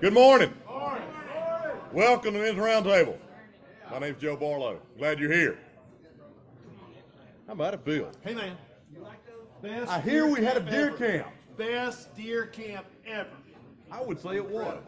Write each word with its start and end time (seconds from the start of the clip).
Good 0.00 0.14
morning. 0.14 0.50
Welcome 1.92 2.32
to 2.32 2.40
Men's 2.40 2.58
Roundtable. 2.58 3.18
My 3.90 3.98
name's 3.98 4.18
Joe 4.18 4.34
Barlow. 4.34 4.80
Glad 4.96 5.18
you're 5.18 5.30
here. 5.30 5.58
How 7.46 7.52
about 7.52 7.74
it 7.74 7.84
feel? 7.84 8.10
Hey 8.22 8.34
man. 8.34 8.56
Best 9.60 9.90
I 9.90 10.00
hear 10.00 10.26
we 10.26 10.42
had 10.42 10.56
a 10.56 10.60
deer 10.60 10.88
ever. 10.88 10.96
camp. 10.96 11.26
Best 11.58 12.16
deer 12.16 12.46
camp 12.46 12.86
ever. 13.06 13.28
I 13.92 14.00
would 14.00 14.18
say 14.18 14.36
it 14.36 14.48
was. 14.48 14.82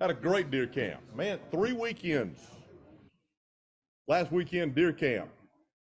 Had 0.00 0.10
a 0.10 0.14
great 0.14 0.50
deer 0.50 0.66
camp. 0.66 1.00
Man, 1.14 1.38
three 1.52 1.72
weekends. 1.72 2.40
Last 4.08 4.32
weekend, 4.32 4.74
deer 4.74 4.92
camp. 4.92 5.28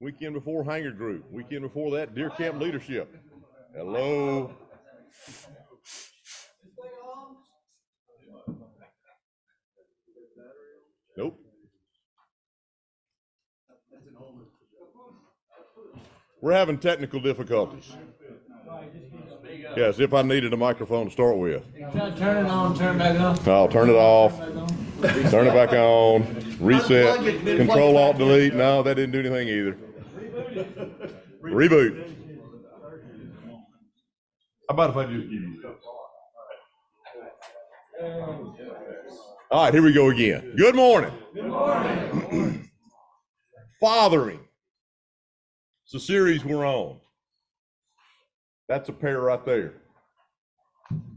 Weekend 0.00 0.34
before, 0.34 0.62
hanger 0.62 0.92
group. 0.92 1.24
Weekend 1.32 1.62
before 1.62 1.90
that, 1.96 2.14
deer 2.14 2.30
camp 2.30 2.60
leadership. 2.60 3.16
Hello. 3.74 4.54
Nope. 11.16 11.38
We're 16.40 16.52
having 16.52 16.78
technical 16.78 17.20
difficulties. 17.20 17.92
Yes, 19.76 20.00
if 20.00 20.12
I 20.12 20.22
needed 20.22 20.52
a 20.52 20.56
microphone 20.56 21.06
to 21.06 21.12
start 21.12 21.36
with. 21.36 21.62
Turn 21.92 22.16
turn 22.16 22.46
it 22.46 22.50
on, 22.50 22.76
turn 22.76 22.96
it 22.96 22.98
back 22.98 23.20
on. 23.20 23.48
I'll 23.48 23.68
turn 23.68 23.90
it 23.90 23.94
off, 23.94 24.36
turn 25.30 25.46
it 25.46 25.54
back 25.54 25.72
on, 25.72 26.22
reset, 26.58 27.18
Unplug 27.20 27.26
it, 27.26 27.44
then 27.44 27.56
control 27.58 27.96
alt 27.96 28.18
delete. 28.18 28.54
No, 28.54 28.82
that 28.82 28.94
didn't 28.94 29.12
do 29.12 29.20
anything 29.20 29.48
either. 29.48 29.78
Reboot. 31.42 32.08
How 34.68 34.74
about 34.74 34.90
if 34.90 34.96
I 34.96 35.04
just 35.04 35.30
give 35.30 35.32
you? 35.32 35.62
All 39.52 39.64
right, 39.64 39.74
here 39.74 39.82
we 39.82 39.92
go 39.92 40.08
again. 40.08 40.54
Good 40.56 40.74
morning. 40.74 41.12
Good 41.34 41.44
morning. 41.44 42.70
Fathering. 43.80 44.40
It's 45.84 45.92
a 45.92 46.00
series 46.00 46.42
we're 46.42 46.66
on. 46.66 46.98
That's 48.66 48.88
a 48.88 48.94
pair 48.94 49.20
right 49.20 49.44
there. 49.44 49.74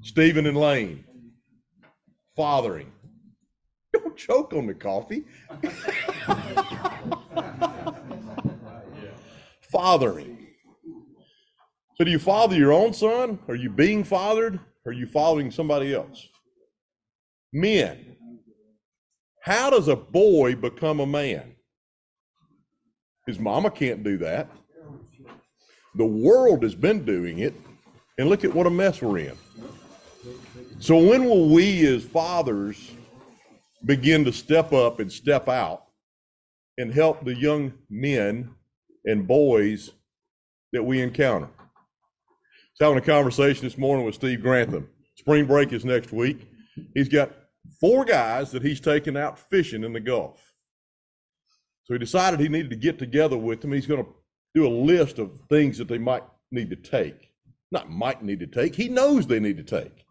Stephen 0.01 0.47
and 0.47 0.57
Lane. 0.57 1.05
Fathering. 2.35 2.91
Don't 3.93 4.17
choke 4.17 4.51
on 4.51 4.67
the 4.67 4.73
coffee. 4.73 5.23
Fathering. 9.61 10.45
So 11.95 12.03
do 12.03 12.11
you 12.11 12.19
father 12.19 12.57
your 12.57 12.73
own 12.73 12.91
son? 12.91 13.39
Are 13.47 13.55
you 13.55 13.69
being 13.69 14.03
fathered? 14.03 14.59
Or 14.85 14.89
are 14.89 14.93
you 14.93 15.07
following 15.07 15.51
somebody 15.51 15.95
else? 15.95 16.27
Men. 17.53 18.14
How 19.45 19.69
does 19.69 19.87
a 19.87 19.95
boy 19.95 20.55
become 20.55 20.99
a 20.99 21.05
man? 21.05 21.55
His 23.27 23.37
mama 23.37 23.69
can't 23.69 24.03
do 24.03 24.17
that. 24.17 24.49
The 25.93 26.05
world 26.05 26.63
has 26.63 26.73
been 26.73 27.05
doing 27.05 27.39
it, 27.39 27.53
and 28.17 28.27
look 28.27 28.43
at 28.43 28.55
what 28.55 28.65
a 28.65 28.71
mess 28.71 29.03
we're 29.03 29.19
in. 29.19 29.37
So, 30.79 30.97
when 30.97 31.25
will 31.25 31.49
we 31.49 31.85
as 31.85 32.03
fathers 32.03 32.91
begin 33.85 34.25
to 34.25 34.33
step 34.33 34.73
up 34.73 34.99
and 34.99 35.11
step 35.11 35.47
out 35.47 35.83
and 36.79 36.91
help 36.91 37.23
the 37.23 37.35
young 37.35 37.71
men 37.87 38.49
and 39.05 39.27
boys 39.27 39.91
that 40.73 40.83
we 40.83 41.01
encounter? 41.01 41.49
I 41.55 41.61
was 42.19 42.79
having 42.79 42.97
a 42.97 43.01
conversation 43.01 43.63
this 43.63 43.77
morning 43.77 44.07
with 44.07 44.15
Steve 44.15 44.41
Grantham. 44.41 44.89
Spring 45.17 45.45
break 45.45 45.71
is 45.71 45.85
next 45.85 46.11
week. 46.11 46.49
He's 46.95 47.09
got 47.09 47.31
four 47.85 48.03
guys 48.03 48.49
that 48.49 48.63
he's 48.63 48.79
taking 48.79 49.15
out 49.15 49.37
fishing 49.37 49.83
in 49.83 49.93
the 49.93 49.99
Gulf. 49.99 50.55
So 51.83 51.93
he 51.93 51.99
decided 51.99 52.39
he 52.39 52.49
needed 52.49 52.71
to 52.71 52.75
get 52.75 52.97
together 52.97 53.37
with 53.37 53.61
them. 53.61 53.73
He's 53.73 53.85
going 53.85 54.03
to 54.03 54.09
do 54.55 54.65
a 54.65 54.69
list 54.69 55.19
of 55.19 55.39
things 55.49 55.77
that 55.77 55.87
they 55.87 55.99
might 55.99 56.23
need 56.49 56.71
to 56.71 56.75
take. 56.75 57.31
Not 57.71 57.91
might 57.91 58.23
need 58.23 58.39
to 58.39 58.47
take. 58.47 58.73
He 58.73 58.89
knows 58.89 59.27
they 59.27 59.39
need 59.39 59.57
to 59.57 59.63
take. 59.63 60.03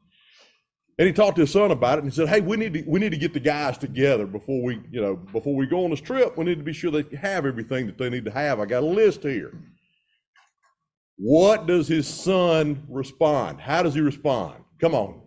And 1.00 1.09
he 1.09 1.12
talked 1.12 1.34
to 1.34 1.41
his 1.43 1.50
son 1.50 1.72
about 1.72 1.98
it 1.98 2.04
and 2.04 2.12
he 2.12 2.15
said, 2.15 2.28
Hey, 2.28 2.41
we 2.41 2.56
need 2.56 2.75
to 2.75 2.84
we 2.87 3.00
need 3.00 3.10
to 3.10 3.19
get 3.19 3.32
the 3.32 3.41
guys 3.41 3.77
together 3.77 4.25
before 4.25 4.62
we, 4.62 4.81
you 4.93 5.00
know, 5.00 5.16
before 5.16 5.56
we 5.56 5.66
go 5.66 5.82
on 5.82 5.91
this 5.91 6.00
trip. 6.00 6.38
We 6.38 6.44
need 6.44 6.59
to 6.59 6.65
be 6.65 6.72
sure 6.72 6.93
they 6.93 7.16
have 7.16 7.44
everything 7.44 7.87
that 7.87 7.98
they 7.98 8.09
need 8.09 8.25
to 8.27 8.31
have. 8.31 8.60
I 8.60 8.66
got 8.66 8.84
a 8.84 8.87
list 8.87 9.25
here. 9.25 9.53
What 11.16 11.66
does 11.66 11.88
his 11.88 12.06
son 12.06 12.87
respond? 12.88 13.60
How 13.60 13.82
does 13.82 13.94
he 13.94 14.00
respond? 14.00 14.62
Come 14.81 14.94
on. 14.94 15.23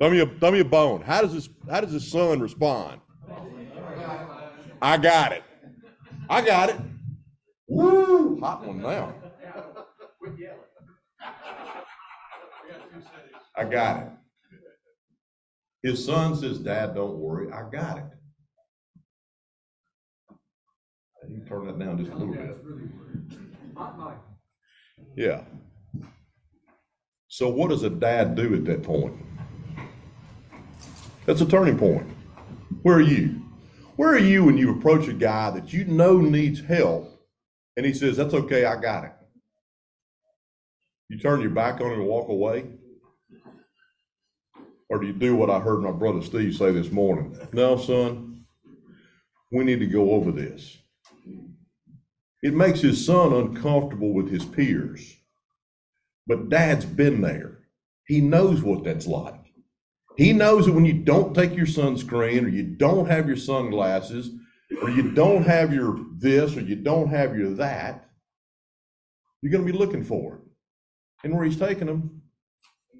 Throw 0.00 0.10
me 0.10 0.20
a 0.20 0.26
throw 0.26 0.50
me 0.50 0.60
a 0.60 0.64
bone. 0.64 1.02
How 1.02 1.20
does 1.20 1.34
this 1.34 1.48
how 1.70 1.82
does 1.82 1.92
his 1.92 2.10
son 2.10 2.40
respond? 2.40 3.02
I 4.80 4.96
got 4.96 5.32
it. 5.32 5.42
I 6.28 6.40
got 6.40 6.70
it. 6.70 6.76
Woo! 7.68 8.40
Hot 8.40 8.64
one 8.64 8.80
now. 8.80 9.14
I 13.56 13.64
got 13.64 14.02
it. 14.02 14.08
His 15.82 16.04
son 16.04 16.34
says, 16.34 16.58
Dad, 16.58 16.94
don't 16.94 17.18
worry, 17.18 17.52
I 17.52 17.68
got 17.70 17.98
it. 17.98 18.04
You 21.28 21.42
turn 21.46 21.66
that 21.66 21.78
down 21.78 21.98
just 21.98 22.10
a 22.10 22.16
little 22.16 22.34
bit. 22.34 22.56
Yeah. 25.16 25.42
So 27.28 27.48
what 27.48 27.68
does 27.68 27.82
a 27.82 27.90
dad 27.90 28.34
do 28.34 28.54
at 28.54 28.64
that 28.64 28.82
point? 28.82 29.14
That's 31.26 31.40
a 31.40 31.46
turning 31.46 31.78
point. 31.78 32.06
Where 32.82 32.96
are 32.96 33.00
you? 33.02 33.42
Where 33.96 34.10
are 34.10 34.18
you 34.18 34.44
when 34.44 34.56
you 34.56 34.70
approach 34.74 35.08
a 35.08 35.12
guy 35.12 35.50
that 35.50 35.72
you 35.72 35.84
know 35.84 36.18
needs 36.18 36.60
help 36.60 37.22
and 37.76 37.84
he 37.84 37.92
says, 37.92 38.16
That's 38.16 38.34
okay, 38.34 38.64
I 38.64 38.80
got 38.80 39.04
it? 39.04 39.12
You 41.08 41.18
turn 41.18 41.40
your 41.40 41.50
back 41.50 41.80
on 41.80 41.92
him 41.92 42.00
and 42.00 42.08
walk 42.08 42.28
away? 42.28 42.66
Or 44.88 44.98
do 44.98 45.06
you 45.06 45.12
do 45.12 45.36
what 45.36 45.50
I 45.50 45.60
heard 45.60 45.82
my 45.82 45.92
brother 45.92 46.22
Steve 46.22 46.54
say 46.56 46.72
this 46.72 46.90
morning? 46.90 47.36
No, 47.52 47.76
son, 47.76 48.44
we 49.52 49.64
need 49.64 49.80
to 49.80 49.86
go 49.86 50.12
over 50.12 50.32
this. 50.32 50.78
It 52.42 52.54
makes 52.54 52.80
his 52.80 53.04
son 53.04 53.32
uncomfortable 53.32 54.14
with 54.14 54.30
his 54.30 54.44
peers. 54.44 55.16
But 56.26 56.48
dad's 56.48 56.84
been 56.84 57.20
there. 57.20 57.58
He 58.06 58.20
knows 58.20 58.62
what 58.62 58.84
that's 58.84 59.06
like. 59.06 59.39
He 60.16 60.32
knows 60.32 60.66
that 60.66 60.72
when 60.72 60.84
you 60.84 60.92
don't 60.92 61.34
take 61.34 61.54
your 61.56 61.66
sunscreen 61.66 62.44
or 62.44 62.48
you 62.48 62.62
don't 62.62 63.08
have 63.08 63.26
your 63.26 63.36
sunglasses 63.36 64.30
or 64.82 64.90
you 64.90 65.12
don't 65.12 65.44
have 65.44 65.72
your 65.72 65.98
this 66.18 66.56
or 66.56 66.60
you 66.60 66.76
don't 66.76 67.08
have 67.08 67.36
your 67.36 67.50
that, 67.54 68.10
you're 69.40 69.52
going 69.52 69.66
to 69.66 69.72
be 69.72 69.78
looking 69.78 70.04
for 70.04 70.34
it. 70.34 70.40
And 71.24 71.34
where 71.34 71.44
he's 71.44 71.58
taking 71.58 71.86
them, 71.86 72.22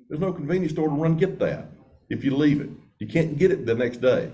there's 0.08 0.20
no 0.20 0.32
convenience 0.32 0.72
store 0.72 0.88
to 0.88 0.94
run 0.94 1.16
get 1.16 1.38
that 1.38 1.72
if 2.08 2.24
you 2.24 2.36
leave 2.36 2.60
it. 2.60 2.70
You 2.98 3.06
can't 3.06 3.38
get 3.38 3.50
it 3.50 3.66
the 3.66 3.74
next 3.74 3.98
day. 3.98 4.30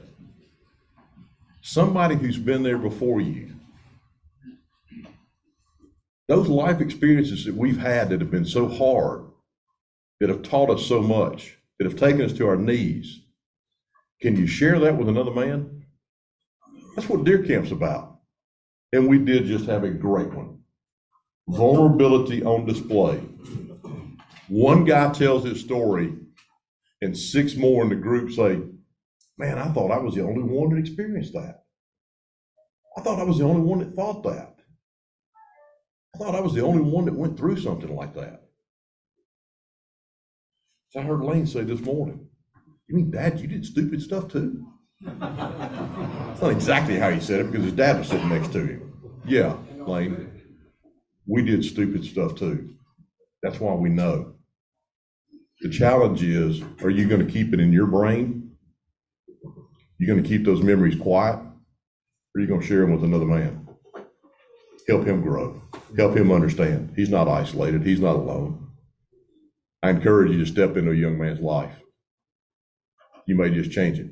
Somebody 1.62 2.14
who's 2.14 2.38
been 2.38 2.62
there 2.62 2.78
before 2.78 3.20
you. 3.20 3.52
Those 6.28 6.48
life 6.48 6.80
experiences 6.80 7.44
that 7.44 7.54
we've 7.54 7.78
had 7.78 8.08
that 8.10 8.20
have 8.20 8.30
been 8.30 8.44
so 8.44 8.68
hard, 8.68 9.24
that 10.20 10.28
have 10.28 10.42
taught 10.42 10.70
us 10.70 10.86
so 10.86 11.00
much, 11.00 11.55
that 11.78 11.84
have 11.84 11.98
taken 11.98 12.22
us 12.22 12.32
to 12.34 12.48
our 12.48 12.56
knees, 12.56 13.20
can 14.20 14.36
you 14.36 14.46
share 14.46 14.78
that 14.80 14.96
with 14.96 15.08
another 15.08 15.30
man? 15.30 15.84
That's 16.94 17.08
what 17.08 17.24
deer 17.24 17.42
camp's 17.42 17.70
about. 17.70 18.18
And 18.92 19.08
we 19.08 19.18
did 19.18 19.46
just 19.46 19.66
have 19.66 19.84
a 19.84 19.90
great 19.90 20.32
one. 20.32 20.60
Vulnerability 21.48 22.42
on 22.42 22.64
display. 22.64 23.20
One 24.48 24.84
guy 24.84 25.12
tells 25.12 25.44
his 25.44 25.60
story, 25.60 26.14
and 27.02 27.16
six 27.16 27.56
more 27.56 27.82
in 27.82 27.88
the 27.90 27.96
group 27.96 28.32
say, 28.32 28.60
Man, 29.38 29.58
I 29.58 29.68
thought 29.68 29.90
I 29.90 29.98
was 29.98 30.14
the 30.14 30.22
only 30.22 30.42
one 30.42 30.70
that 30.70 30.78
experienced 30.78 31.34
that. 31.34 31.64
I 32.96 33.02
thought 33.02 33.20
I 33.20 33.24
was 33.24 33.38
the 33.38 33.44
only 33.44 33.60
one 33.60 33.80
that 33.80 33.94
thought 33.94 34.22
that. 34.22 34.56
I 36.14 36.18
thought 36.18 36.34
I 36.34 36.40
was 36.40 36.54
the 36.54 36.64
only 36.64 36.80
one 36.80 37.04
that 37.04 37.14
went 37.14 37.36
through 37.36 37.58
something 37.60 37.94
like 37.94 38.14
that. 38.14 38.45
So 40.96 41.02
I 41.02 41.04
heard 41.04 41.20
Lane 41.20 41.46
say 41.46 41.60
this 41.60 41.82
morning, 41.82 42.26
You 42.88 42.96
mean, 42.96 43.10
Dad, 43.10 43.38
you 43.38 43.46
did 43.46 43.66
stupid 43.66 44.00
stuff 44.00 44.28
too? 44.28 44.66
That's 45.02 46.40
not 46.40 46.50
exactly 46.50 46.98
how 46.98 47.10
he 47.10 47.20
said 47.20 47.40
it 47.40 47.52
because 47.52 47.64
his 47.64 47.74
dad 47.74 47.98
was 47.98 48.08
sitting 48.08 48.30
next 48.30 48.50
to 48.52 48.60
him. 48.60 48.94
Yeah, 49.26 49.56
Lane, 49.86 50.30
we 51.26 51.42
did 51.42 51.66
stupid 51.66 52.02
stuff 52.02 52.34
too. 52.36 52.76
That's 53.42 53.60
why 53.60 53.74
we 53.74 53.90
know. 53.90 54.36
The 55.60 55.68
challenge 55.68 56.22
is 56.22 56.62
are 56.82 56.88
you 56.88 57.06
going 57.06 57.26
to 57.26 57.30
keep 57.30 57.52
it 57.52 57.60
in 57.60 57.74
your 57.74 57.86
brain? 57.86 58.52
You're 59.98 60.14
going 60.14 60.22
to 60.22 60.28
keep 60.28 60.46
those 60.46 60.62
memories 60.62 60.98
quiet? 60.98 61.36
Or 61.36 62.38
are 62.38 62.40
you 62.40 62.46
going 62.46 62.62
to 62.62 62.66
share 62.66 62.80
them 62.80 62.92
with 62.92 63.04
another 63.04 63.26
man? 63.26 63.68
Help 64.88 65.04
him 65.04 65.20
grow, 65.20 65.60
help 65.98 66.16
him 66.16 66.32
understand. 66.32 66.94
He's 66.96 67.10
not 67.10 67.28
isolated, 67.28 67.84
he's 67.84 68.00
not 68.00 68.16
alone. 68.16 68.65
I 69.82 69.90
encourage 69.90 70.32
you 70.32 70.38
to 70.38 70.46
step 70.46 70.76
into 70.76 70.90
a 70.90 70.94
young 70.94 71.18
man's 71.18 71.40
life 71.40 71.76
you 73.26 73.34
may 73.34 73.50
just 73.50 73.72
change 73.72 73.98
it. 73.98 74.10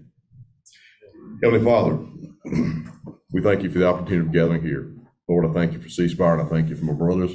Heavenly 1.43 1.65
Father, 1.65 1.99
we 3.33 3.41
thank 3.41 3.63
you 3.63 3.71
for 3.71 3.79
the 3.79 3.89
opportunity 3.89 4.27
of 4.27 4.33
gathering 4.33 4.63
here. 4.63 4.93
Lord, 5.29 5.47
I 5.47 5.53
thank 5.53 5.73
you 5.73 5.81
for 5.81 5.89
C 5.89 6.09
Spire, 6.09 6.39
and 6.39 6.43
I 6.43 6.51
thank 6.51 6.69
you 6.69 6.77
for 6.77 6.85
my 6.85 6.93
brothers. 6.93 7.33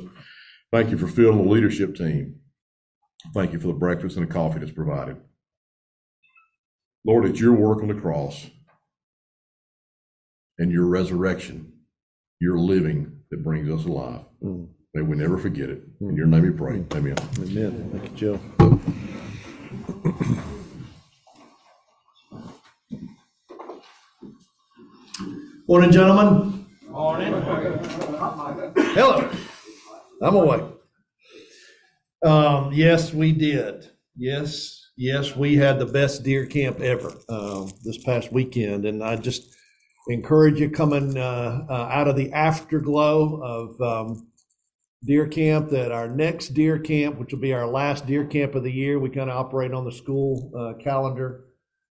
Thank 0.71 0.91
you 0.91 0.97
for 0.97 1.07
filling 1.07 1.43
the 1.43 1.49
leadership 1.49 1.95
team. 1.95 2.35
Thank 3.33 3.53
you 3.53 3.59
for 3.59 3.67
the 3.67 3.73
breakfast 3.73 4.15
and 4.17 4.27
the 4.27 4.31
coffee 4.31 4.59
that's 4.59 4.71
provided. 4.71 5.17
Lord, 7.05 7.25
it's 7.25 7.39
your 7.39 7.53
work 7.53 7.81
on 7.81 7.87
the 7.87 7.95
cross 7.95 8.47
and 10.57 10.71
your 10.71 10.85
resurrection, 10.85 11.71
your 12.39 12.59
living 12.59 13.21
that 13.31 13.43
brings 13.43 13.69
us 13.69 13.85
alive. 13.85 14.25
Mm. 14.43 14.67
May 14.95 15.03
we 15.03 15.15
never 15.17 15.37
forget 15.37 15.69
it. 15.69 15.83
In 16.01 16.15
your 16.15 16.25
name 16.25 16.41
we 16.41 16.49
pray. 16.49 16.83
Amen. 16.95 17.15
Amen. 17.37 17.89
Thank 17.93 18.19
you, 18.19 18.39
Joe. 18.39 18.39
Morning, 25.67 25.91
gentlemen. 25.91 26.65
Morning. 26.89 27.33
Hello. 28.93 29.29
I'm 30.23 30.35
awake. 30.35 30.63
Um, 32.25 32.71
yes, 32.73 33.13
we 33.13 33.31
did. 33.31 33.91
Yes, 34.17 34.89
yes, 34.97 35.35
we 35.35 35.55
had 35.55 35.77
the 35.77 35.85
best 35.85 36.23
deer 36.23 36.47
camp 36.47 36.79
ever, 36.79 37.13
um, 37.29 37.71
this 37.83 38.03
past 38.03 38.33
weekend. 38.33 38.85
And 38.85 39.03
I 39.03 39.17
just 39.17 39.55
encourage 40.07 40.59
you 40.59 40.71
coming, 40.71 41.15
uh, 41.15 41.67
uh, 41.69 41.89
out 41.91 42.07
of 42.07 42.15
the 42.15 42.33
afterglow 42.33 43.39
of, 43.43 43.79
um, 43.81 44.28
deer 45.03 45.27
camp 45.27 45.69
that 45.69 45.91
our 45.91 46.09
next 46.09 46.49
deer 46.49 46.77
camp, 46.77 47.17
which 47.17 47.31
will 47.31 47.39
be 47.39 47.53
our 47.53 47.67
last 47.67 48.05
deer 48.05 48.25
camp 48.25 48.55
of 48.55 48.63
the 48.63 48.71
year, 48.71 48.99
we 48.99 49.09
kind 49.09 49.29
of 49.29 49.37
operate 49.37 49.73
on 49.73 49.85
the 49.85 49.91
school, 49.91 50.51
uh, 50.57 50.73
calendar, 50.81 51.45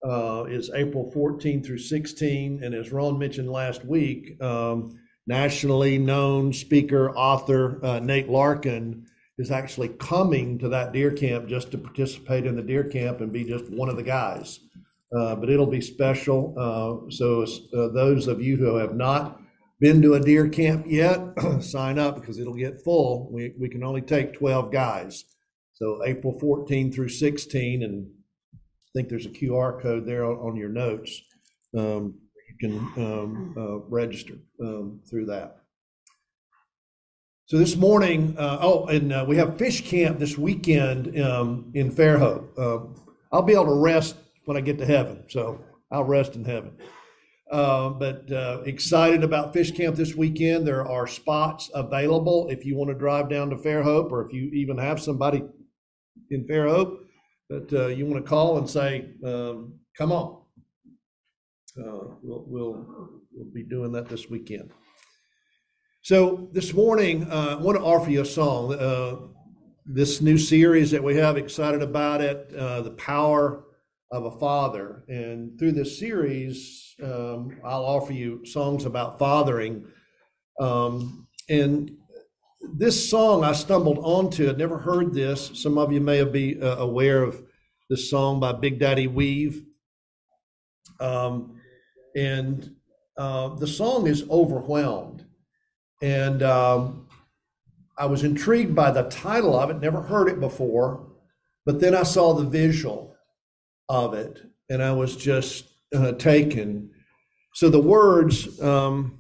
uh, 0.07 0.45
is 0.47 0.71
April 0.73 1.11
14 1.11 1.63
through 1.63 1.77
16. 1.77 2.63
And 2.63 2.73
as 2.73 2.91
Ron 2.91 3.17
mentioned 3.17 3.49
last 3.49 3.85
week, 3.85 4.41
um, 4.41 4.99
nationally 5.27 5.97
known 5.97 6.53
speaker, 6.53 7.11
author 7.11 7.83
uh, 7.83 7.99
Nate 7.99 8.29
Larkin 8.29 9.05
is 9.37 9.51
actually 9.51 9.89
coming 9.89 10.59
to 10.59 10.69
that 10.69 10.93
deer 10.93 11.11
camp 11.11 11.47
just 11.47 11.71
to 11.71 11.77
participate 11.77 12.45
in 12.45 12.55
the 12.55 12.61
deer 12.61 12.83
camp 12.83 13.21
and 13.21 13.31
be 13.31 13.43
just 13.43 13.69
one 13.69 13.89
of 13.89 13.95
the 13.95 14.03
guys. 14.03 14.59
Uh, 15.15 15.35
but 15.35 15.49
it'll 15.49 15.67
be 15.67 15.81
special. 15.81 16.53
Uh, 16.57 17.11
so 17.11 17.43
uh, 17.43 17.89
those 17.89 18.27
of 18.27 18.41
you 18.41 18.55
who 18.57 18.75
have 18.75 18.95
not 18.95 19.41
been 19.81 20.01
to 20.03 20.13
a 20.13 20.19
deer 20.19 20.47
camp 20.47 20.85
yet, 20.87 21.19
sign 21.59 21.97
up 21.97 22.15
because 22.15 22.37
it'll 22.37 22.53
get 22.53 22.83
full. 22.83 23.29
We, 23.31 23.53
we 23.59 23.67
can 23.67 23.83
only 23.83 24.01
take 24.01 24.33
12 24.33 24.71
guys. 24.71 25.25
So 25.73 26.05
April 26.05 26.37
14 26.39 26.91
through 26.93 27.09
16, 27.09 27.81
and 27.81 28.07
I 28.53 28.89
think 28.95 29.09
there's 29.09 29.25
a 29.25 29.29
QR 29.29 29.81
code 29.81 30.05
there 30.05 30.23
on, 30.23 30.37
on 30.37 30.55
your 30.55 30.69
notes. 30.69 31.19
Um, 31.75 32.13
you 32.47 32.69
can 32.69 32.77
um, 32.97 33.55
uh, 33.57 33.77
register 33.89 34.35
um, 34.61 35.01
through 35.09 35.25
that. 35.25 35.57
So 37.45 37.57
this 37.57 37.75
morning, 37.75 38.35
uh, 38.37 38.59
oh, 38.61 38.85
and 38.85 39.11
uh, 39.11 39.25
we 39.27 39.35
have 39.37 39.57
fish 39.57 39.81
camp 39.81 40.19
this 40.19 40.37
weekend 40.37 41.19
um, 41.19 41.71
in 41.73 41.91
Fairhope. 41.91 42.47
Uh, 42.55 42.85
I'll 43.31 43.41
be 43.41 43.53
able 43.53 43.65
to 43.65 43.81
rest 43.81 44.15
when 44.45 44.57
I 44.57 44.61
get 44.61 44.77
to 44.77 44.85
heaven, 44.85 45.23
so 45.27 45.59
I'll 45.89 46.03
rest 46.03 46.35
in 46.35 46.45
heaven. 46.45 46.77
Uh, 47.51 47.89
but 47.89 48.31
uh, 48.31 48.61
excited 48.65 49.25
about 49.25 49.51
fish 49.51 49.71
camp 49.71 49.97
this 49.97 50.15
weekend. 50.15 50.65
There 50.65 50.87
are 50.87 51.05
spots 51.05 51.69
available 51.73 52.47
if 52.49 52.63
you 52.65 52.77
want 52.77 52.91
to 52.91 52.97
drive 52.97 53.29
down 53.29 53.49
to 53.49 53.57
Fairhope, 53.57 54.09
or 54.09 54.25
if 54.25 54.31
you 54.31 54.49
even 54.53 54.77
have 54.77 55.01
somebody 55.01 55.43
in 56.29 56.47
Fairhope 56.47 56.99
that 57.49 57.73
uh, 57.73 57.87
you 57.87 58.05
want 58.05 58.23
to 58.23 58.29
call 58.29 58.57
and 58.57 58.69
say, 58.69 59.09
um, 59.25 59.73
"Come 59.97 60.13
on." 60.13 60.43
Uh, 61.77 62.15
we'll, 62.23 62.45
we'll 62.47 62.85
we'll 63.33 63.53
be 63.53 63.63
doing 63.63 63.91
that 63.91 64.07
this 64.07 64.29
weekend. 64.29 64.71
So 66.03 66.47
this 66.53 66.73
morning, 66.73 67.29
uh, 67.29 67.57
I 67.59 67.61
want 67.61 67.77
to 67.77 67.83
offer 67.83 68.09
you 68.09 68.21
a 68.21 68.25
song. 68.25 68.73
Uh, 68.73 69.27
this 69.85 70.21
new 70.21 70.37
series 70.37 70.89
that 70.91 71.03
we 71.03 71.17
have, 71.17 71.35
excited 71.35 71.81
about 71.81 72.21
it, 72.21 72.49
the 72.51 72.95
power 72.97 73.65
of 74.11 74.25
a 74.25 74.31
father. 74.31 75.03
And 75.07 75.57
through 75.57 75.71
this 75.71 75.97
series, 75.97 76.95
um, 77.01 77.57
I'll 77.63 77.85
offer 77.85 78.13
you 78.13 78.45
songs 78.45 78.85
about 78.85 79.17
fathering. 79.17 79.85
Um, 80.59 81.27
and 81.49 81.91
this 82.61 83.09
song 83.09 83.43
I 83.43 83.53
stumbled 83.53 83.99
onto. 83.99 84.49
I'd 84.49 84.57
never 84.57 84.77
heard 84.77 85.13
this. 85.13 85.51
Some 85.53 85.77
of 85.77 85.91
you 85.91 86.01
may 86.01 86.23
be 86.25 86.61
uh, 86.61 86.77
aware 86.77 87.23
of 87.23 87.41
this 87.89 88.09
song 88.09 88.39
by 88.39 88.51
Big 88.51 88.79
Daddy 88.79 89.07
Weave. 89.07 89.63
Um, 90.99 91.59
and 92.15 92.75
uh, 93.17 93.55
the 93.55 93.67
song 93.67 94.07
is 94.07 94.29
Overwhelmed. 94.29 95.25
And 96.01 96.43
um, 96.43 97.07
I 97.97 98.05
was 98.05 98.23
intrigued 98.23 98.75
by 98.75 98.91
the 98.91 99.03
title 99.03 99.57
of 99.57 99.69
it, 99.69 99.79
never 99.79 100.01
heard 100.01 100.27
it 100.27 100.39
before, 100.39 101.07
but 101.65 101.79
then 101.79 101.95
I 101.95 102.03
saw 102.03 102.33
the 102.33 102.45
visual 102.45 103.10
of 103.91 104.13
it 104.13 104.41
and 104.71 104.81
I 104.81 104.93
was 104.93 105.17
just 105.17 105.65
uh, 105.93 106.13
taken. 106.13 106.91
So 107.53 107.69
the 107.69 107.81
words 107.81 108.59
um, 108.61 109.19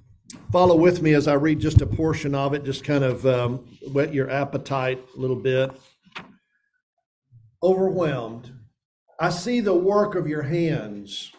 follow 0.49 0.77
with 0.77 1.01
me 1.01 1.13
as 1.13 1.27
I 1.27 1.33
read 1.33 1.59
just 1.59 1.81
a 1.81 1.85
portion 1.85 2.33
of 2.33 2.53
it, 2.53 2.63
just 2.63 2.85
kind 2.85 3.03
of 3.03 3.25
um, 3.25 3.57
whet 3.91 4.13
your 4.13 4.29
appetite 4.29 5.03
a 5.15 5.19
little 5.19 5.35
bit. 5.35 5.71
Overwhelmed. 7.61 8.49
I 9.19 9.29
see 9.29 9.59
the 9.59 9.75
work 9.75 10.15
of 10.15 10.25
your 10.25 10.41
hands, 10.41 11.31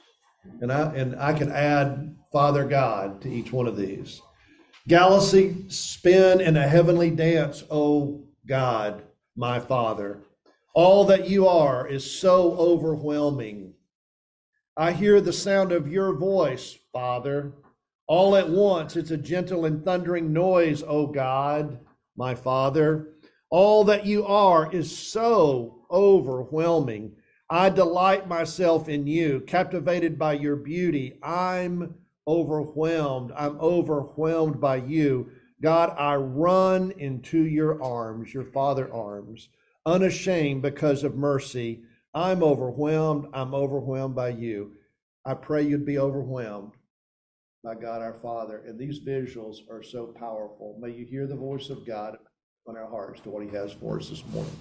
and 0.61 0.71
I 0.71 0.95
and 0.95 1.17
I 1.19 1.33
can 1.33 1.51
add 1.51 2.15
Father 2.33 2.65
God 2.65 3.23
to 3.23 3.31
each 3.31 3.51
one 3.51 3.67
of 3.67 3.79
these. 3.79 4.21
Galaxy 4.87 5.65
spin 5.69 6.41
in 6.41 6.57
a 6.57 6.69
heavenly 6.69 7.11
dance, 7.11 7.65
O 7.71 8.25
God, 8.47 9.03
my 9.35 9.59
Father. 9.59 10.21
All 10.75 11.05
that 11.05 11.29
you 11.29 11.47
are 11.47 11.87
is 11.87 12.11
so 12.11 12.53
overwhelming. 12.53 13.75
I 14.77 14.93
hear 14.93 15.21
the 15.21 15.33
sound 15.33 15.71
of 15.71 15.87
your 15.87 16.15
voice, 16.15 16.79
Father. 16.93 17.53
All 18.07 18.35
at 18.37 18.49
once, 18.49 18.97
it's 18.97 19.11
a 19.11 19.19
gentle 19.19 19.67
and 19.67 19.85
thundering 19.85 20.33
noise, 20.33 20.83
O 20.83 21.07
God, 21.07 21.79
my 22.17 22.35
Father. 22.35 23.09
All 23.51 23.85
that 23.85 24.07
you 24.07 24.25
are 24.25 24.73
is 24.73 24.97
so 24.97 25.85
overwhelming. 25.91 27.17
I 27.51 27.69
delight 27.69 28.27
myself 28.27 28.89
in 28.89 29.07
you, 29.07 29.41
captivated 29.41 30.19
by 30.19 30.33
your 30.35 30.57
beauty. 30.57 31.19
I'm 31.23 31.97
overwhelmed. 32.27 33.31
I'm 33.37 33.61
overwhelmed 33.61 34.59
by 34.59 34.77
you. 34.77 35.31
God, 35.61 35.95
I 35.99 36.17
run 36.17 36.93
into 36.93 37.45
your 37.45 37.83
arms, 37.83 38.33
your 38.33 38.47
father 38.47 38.91
arms, 38.91 39.51
unashamed 39.87 40.63
because 40.63 41.05
of 41.05 41.17
mercy. 41.17 41.83
I'm 42.15 42.43
overwhelmed. 42.43 43.27
I'm 43.33 43.55
overwhelmed 43.55 44.15
by 44.15 44.31
you. 44.31 44.73
I 45.25 45.35
pray 45.35 45.63
you'd 45.63 45.87
be 45.87 45.99
overwhelmed 45.99 46.73
by 47.65 47.75
God 47.75 48.03
our 48.03 48.15
Father. 48.15 48.63
And 48.67 48.79
these 48.79 49.01
visuals 49.01 49.59
are 49.71 49.83
so 49.83 50.07
powerful. 50.07 50.77
May 50.81 50.91
you 50.91 51.07
hear 51.07 51.27
the 51.27 51.37
voice 51.37 51.71
of 51.71 51.87
God 51.87 52.17
on 52.67 52.77
our 52.77 52.89
hearts 52.89 53.21
to 53.23 53.31
what 53.31 53.45
he 53.45 53.51
has 53.51 53.73
for 53.73 53.99
us 53.99 54.09
this 54.09 54.25
morning. 54.27 54.53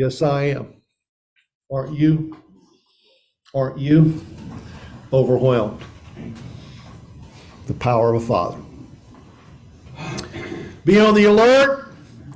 Yes, 0.00 0.22
I 0.22 0.44
am. 0.44 0.80
Aren't 1.70 1.98
you? 1.98 2.34
Aren't 3.54 3.78
you 3.78 4.24
overwhelmed? 5.12 5.82
The 7.66 7.74
power 7.74 8.14
of 8.14 8.22
a 8.22 8.26
father. 8.26 8.62
Be 10.86 10.98
on 10.98 11.14
the 11.14 11.24
alert, 11.24 11.92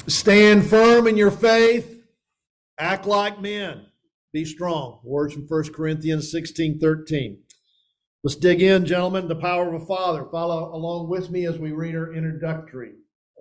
stand 0.06 0.66
firm 0.66 1.06
in 1.06 1.16
your 1.16 1.30
faith, 1.30 2.04
act 2.78 3.06
like 3.06 3.40
men, 3.40 3.86
be 4.34 4.44
strong. 4.44 5.00
Words 5.02 5.32
from 5.32 5.46
1 5.48 5.72
Corinthians 5.72 6.30
16 6.30 6.78
13. 6.78 7.38
Let's 8.22 8.36
dig 8.36 8.60
in, 8.60 8.84
gentlemen. 8.84 9.26
The 9.26 9.36
power 9.36 9.74
of 9.74 9.82
a 9.82 9.86
father. 9.86 10.26
Follow 10.30 10.74
along 10.74 11.08
with 11.08 11.30
me 11.30 11.46
as 11.46 11.58
we 11.58 11.72
read 11.72 11.96
our 11.96 12.12
introductory 12.12 12.92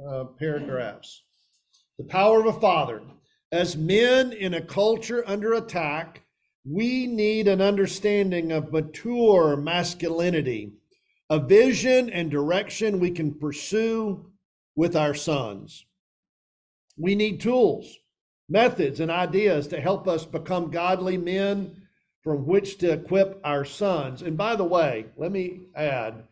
uh, 0.07 0.23
paragraphs. 0.39 1.25
The 1.97 2.05
power 2.05 2.39
of 2.39 2.55
a 2.55 2.61
father. 2.61 3.01
As 3.53 3.77
men 3.77 4.33
in 4.33 4.55
a 4.55 4.65
culture 4.65 5.23
under 5.27 5.53
attack, 5.53 6.23
we 6.65 7.05
need 7.05 7.47
an 7.47 7.61
understanding 7.61 8.51
of 8.51 8.71
mature 8.71 9.55
masculinity, 9.55 10.71
a 11.29 11.37
vision 11.37 12.09
and 12.09 12.31
direction 12.31 12.99
we 12.99 13.11
can 13.11 13.35
pursue 13.35 14.25
with 14.75 14.95
our 14.95 15.13
sons. 15.13 15.85
We 16.97 17.13
need 17.13 17.41
tools, 17.41 17.95
methods, 18.49 18.99
and 18.99 19.11
ideas 19.11 19.67
to 19.67 19.79
help 19.79 20.07
us 20.07 20.25
become 20.25 20.71
godly 20.71 21.19
men 21.19 21.83
from 22.23 22.47
which 22.47 22.79
to 22.79 22.91
equip 22.93 23.39
our 23.43 23.65
sons. 23.65 24.23
And 24.23 24.35
by 24.35 24.55
the 24.55 24.63
way, 24.63 25.05
let 25.15 25.31
me 25.31 25.67
add, 25.75 26.23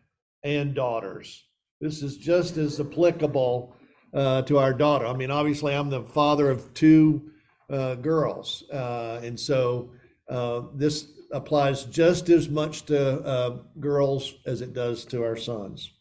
and 0.42 0.74
daughters. 0.74 1.44
This 1.80 2.02
is 2.02 2.16
just 2.16 2.56
as 2.56 2.80
applicable 2.80 3.76
uh, 4.14 4.42
to 4.42 4.58
our 4.58 4.72
daughter. 4.72 5.06
I 5.06 5.14
mean, 5.14 5.30
obviously, 5.30 5.74
I'm 5.74 5.90
the 5.90 6.02
father 6.02 6.50
of 6.50 6.72
two 6.74 7.30
uh, 7.70 7.94
girls. 7.96 8.64
Uh, 8.70 9.20
and 9.22 9.38
so 9.38 9.90
uh, 10.28 10.62
this 10.74 11.08
applies 11.32 11.84
just 11.84 12.28
as 12.28 12.48
much 12.48 12.84
to 12.86 13.20
uh, 13.22 13.56
girls 13.80 14.34
as 14.46 14.60
it 14.60 14.74
does 14.74 15.04
to 15.06 15.24
our 15.24 15.36
sons. 15.36 15.92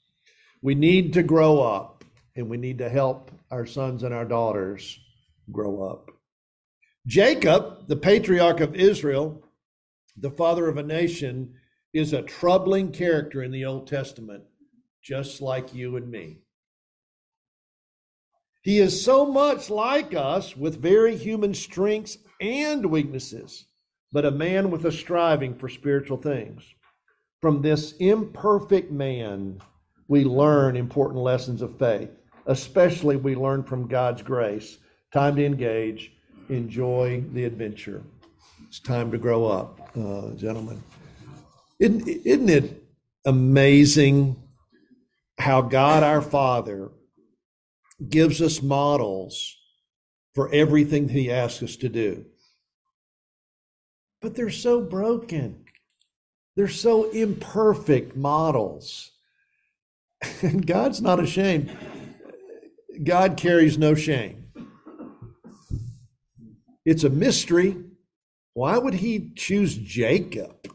We 0.61 0.75
need 0.75 1.13
to 1.13 1.23
grow 1.23 1.61
up 1.61 2.03
and 2.35 2.49
we 2.49 2.57
need 2.57 2.77
to 2.79 2.89
help 2.89 3.31
our 3.49 3.65
sons 3.65 4.03
and 4.03 4.13
our 4.13 4.25
daughters 4.25 4.99
grow 5.51 5.83
up. 5.83 6.11
Jacob, 7.07 7.87
the 7.87 7.95
patriarch 7.95 8.59
of 8.59 8.75
Israel, 8.75 9.43
the 10.17 10.29
father 10.29 10.67
of 10.67 10.77
a 10.77 10.83
nation, 10.83 11.53
is 11.93 12.13
a 12.13 12.21
troubling 12.21 12.91
character 12.91 13.43
in 13.43 13.51
the 13.51 13.65
Old 13.65 13.87
Testament, 13.87 14.43
just 15.01 15.41
like 15.41 15.73
you 15.73 15.97
and 15.97 16.09
me. 16.09 16.39
He 18.63 18.77
is 18.77 19.03
so 19.03 19.25
much 19.25 19.69
like 19.69 20.13
us 20.13 20.55
with 20.55 20.81
very 20.81 21.15
human 21.15 21.53
strengths 21.53 22.19
and 22.39 22.85
weaknesses, 22.85 23.65
but 24.11 24.25
a 24.25 24.31
man 24.31 24.69
with 24.69 24.85
a 24.85 24.91
striving 24.91 25.55
for 25.55 25.67
spiritual 25.67 26.17
things. 26.17 26.63
From 27.41 27.61
this 27.61 27.93
imperfect 27.93 28.91
man, 28.91 29.59
we 30.07 30.23
learn 30.23 30.75
important 30.75 31.21
lessons 31.21 31.63
of 31.63 31.79
faith, 31.79 32.11
especially 32.45 33.15
we 33.15 33.33
learn 33.33 33.63
from 33.63 33.87
God's 33.87 34.21
grace. 34.21 34.77
Time 35.11 35.35
to 35.37 35.45
engage, 35.45 36.11
enjoy 36.49 37.23
the 37.33 37.45
adventure. 37.45 38.03
It's 38.67 38.79
time 38.79 39.09
to 39.11 39.17
grow 39.17 39.47
up, 39.47 39.91
uh, 39.97 40.31
gentlemen. 40.35 40.83
Isn't, 41.79 42.07
isn't 42.07 42.49
it 42.49 42.83
amazing 43.25 44.35
how 45.39 45.61
God 45.61 46.03
our 46.03 46.21
Father 46.21 46.91
gives 48.09 48.41
us 48.41 48.61
models 48.61 49.55
for 50.33 50.51
everything 50.53 51.09
He 51.09 51.31
asks 51.31 51.63
us 51.63 51.75
to 51.77 51.89
do? 51.89 52.25
But 54.21 54.35
they're 54.35 54.49
so 54.49 54.81
broken, 54.81 55.65
they're 56.55 56.67
so 56.67 57.09
imperfect 57.11 58.15
models. 58.15 59.11
And 60.43 60.67
God's 60.67 61.01
not 61.01 61.19
ashamed. 61.19 61.75
God 63.03 63.37
carries 63.37 63.77
no 63.77 63.95
shame. 63.95 64.51
It's 66.85 67.03
a 67.03 67.09
mystery. 67.09 67.77
Why 68.53 68.77
would 68.77 68.95
he 68.95 69.31
choose 69.35 69.75
Jacob? 69.75 70.67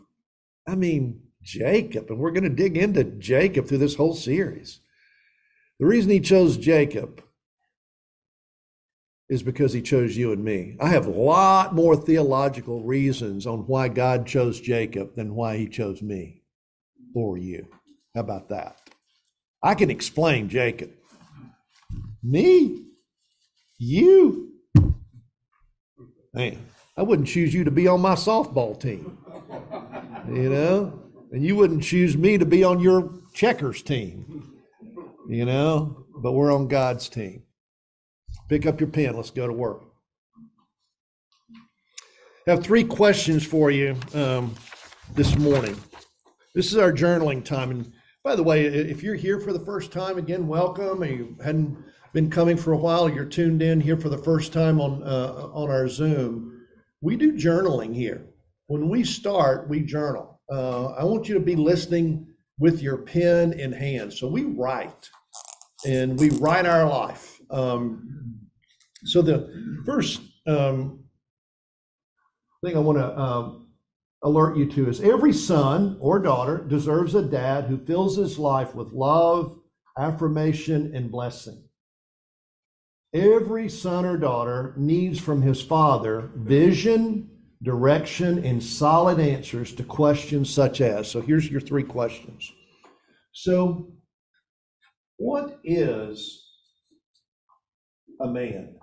I 0.67 0.75
mean, 0.75 1.23
Jacob, 1.43 2.11
and 2.11 2.19
we're 2.19 2.33
going 2.33 2.45
to 2.45 2.51
dig 2.51 2.77
into 2.77 3.05
Jacob 3.05 3.69
through 3.69 3.79
this 3.79 3.95
whole 3.95 4.15
series. 4.15 4.81
The 5.79 5.87
reason 5.87 6.11
he 6.11 6.21
chose 6.21 6.57
Jacob 6.57 7.23
is 9.29 9.43
because 9.43 9.73
he 9.73 9.83
chose 9.83 10.17
you 10.17 10.33
and 10.33 10.43
me. 10.45 10.77
I 10.81 10.89
have 10.89 11.07
a 11.07 11.11
lot 11.11 11.75
more 11.75 11.97
theological 11.97 12.83
reasons 12.83 13.47
on 13.47 13.67
why 13.67 13.89
God 13.89 14.27
chose 14.27 14.61
Jacob 14.61 15.17
than 15.17 15.35
why 15.35 15.57
he 15.57 15.69
chose 15.69 16.01
me 16.01 16.43
or 17.15 17.37
you. 17.37 17.67
How 18.15 18.21
about 18.21 18.49
that? 18.51 18.79
I 19.63 19.75
can 19.75 19.91
explain 19.91 20.49
Jacob. 20.49 20.91
Me? 22.23 22.85
You? 23.79 24.53
Man, 26.33 26.59
I 26.97 27.03
wouldn't 27.03 27.29
choose 27.29 27.53
you 27.53 27.65
to 27.65 27.71
be 27.71 27.89
on 27.89 28.01
my 28.01 28.15
softball 28.15 28.79
team. 28.79 29.19
You 30.29 30.51
know? 30.51 31.03
And 31.33 31.45
you 31.45 31.57
wouldn't 31.57 31.83
choose 31.83 32.17
me 32.17 32.39
to 32.39 32.47
be 32.47 32.63
on 32.63 32.81
your 32.81 33.13
checkers 33.35 33.83
team. 33.83 34.36
You 35.29 35.45
know? 35.45 36.07
But 36.19 36.33
we're 36.33 36.55
on 36.55 36.69
God's 36.69 37.09
team. 37.09 37.43
Pick 38.49 38.67
up 38.67 38.81
your 38.81 38.89
pen. 38.89 39.17
Let's 39.17 39.31
go 39.31 39.47
to 39.47 39.53
work. 39.53 39.83
I 42.47 42.53
have 42.53 42.63
three 42.63 42.85
questions 42.85 43.45
for 43.45 43.71
you 43.71 43.97
um, 44.15 44.55
this 45.15 45.37
morning. 45.37 45.77
This 46.55 46.71
is 46.71 46.79
our 46.79 46.93
journaling 46.93 47.45
time. 47.45 47.71
And 47.71 47.93
by 48.23 48.37
the 48.37 48.43
way, 48.43 48.67
if 48.67 49.03
you're 49.03 49.17
here 49.17 49.41
for 49.41 49.53
the 49.53 49.65
first 49.65 49.91
time, 49.93 50.17
again, 50.17 50.47
welcome. 50.47 51.03
And 51.03 51.13
you 51.13 51.37
hadn't 51.43 51.77
been 52.13 52.31
coming 52.31 52.57
for 52.57 52.73
a 52.73 52.79
while, 52.79 53.11
you're 53.11 53.25
tuned 53.25 53.63
in 53.63 53.81
here 53.81 53.97
for 53.97 54.09
the 54.09 54.17
first 54.17 54.53
time 54.53 54.81
on 54.81 55.03
uh, 55.03 55.51
on 55.53 55.71
our 55.71 55.89
Zoom. 55.89 56.67
We 57.01 57.17
do 57.17 57.33
journaling 57.33 57.95
here. 57.95 58.27
When 58.69 58.89
we 58.89 59.05
start, 59.05 59.69
we 59.69 59.81
journal. 59.81 60.41
Uh, 60.51 60.93
I 60.93 61.05
want 61.05 61.29
you 61.29 61.35
to 61.35 61.41
be 61.41 61.57
listening 61.57 62.27
with 62.59 62.83
your 62.83 62.99
pen 62.99 63.53
in 63.53 63.73
hand. 63.73 64.13
So 64.13 64.29
we 64.29 64.45
write, 64.45 65.11
and 65.87 66.19
we 66.19 66.31
write 66.31 66.67
our 66.67 66.89
life. 66.89 67.41
Um, 67.51 68.39
so 69.05 69.23
the 69.23 69.83
first 69.85 70.21
um, 70.47 71.05
thing 72.65 72.77
I 72.77 72.81
want 72.81 72.99
to 72.99 73.19
um, 73.19 73.69
alert 74.23 74.57
you 74.57 74.71
to 74.71 74.89
is 74.89 75.01
every 75.01 75.33
son 75.33 75.97
or 76.01 76.19
daughter 76.19 76.59
deserves 76.59 77.15
a 77.15 77.23
dad 77.23 77.67
who 77.67 77.79
fills 77.79 78.17
his 78.17 78.39
life 78.39 78.75
with 78.75 78.93
love, 78.93 79.59
affirmation, 79.99 80.95
and 80.95 81.11
blessing. 81.11 81.63
Every 83.15 83.69
son 83.69 84.05
or 84.05 84.17
daughter 84.17 84.75
needs 84.77 85.21
from 85.21 85.43
his 85.43 85.63
father 85.63 86.31
vision, 86.35 87.31
direction, 87.63 88.45
and 88.45 88.63
solid 88.63 89.19
answers 89.19 89.73
to 89.75 89.85
questions 89.85 90.51
such 90.51 90.81
as. 90.81 91.11
So 91.11 91.21
here's 91.21 91.51
your 91.51 91.61
three 91.61 91.83
questions. 91.83 92.53
So, 93.33 93.93
what 95.19 95.59
is 95.65 96.43
a 98.21 98.27
man? 98.27 98.77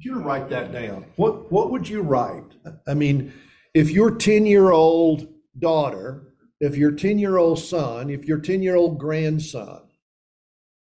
you 0.00 0.20
write 0.20 0.48
that 0.50 0.72
down, 0.72 1.06
what 1.16 1.50
what 1.50 1.70
would 1.70 1.88
you 1.88 2.02
write? 2.02 2.44
I 2.86 2.94
mean, 2.94 3.32
if 3.74 3.90
your 3.90 4.12
10-year-old 4.12 5.28
daughter, 5.58 6.34
if 6.60 6.76
your 6.76 6.92
10-year-old 6.92 7.58
son, 7.58 8.10
if 8.10 8.24
your 8.24 8.38
10-year-old 8.38 8.98
grandson, 8.98 9.82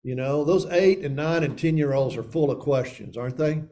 you 0.02 0.14
know, 0.14 0.44
those 0.44 0.66
eight 0.66 1.00
and 1.00 1.16
nine 1.16 1.42
and 1.42 1.58
10 1.58 1.76
year 1.76 1.92
olds 1.92 2.16
are 2.16 2.22
full 2.22 2.50
of 2.50 2.58
questions, 2.58 3.16
aren't 3.16 3.36
they? 3.36 3.62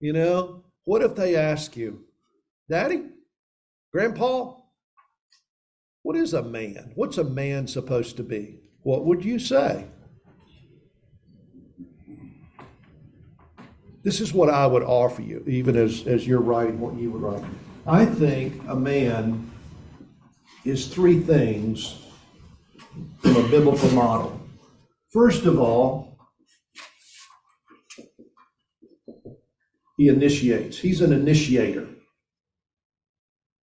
You 0.00 0.12
know, 0.12 0.63
what 0.84 1.02
if 1.02 1.14
they 1.14 1.36
ask 1.36 1.76
you, 1.76 2.04
Daddy, 2.68 3.02
Grandpa, 3.92 4.54
what 6.02 6.16
is 6.16 6.34
a 6.34 6.42
man? 6.42 6.92
What's 6.94 7.18
a 7.18 7.24
man 7.24 7.66
supposed 7.66 8.16
to 8.18 8.22
be? 8.22 8.60
What 8.82 9.04
would 9.06 9.24
you 9.24 9.38
say? 9.38 9.86
This 14.02 14.20
is 14.20 14.34
what 14.34 14.50
I 14.50 14.66
would 14.66 14.82
offer 14.82 15.22
you, 15.22 15.42
even 15.46 15.76
as, 15.76 16.06
as 16.06 16.26
you're 16.26 16.42
writing 16.42 16.78
what 16.78 16.94
you 16.94 17.10
would 17.10 17.22
write. 17.22 17.44
I 17.86 18.04
think 18.04 18.62
a 18.68 18.76
man 18.76 19.50
is 20.66 20.88
three 20.88 21.20
things 21.20 22.02
from 23.20 23.36
a 23.36 23.48
biblical 23.48 23.90
model. 23.92 24.38
First 25.10 25.46
of 25.46 25.58
all, 25.58 26.13
he 29.96 30.08
initiates. 30.08 30.78
He's 30.78 31.00
an 31.00 31.12
initiator. 31.12 31.88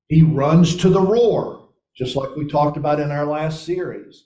He 0.07 0.23
runs 0.23 0.75
to 0.77 0.89
the 0.89 1.01
roar, 1.01 1.69
just 1.95 2.15
like 2.15 2.35
we 2.35 2.47
talked 2.47 2.77
about 2.77 2.99
in 2.99 3.11
our 3.11 3.25
last 3.25 3.65
series. 3.65 4.25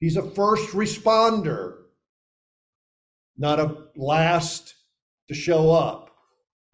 He's 0.00 0.16
a 0.16 0.30
first 0.30 0.70
responder, 0.72 1.74
not 3.36 3.60
a 3.60 3.76
last 3.96 4.74
to 5.28 5.34
show 5.34 5.70
up 5.70 6.10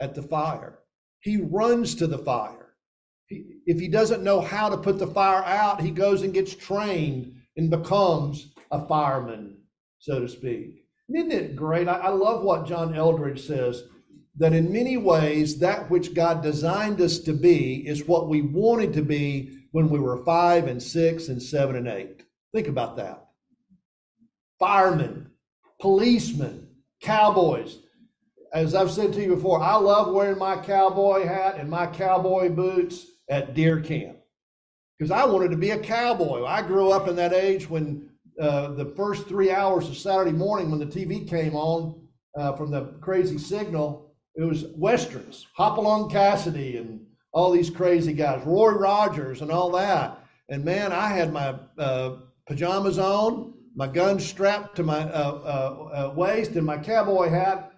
at 0.00 0.14
the 0.14 0.22
fire. 0.22 0.78
He 1.20 1.36
runs 1.36 1.94
to 1.96 2.06
the 2.06 2.18
fire. 2.18 2.74
He- 3.26 3.60
If 3.66 3.78
he 3.78 3.88
doesn't 3.88 4.24
know 4.24 4.40
how 4.40 4.68
to 4.68 4.76
put 4.76 4.98
the 4.98 5.06
fire 5.06 5.44
out, 5.44 5.80
he 5.80 5.90
goes 5.90 6.22
and 6.22 6.34
gets 6.34 6.54
trained 6.54 7.36
and 7.56 7.70
becomes 7.70 8.52
a 8.72 8.86
fireman, 8.88 9.58
so 9.98 10.18
to 10.20 10.28
speak. 10.28 10.84
Isn't 11.14 11.30
it 11.32 11.54
great? 11.56 11.86
I, 11.88 11.94
I 11.94 12.08
love 12.08 12.42
what 12.42 12.66
John 12.66 12.94
Eldredge 12.94 13.40
says 13.46 13.84
that 14.40 14.54
in 14.54 14.72
many 14.72 14.96
ways, 14.96 15.58
that 15.58 15.90
which 15.90 16.14
God 16.14 16.42
designed 16.42 17.00
us 17.02 17.18
to 17.20 17.34
be 17.34 17.86
is 17.86 18.08
what 18.08 18.28
we 18.28 18.40
wanted 18.40 18.94
to 18.94 19.02
be 19.02 19.58
when 19.72 19.90
we 19.90 20.00
were 20.00 20.24
five 20.24 20.66
and 20.66 20.82
six 20.82 21.28
and 21.28 21.40
seven 21.40 21.76
and 21.76 21.86
eight. 21.86 22.24
Think 22.54 22.66
about 22.66 22.96
that. 22.96 23.26
Firemen, 24.58 25.30
policemen, 25.78 26.68
cowboys. 27.02 27.80
As 28.54 28.74
I've 28.74 28.90
said 28.90 29.12
to 29.12 29.22
you 29.22 29.34
before, 29.36 29.62
I 29.62 29.74
love 29.76 30.12
wearing 30.12 30.38
my 30.38 30.56
cowboy 30.56 31.26
hat 31.26 31.56
and 31.56 31.68
my 31.68 31.86
cowboy 31.86 32.48
boots 32.48 33.06
at 33.28 33.54
deer 33.54 33.78
camp 33.80 34.16
because 34.98 35.10
I 35.10 35.26
wanted 35.26 35.50
to 35.50 35.56
be 35.58 35.70
a 35.70 35.78
cowboy. 35.78 36.46
I 36.46 36.62
grew 36.62 36.92
up 36.92 37.08
in 37.08 37.16
that 37.16 37.34
age 37.34 37.68
when 37.68 38.08
uh, 38.40 38.68
the 38.72 38.86
first 38.96 39.28
three 39.28 39.50
hours 39.50 39.86
of 39.86 39.98
Saturday 39.98 40.32
morning, 40.32 40.70
when 40.70 40.80
the 40.80 40.86
TV 40.86 41.28
came 41.28 41.54
on 41.54 42.00
uh, 42.38 42.54
from 42.54 42.70
the 42.70 42.86
crazy 43.02 43.36
signal, 43.36 44.09
it 44.36 44.44
was 44.44 44.66
westerns, 44.76 45.46
Hopalong 45.54 46.10
Cassidy 46.10 46.76
and 46.76 47.04
all 47.32 47.50
these 47.50 47.70
crazy 47.70 48.12
guys, 48.12 48.44
Roy 48.44 48.70
Rogers 48.70 49.42
and 49.42 49.50
all 49.50 49.70
that. 49.72 50.18
And 50.48 50.64
man, 50.64 50.92
I 50.92 51.08
had 51.08 51.32
my 51.32 51.54
uh, 51.78 52.16
pajamas 52.46 52.98
on, 52.98 53.54
my 53.74 53.86
gun 53.86 54.18
strapped 54.18 54.76
to 54.76 54.82
my 54.82 55.00
uh, 55.00 55.40
uh, 55.44 56.10
uh, 56.10 56.14
waist, 56.14 56.52
and 56.52 56.66
my 56.66 56.76
cowboy 56.76 57.28
hat, 57.28 57.72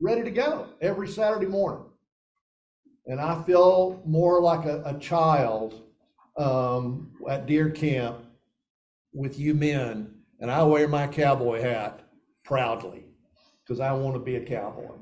ready 0.00 0.22
to 0.22 0.30
go 0.30 0.68
every 0.80 1.08
Saturday 1.08 1.46
morning. 1.46 1.84
And 3.06 3.20
I 3.20 3.42
feel 3.44 4.02
more 4.04 4.40
like 4.40 4.66
a, 4.66 4.82
a 4.84 4.98
child 4.98 5.82
um, 6.36 7.10
at 7.28 7.46
deer 7.46 7.70
camp 7.70 8.18
with 9.14 9.38
you 9.38 9.54
men, 9.54 10.14
and 10.40 10.50
I 10.50 10.62
wear 10.62 10.86
my 10.88 11.06
cowboy 11.06 11.62
hat 11.62 12.00
proudly 12.44 13.06
because 13.64 13.80
I 13.80 13.92
want 13.92 14.14
to 14.14 14.20
be 14.20 14.36
a 14.36 14.44
cowboy. 14.44 14.94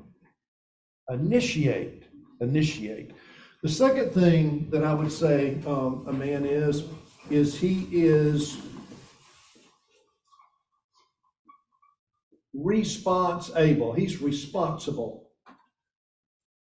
Initiate, 1.09 2.03
initiate. 2.41 3.11
The 3.63 3.69
second 3.69 4.11
thing 4.11 4.69
that 4.71 4.83
I 4.83 4.93
would 4.93 5.11
say 5.11 5.57
um, 5.65 6.05
a 6.07 6.13
man 6.13 6.45
is, 6.45 6.83
is 7.29 7.57
he 7.57 7.87
is 7.91 8.57
response 12.53 13.51
able. 13.55 13.93
He's 13.93 14.21
responsible. 14.21 15.29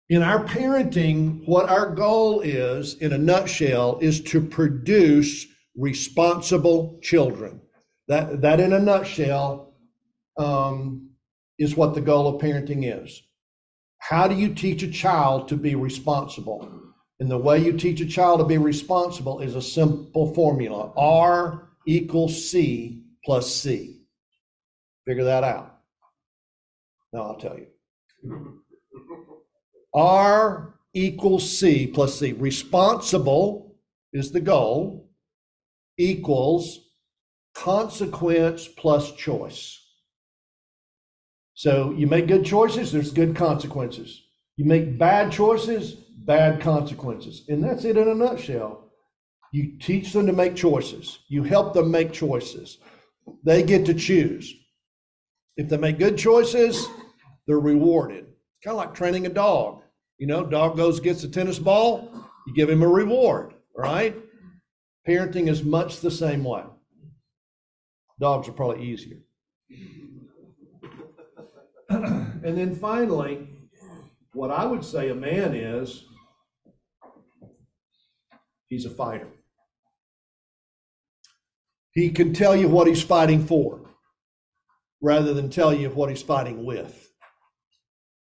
In 0.08 0.22
our 0.22 0.44
parenting, 0.44 1.46
what 1.46 1.68
our 1.68 1.94
goal 1.94 2.40
is, 2.40 2.94
in 2.94 3.12
a 3.12 3.18
nutshell, 3.18 3.98
is 4.00 4.20
to 4.24 4.40
produce 4.40 5.46
responsible 5.76 6.98
children. 7.02 7.60
That, 8.08 8.42
that 8.42 8.60
in 8.60 8.72
a 8.72 8.78
nutshell, 8.78 9.74
um, 10.36 11.10
is 11.58 11.74
what 11.74 11.94
the 11.94 12.00
goal 12.00 12.28
of 12.28 12.40
parenting 12.40 13.02
is. 13.02 13.22
How 13.98 14.28
do 14.28 14.34
you 14.34 14.54
teach 14.54 14.82
a 14.82 14.90
child 14.90 15.48
to 15.48 15.56
be 15.56 15.74
responsible? 15.74 16.70
And 17.18 17.30
the 17.30 17.38
way 17.38 17.58
you 17.58 17.72
teach 17.72 18.00
a 18.00 18.06
child 18.06 18.40
to 18.40 18.44
be 18.44 18.58
responsible 18.58 19.40
is 19.40 19.54
a 19.54 19.62
simple 19.62 20.34
formula 20.34 20.92
R 20.96 21.68
equals 21.86 22.50
C 22.50 23.02
plus 23.24 23.54
C. 23.54 24.02
Figure 25.06 25.24
that 25.24 25.44
out. 25.44 25.78
No, 27.12 27.22
I'll 27.22 27.36
tell 27.36 27.58
you. 27.58 27.66
R 29.94 30.74
equals 30.92 31.58
C 31.58 31.86
plus 31.86 32.18
C. 32.18 32.32
Responsible 32.32 33.76
is 34.12 34.32
the 34.32 34.40
goal, 34.40 35.08
equals 35.96 36.80
consequence 37.54 38.68
plus 38.68 39.12
choice. 39.12 39.85
So 41.56 41.94
you 41.96 42.06
make 42.06 42.26
good 42.26 42.44
choices, 42.44 42.92
there's 42.92 43.10
good 43.10 43.34
consequences. 43.34 44.22
You 44.56 44.66
make 44.66 44.98
bad 44.98 45.32
choices, 45.32 45.94
bad 45.94 46.60
consequences. 46.60 47.44
And 47.48 47.64
that's 47.64 47.86
it 47.86 47.96
in 47.96 48.08
a 48.08 48.14
nutshell. 48.14 48.92
You 49.54 49.78
teach 49.78 50.12
them 50.12 50.26
to 50.26 50.34
make 50.34 50.54
choices, 50.54 51.20
you 51.28 51.42
help 51.42 51.72
them 51.72 51.90
make 51.90 52.12
choices. 52.12 52.76
They 53.42 53.62
get 53.62 53.86
to 53.86 53.94
choose. 53.94 54.54
If 55.56 55.70
they 55.70 55.78
make 55.78 55.98
good 55.98 56.18
choices, 56.18 56.86
they're 57.46 57.58
rewarded. 57.58 58.26
It's 58.26 58.64
kind 58.64 58.76
of 58.78 58.84
like 58.84 58.92
training 58.94 59.24
a 59.24 59.30
dog. 59.30 59.82
You 60.18 60.26
know, 60.26 60.44
dog 60.44 60.76
goes 60.76 61.00
gets 61.00 61.24
a 61.24 61.28
tennis 61.28 61.58
ball, 61.58 62.10
you 62.46 62.54
give 62.54 62.68
him 62.68 62.82
a 62.82 62.88
reward, 62.88 63.54
right? 63.74 64.14
Parenting 65.08 65.48
is 65.48 65.64
much 65.64 66.00
the 66.00 66.10
same 66.10 66.44
way. 66.44 66.64
Dogs 68.20 68.46
are 68.46 68.52
probably 68.52 68.84
easier. 68.84 69.20
and 71.88 72.56
then 72.58 72.74
finally, 72.74 73.48
what 74.32 74.50
I 74.50 74.66
would 74.66 74.84
say 74.84 75.08
a 75.08 75.14
man 75.14 75.54
is, 75.54 76.04
he's 78.66 78.84
a 78.84 78.90
fighter. 78.90 79.28
He 81.92 82.10
can 82.10 82.34
tell 82.34 82.54
you 82.54 82.68
what 82.68 82.86
he's 82.86 83.02
fighting 83.02 83.46
for 83.46 83.80
rather 85.00 85.32
than 85.32 85.48
tell 85.48 85.72
you 85.72 85.88
what 85.90 86.10
he's 86.10 86.22
fighting 86.22 86.64
with. 86.64 87.10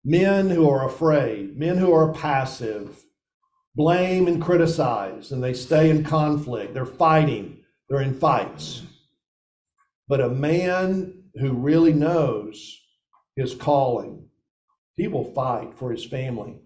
Men 0.05 0.49
who 0.49 0.71
are 0.71 0.87
afraid, 0.87 1.59
men 1.59 1.77
who 1.77 1.93
are 1.93 2.13
passive, 2.13 3.05
blame 3.75 4.27
and 4.27 4.41
criticize, 4.43 5.33
and 5.33 5.43
they 5.43 5.53
stay 5.53 5.91
in 5.91 6.05
conflict. 6.05 6.73
They're 6.73 6.87
fighting, 6.87 7.59
they're 7.89 8.01
in 8.01 8.19
fights. 8.19 8.83
But 10.09 10.21
a 10.21 10.29
man 10.29 11.25
who 11.35 11.53
really 11.53 11.93
knows 11.93 12.80
his 13.37 13.55
calling, 13.55 14.29
he 14.97 15.09
will 15.09 15.33
fight 15.33 15.79
for 15.79 15.91
his 15.91 16.05
family. 16.05 16.57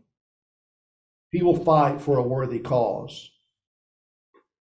He 1.31 1.43
will 1.43 1.65
fight 1.65 2.01
for 2.01 2.19
a 2.19 2.23
worthy 2.23 2.59
cause. 2.59 3.31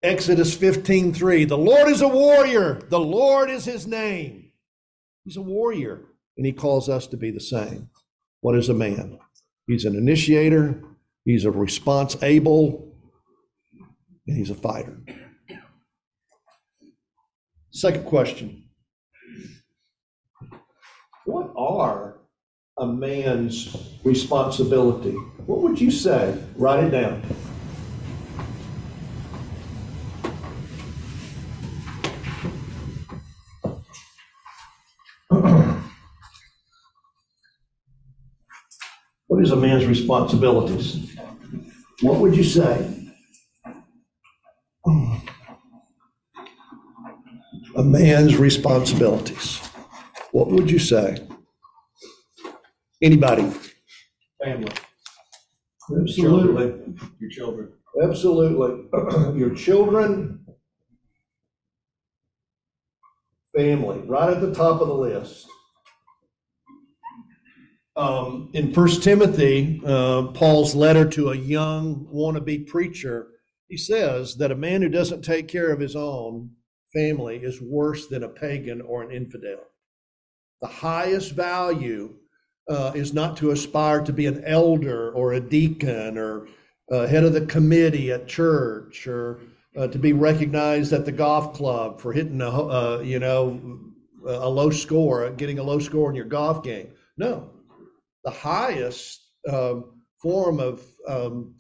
Exodus 0.03 0.57
15:3 0.57 1.49
The 1.49 1.59
Lord 1.59 1.89
is 1.89 2.03
a 2.03 2.09
warrior, 2.09 2.81
the 2.89 3.01
Lord 3.01 3.51
is 3.51 3.65
his 3.65 3.87
name. 3.87 4.53
He's 5.25 5.37
a 5.37 5.43
warrior, 5.43 6.05
and 6.37 6.47
he 6.47 6.53
calls 6.53 6.89
us 6.89 7.07
to 7.09 7.17
be 7.17 7.31
the 7.31 7.41
same. 7.41 7.91
What 8.41 8.57
is 8.57 8.69
a 8.69 8.75
man? 8.75 9.19
He's 9.67 9.85
an 9.85 9.97
initiator, 9.97 10.83
he's 11.25 11.45
a 11.45 11.51
response 11.51 12.17
able, 12.23 12.97
and 14.27 14.37
he's 14.37 14.51
a 14.51 14.55
fighter. 14.55 15.01
Second 17.71 18.05
question. 18.05 18.65
What 21.27 21.53
are 21.79 22.15
a 22.77 22.87
man's 22.87 23.77
responsibility? 24.03 25.13
What 25.47 25.61
would 25.61 25.81
you 25.81 25.91
say? 25.91 26.37
Write 26.57 26.85
it 26.85 26.91
down. 26.91 27.23
What 39.29 39.43
is 39.43 39.53
a 39.53 39.57
man's 39.57 39.87
responsibilities? 39.87 41.17
What 42.01 42.19
would 42.19 42.37
you 42.37 42.45
say? 42.45 42.95
A 47.77 47.83
man's 47.85 48.37
responsibilities. 48.37 49.61
What 50.33 50.49
would 50.49 50.71
you 50.71 50.81
say? 50.81 51.25
Anybody? 53.01 53.51
Family. 54.43 54.73
Absolutely. 56.01 56.95
Your 57.21 57.31
children. 57.31 57.73
Absolutely. 58.03 58.89
Your 59.39 59.55
children, 59.55 60.45
family, 63.57 63.99
right 64.01 64.31
at 64.31 64.41
the 64.41 64.55
top 64.55 64.81
of 64.81 64.89
the 64.89 64.95
list. 64.95 65.47
Um, 67.97 68.51
in 68.53 68.73
First 68.73 69.03
Timothy, 69.03 69.81
uh, 69.85 70.29
Paul's 70.29 70.75
letter 70.75 71.09
to 71.11 71.31
a 71.31 71.37
young 71.37 72.07
wannabe 72.13 72.67
preacher, 72.69 73.29
he 73.69 73.77
says 73.77 74.37
that 74.37 74.53
a 74.53 74.57
man 74.57 74.83
who 74.83 74.89
doesn't 74.89 75.23
take 75.23 75.49
care 75.49 75.73
of 75.73 75.81
his 75.81 75.97
own 75.97 76.51
family 76.95 77.39
is 77.39 77.61
worse 77.61 78.07
than 78.07 78.23
a 78.23 78.29
pagan 78.29 78.81
or 78.81 79.03
an 79.03 79.11
infidel. 79.11 79.61
The 80.61 80.69
highest 80.69 81.33
value 81.33 82.15
uh, 82.69 82.93
is 82.95 83.13
not 83.15 83.37
to 83.37 83.51
aspire 83.51 84.03
to 84.03 84.13
be 84.13 84.27
an 84.27 84.43
elder 84.45 85.11
or 85.13 85.33
a 85.33 85.41
deacon 85.41 86.19
or 86.19 86.49
uh, 86.91 87.07
head 87.07 87.25
of 87.25 87.33
the 87.33 87.47
committee 87.47 88.13
at 88.13 88.29
church 88.29 89.07
or 89.07 89.41
uh, 89.77 89.87
to 89.87 89.99
be 89.99 90.13
recognized 90.13 90.93
at 90.93 91.05
the 91.05 91.13
golf 91.13 91.55
club 91.55 92.01
for 92.01 92.13
hitting 92.13 92.41
a 92.41 92.49
uh, 92.49 93.01
you 93.05 93.19
know 93.19 93.81
a 94.27 94.49
low 94.49 94.71
score, 94.71 95.31
getting 95.31 95.59
a 95.59 95.63
low 95.63 95.79
score 95.79 96.11
in 96.11 96.17
your 96.17 96.25
golf 96.25 96.63
game. 96.63 96.89
No, 97.17 97.51
the 98.25 98.31
highest 98.31 99.21
um, 99.51 100.03
form 100.21 100.61
of 100.61 100.83
um, 101.07 101.55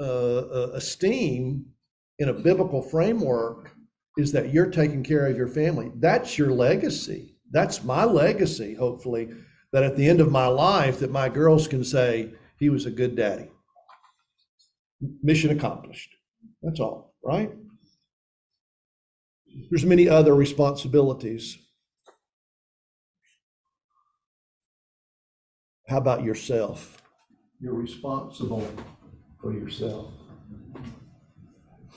uh, 0.00 0.38
uh, 0.38 0.70
esteem 0.74 1.66
in 2.18 2.28
a 2.28 2.32
biblical 2.32 2.82
framework 2.82 3.72
is 4.16 4.32
that 4.32 4.52
you're 4.52 4.70
taking 4.70 5.02
care 5.02 5.26
of 5.26 5.36
your 5.36 5.48
family. 5.48 5.92
That's 5.96 6.36
your 6.36 6.50
legacy. 6.50 7.36
That's 7.50 7.84
my 7.84 8.04
legacy, 8.04 8.74
hopefully, 8.74 9.30
that 9.72 9.82
at 9.82 9.96
the 9.96 10.08
end 10.08 10.20
of 10.20 10.30
my 10.30 10.46
life 10.46 11.00
that 11.00 11.10
my 11.10 11.28
girls 11.28 11.68
can 11.68 11.84
say 11.84 12.32
he 12.58 12.70
was 12.70 12.86
a 12.86 12.90
good 12.90 13.16
daddy. 13.16 13.50
Mission 15.22 15.50
accomplished. 15.50 16.10
That's 16.62 16.80
all, 16.80 17.14
right? 17.22 17.52
There's 19.70 19.84
many 19.84 20.08
other 20.08 20.34
responsibilities. 20.34 21.58
How 25.88 25.98
about 25.98 26.22
yourself? 26.22 27.00
You're 27.60 27.74
responsible 27.74 28.66
for 29.40 29.52
yourself. 29.52 30.12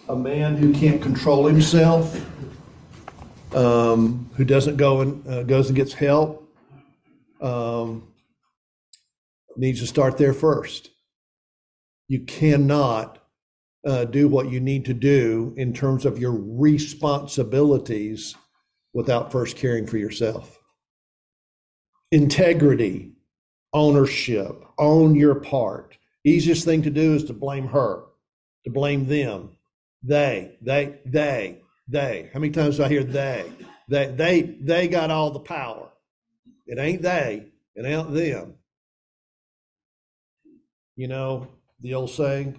A 0.10 0.16
man 0.16 0.58
who 0.58 0.74
can't 0.74 1.02
control 1.02 1.46
himself, 1.46 2.20
um, 3.56 4.30
who 4.36 4.44
doesn't 4.44 4.78
go 4.78 5.02
and 5.02 5.28
uh, 5.28 5.44
goes 5.44 5.68
and 5.68 5.76
gets 5.76 5.94
help, 5.94 6.41
um, 7.42 8.08
needs 9.58 9.80
to 9.80 9.88
start 9.88 10.18
there 10.18 10.34
first. 10.34 10.90
You 12.08 12.22
cannot 12.22 13.20
uh, 13.86 14.06
do 14.06 14.28
what 14.28 14.52
you 14.52 14.60
need 14.60 14.86
to 14.86 14.94
do 14.94 15.54
in 15.58 15.74
terms 15.74 16.06
of 16.06 16.20
your 16.20 16.34
responsibilities 16.34 18.36
without 18.94 19.32
first 19.32 19.58
caring 19.58 19.88
for 19.88 19.98
yourself. 19.98 20.60
Integrity, 22.12 23.14
ownership, 23.74 24.64
own 24.78 25.16
your 25.16 25.36
part. 25.36 25.98
Easiest 26.26 26.66
thing 26.66 26.82
to 26.84 26.90
do 26.90 27.16
is 27.16 27.24
to 27.26 27.34
blame 27.34 27.68
her, 27.68 28.04
to 28.66 28.70
blame 28.70 29.08
them. 29.08 29.58
They, 30.04 30.58
they, 30.62 31.00
they, 31.06 31.62
they. 31.88 32.30
How 32.34 32.40
many 32.40 32.52
times 32.52 32.78
do 32.78 32.84
I 32.84 32.90
hear 32.90 33.04
they? 33.04 33.52
They, 33.88 34.08
they, 34.08 34.42
they 34.42 34.88
got 34.88 35.10
all 35.10 35.32
the 35.32 35.40
power. 35.40 35.90
It 36.72 36.80
ain't 36.80 37.02
they, 37.02 37.48
it 37.76 37.86
ain't 37.86 38.14
them. 38.14 38.54
You 40.96 41.10
know, 41.10 41.50
the 41.82 41.96
old 41.96 42.12
saying, 42.12 42.58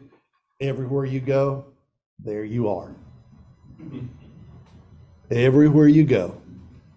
everywhere 0.60 1.06
you 1.06 1.18
go, 1.18 1.64
there 2.22 2.44
you 2.44 2.68
are. 2.68 2.94
Everywhere 5.30 5.88
you 5.88 6.04
go, 6.04 6.42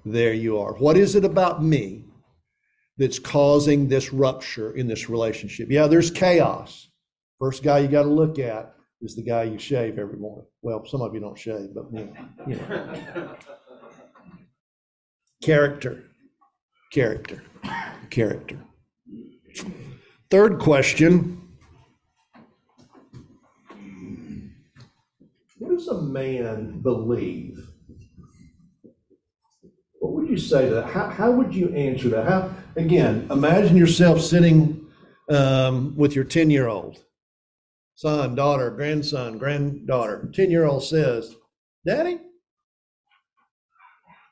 there 0.04 0.34
you 0.34 0.60
are. 0.60 0.74
What 0.74 0.98
is 0.98 1.16
it 1.16 1.24
about 1.24 1.64
me 1.64 2.04
that's 2.98 3.18
causing 3.18 3.88
this 3.88 4.12
rupture 4.12 4.76
in 4.76 4.90
this 4.90 5.10
relationship? 5.10 5.72
Yeah, 5.72 5.88
there's 5.88 6.12
chaos. 6.12 6.90
First 7.40 7.64
guy 7.64 7.80
you 7.80 7.88
got 7.88 8.04
to 8.04 8.10
look 8.10 8.40
at 8.40 8.76
is 9.02 9.16
the 9.16 9.24
guy 9.24 9.44
you 9.44 9.58
shave 9.58 9.98
every 9.98 10.18
morning. 10.18 10.48
Well, 10.62 10.86
some 10.86 11.02
of 11.02 11.14
you 11.14 11.22
don't 11.22 11.40
shave, 11.40 11.70
but 11.74 11.86
you 11.94 12.00
know, 12.00 12.14
you 12.46 12.56
know. 12.58 13.36
Character, 15.42 16.04
character, 16.96 17.44
character. 18.10 18.58
Third 20.32 20.60
question. 20.60 21.42
What 25.58 25.72
does 25.72 25.90
a 25.90 26.02
man 26.02 26.80
believe? 26.80 27.68
What 30.00 30.14
would 30.14 30.30
you 30.30 30.38
say 30.38 30.70
to 30.70 30.76
that? 30.76 30.86
How, 30.86 31.10
how 31.10 31.32
would 31.32 31.54
you 31.54 31.68
answer 31.76 32.08
that? 32.10 32.30
How, 32.30 32.50
again, 32.78 33.28
imagine 33.30 33.76
yourself 33.76 34.22
sitting 34.22 34.88
um, 35.30 35.98
with 35.98 36.16
your 36.16 36.24
10 36.24 36.50
year 36.50 36.70
old 36.70 37.04
son, 37.96 38.36
daughter, 38.36 38.70
grandson, 38.72 39.38
granddaughter. 39.38 40.32
10 40.34 40.50
year 40.50 40.64
old 40.64 40.86
says, 40.86 41.36
Daddy, 41.86 42.20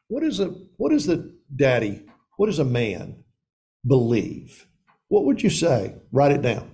what 0.07 0.23
is 0.23 0.39
a 0.39 0.45
what 0.77 0.93
is 0.93 1.05
the 1.05 1.35
daddy? 1.53 2.05
What 2.37 2.47
does 2.47 2.59
a 2.59 2.65
man 2.65 3.23
believe? 3.85 4.67
What 5.07 5.25
would 5.25 5.43
you 5.43 5.49
say? 5.49 5.95
Write 6.11 6.31
it 6.31 6.41
down. 6.41 6.71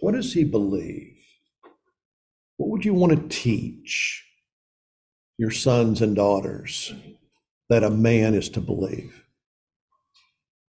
What 0.00 0.14
does 0.14 0.32
he 0.32 0.44
believe? 0.44 1.18
What 2.56 2.70
would 2.70 2.84
you 2.84 2.94
want 2.94 3.12
to 3.12 3.36
teach 3.36 4.24
your 5.36 5.50
sons 5.50 6.00
and 6.00 6.16
daughters 6.16 6.92
that 7.68 7.84
a 7.84 7.90
man 7.90 8.34
is 8.34 8.48
to 8.50 8.60
believe? 8.60 9.24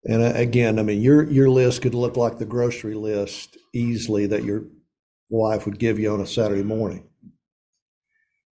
And 0.05 0.23
uh, 0.23 0.33
again, 0.35 0.79
I 0.79 0.83
mean, 0.83 1.01
your 1.01 1.23
your 1.29 1.49
list 1.49 1.81
could 1.81 1.93
look 1.93 2.17
like 2.17 2.37
the 2.37 2.45
grocery 2.45 2.95
list 2.95 3.57
easily 3.73 4.25
that 4.27 4.43
your 4.43 4.63
wife 5.29 5.65
would 5.65 5.79
give 5.79 5.99
you 5.99 6.11
on 6.11 6.21
a 6.21 6.27
Saturday 6.27 6.63
morning. 6.63 7.07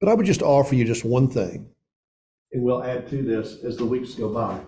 But 0.01 0.09
I 0.09 0.15
would 0.15 0.27
just 0.27 0.43
offer 0.43 0.75
you 0.75 0.85
just 0.85 1.05
one 1.05 1.29
thing, 1.29 1.71
and 2.53 2.63
we'll 2.63 2.83
add 2.83 3.09
to 3.11 3.23
this 3.23 3.63
as 3.65 3.77
the 3.77 3.87
weeks 3.87 4.15
go 4.15 4.33
by. 4.33 4.61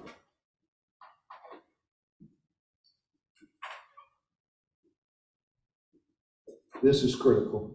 This 6.81 7.03
is 7.03 7.17
critical. 7.17 7.75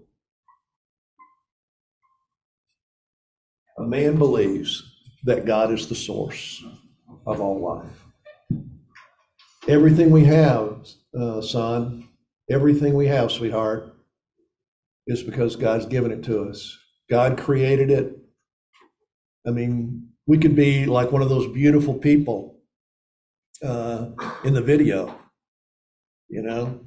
A 3.77 3.83
man 3.83 4.17
believes 4.17 4.81
that 5.23 5.45
God 5.45 5.73
is 5.73 5.87
the 5.87 5.95
source 5.95 6.63
of 7.25 7.41
all 7.41 7.59
life. 7.59 8.02
Everything 9.67 10.11
we 10.11 10.25
have, 10.25 10.85
uh, 11.17 11.41
son, 11.41 12.09
everything 12.49 12.93
we 12.93 13.07
have, 13.07 13.31
sweetheart, 13.31 13.95
is 15.07 15.23
because 15.23 15.55
God's 15.55 15.85
given 15.85 16.11
it 16.11 16.23
to 16.25 16.49
us. 16.49 16.77
God 17.09 17.37
created 17.37 17.89
it. 17.89 18.17
I 19.47 19.51
mean, 19.51 20.09
we 20.27 20.37
could 20.37 20.55
be 20.55 20.85
like 20.85 21.11
one 21.11 21.21
of 21.21 21.29
those 21.29 21.51
beautiful 21.53 21.93
people 21.93 22.59
uh, 23.63 24.07
in 24.43 24.53
the 24.53 24.61
video, 24.61 25.15
you 26.27 26.41
know, 26.41 26.81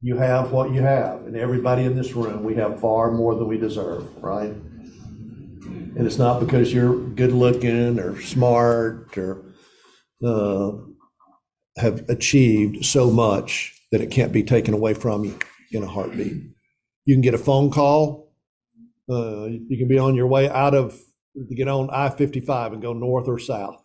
you 0.00 0.16
have 0.16 0.52
what 0.52 0.72
you 0.72 0.82
have. 0.82 1.26
And 1.26 1.36
everybody 1.36 1.84
in 1.84 1.96
this 1.96 2.12
room, 2.12 2.44
we 2.44 2.54
have 2.54 2.80
far 2.80 3.10
more 3.10 3.34
than 3.34 3.48
we 3.48 3.58
deserve, 3.58 4.06
right? 4.22 4.50
And 4.50 6.06
it's 6.06 6.18
not 6.18 6.38
because 6.38 6.72
you're 6.72 6.94
good 6.94 7.32
looking 7.32 7.98
or 7.98 8.20
smart 8.20 9.16
or 9.16 9.42
uh, 10.24 10.72
have 11.76 12.08
achieved 12.08 12.84
so 12.84 13.10
much 13.10 13.72
that 13.92 14.00
it 14.00 14.10
can't 14.10 14.32
be 14.32 14.42
taken 14.42 14.74
away 14.74 14.94
from 14.94 15.24
you 15.24 15.38
in 15.72 15.82
a 15.82 15.86
heartbeat. 15.86 16.42
You 17.04 17.14
can 17.14 17.22
get 17.22 17.34
a 17.34 17.38
phone 17.38 17.70
call. 17.70 18.32
Uh, 19.08 19.46
you 19.46 19.78
can 19.78 19.88
be 19.88 19.98
on 19.98 20.14
your 20.14 20.26
way 20.26 20.48
out 20.48 20.74
of 20.74 20.98
to 21.48 21.54
get 21.54 21.68
on 21.68 21.90
I 21.90 22.08
55 22.08 22.72
and 22.72 22.82
go 22.82 22.92
north 22.92 23.28
or 23.28 23.38
south, 23.38 23.82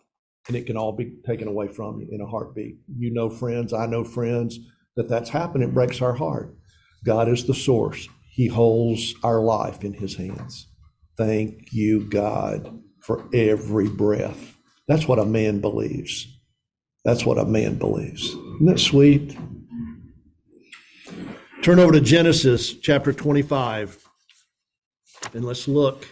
and 0.48 0.56
it 0.56 0.66
can 0.66 0.76
all 0.76 0.92
be 0.92 1.16
taken 1.26 1.48
away 1.48 1.68
from 1.68 2.00
you 2.00 2.08
in 2.10 2.20
a 2.20 2.26
heartbeat. 2.26 2.76
You 2.96 3.12
know 3.12 3.30
friends, 3.30 3.72
I 3.72 3.86
know 3.86 4.04
friends 4.04 4.58
that 4.96 5.08
that's 5.08 5.30
happened, 5.30 5.64
it 5.64 5.74
breaks 5.74 6.02
our 6.02 6.14
heart. 6.14 6.56
God 7.04 7.28
is 7.28 7.46
the 7.46 7.54
source. 7.54 8.08
He 8.30 8.48
holds 8.48 9.14
our 9.22 9.40
life 9.40 9.84
in 9.84 9.92
his 9.92 10.16
hands. 10.16 10.66
Thank 11.16 11.72
you, 11.72 12.08
God, 12.08 12.80
for 13.00 13.28
every 13.34 13.88
breath. 13.88 14.56
That's 14.88 15.06
what 15.06 15.18
a 15.18 15.24
man 15.24 15.60
believes. 15.60 16.26
That's 17.04 17.26
what 17.26 17.38
a 17.38 17.44
man 17.44 17.74
believes. 17.74 18.28
Isn't 18.28 18.66
that 18.66 18.78
sweet? 18.78 19.36
Turn 21.62 21.78
over 21.78 21.92
to 21.92 22.00
Genesis 22.00 22.74
chapter 22.74 23.12
25 23.12 24.04
and 25.34 25.44
let's 25.44 25.66
look 25.66 26.06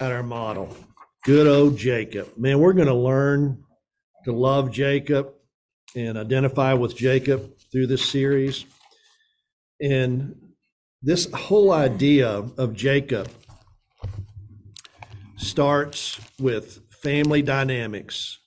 at 0.00 0.12
our 0.12 0.22
model. 0.22 0.76
Good 1.24 1.46
old 1.46 1.76
Jacob. 1.76 2.36
Man, 2.36 2.58
we're 2.58 2.72
going 2.72 2.88
to 2.88 2.94
learn 2.94 3.64
to 4.24 4.32
love 4.32 4.70
Jacob 4.70 5.32
and 5.94 6.18
identify 6.18 6.74
with 6.74 6.96
Jacob 6.96 7.58
through 7.72 7.86
this 7.86 8.04
series. 8.04 8.66
And 9.80 10.36
this 11.02 11.30
whole 11.32 11.72
idea 11.72 12.28
of 12.28 12.74
Jacob 12.74 13.28
starts 15.36 16.20
with 16.38 16.85
family 17.06 17.40
dynamics. 17.40 18.40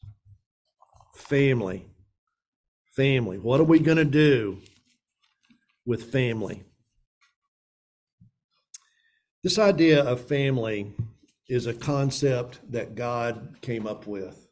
Family. 1.15 1.85
Family. 2.93 3.37
What 3.37 3.61
are 3.61 3.63
we 3.63 3.79
going 3.79 3.99
to 3.99 4.03
do 4.03 4.57
with 5.85 6.11
family? 6.11 6.63
This 9.45 9.57
idea 9.57 10.03
of 10.03 10.27
family 10.27 10.93
is 11.47 11.67
a 11.67 11.73
concept 11.73 12.59
that 12.73 12.95
God 12.95 13.55
came 13.61 13.87
up 13.87 14.07
with. 14.07 14.49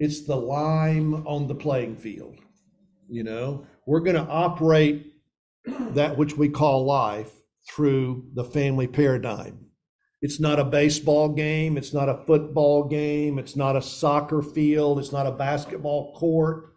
It's 0.00 0.24
the 0.24 0.36
lime 0.36 1.26
on 1.26 1.48
the 1.48 1.54
playing 1.54 1.96
field. 1.96 2.38
You 3.10 3.24
know, 3.24 3.66
we're 3.86 4.00
going 4.00 4.16
to 4.16 4.32
operate 4.32 5.12
that 5.66 6.16
which 6.16 6.38
we 6.38 6.48
call 6.48 6.86
life 6.86 7.30
through 7.68 8.30
the 8.32 8.44
family 8.44 8.86
paradigm. 8.86 9.65
It's 10.22 10.40
not 10.40 10.58
a 10.58 10.64
baseball 10.64 11.28
game. 11.28 11.76
It's 11.76 11.92
not 11.92 12.08
a 12.08 12.24
football 12.26 12.84
game. 12.84 13.38
It's 13.38 13.56
not 13.56 13.76
a 13.76 13.82
soccer 13.82 14.42
field. 14.42 14.98
It's 14.98 15.12
not 15.12 15.26
a 15.26 15.32
basketball 15.32 16.14
court 16.14 16.72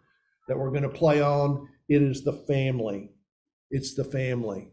that 0.46 0.58
we're 0.58 0.70
going 0.70 0.82
to 0.82 0.88
play 0.88 1.22
on. 1.22 1.68
It 1.88 2.02
is 2.02 2.22
the 2.22 2.32
family. 2.32 3.10
It's 3.70 3.94
the 3.94 4.04
family. 4.04 4.68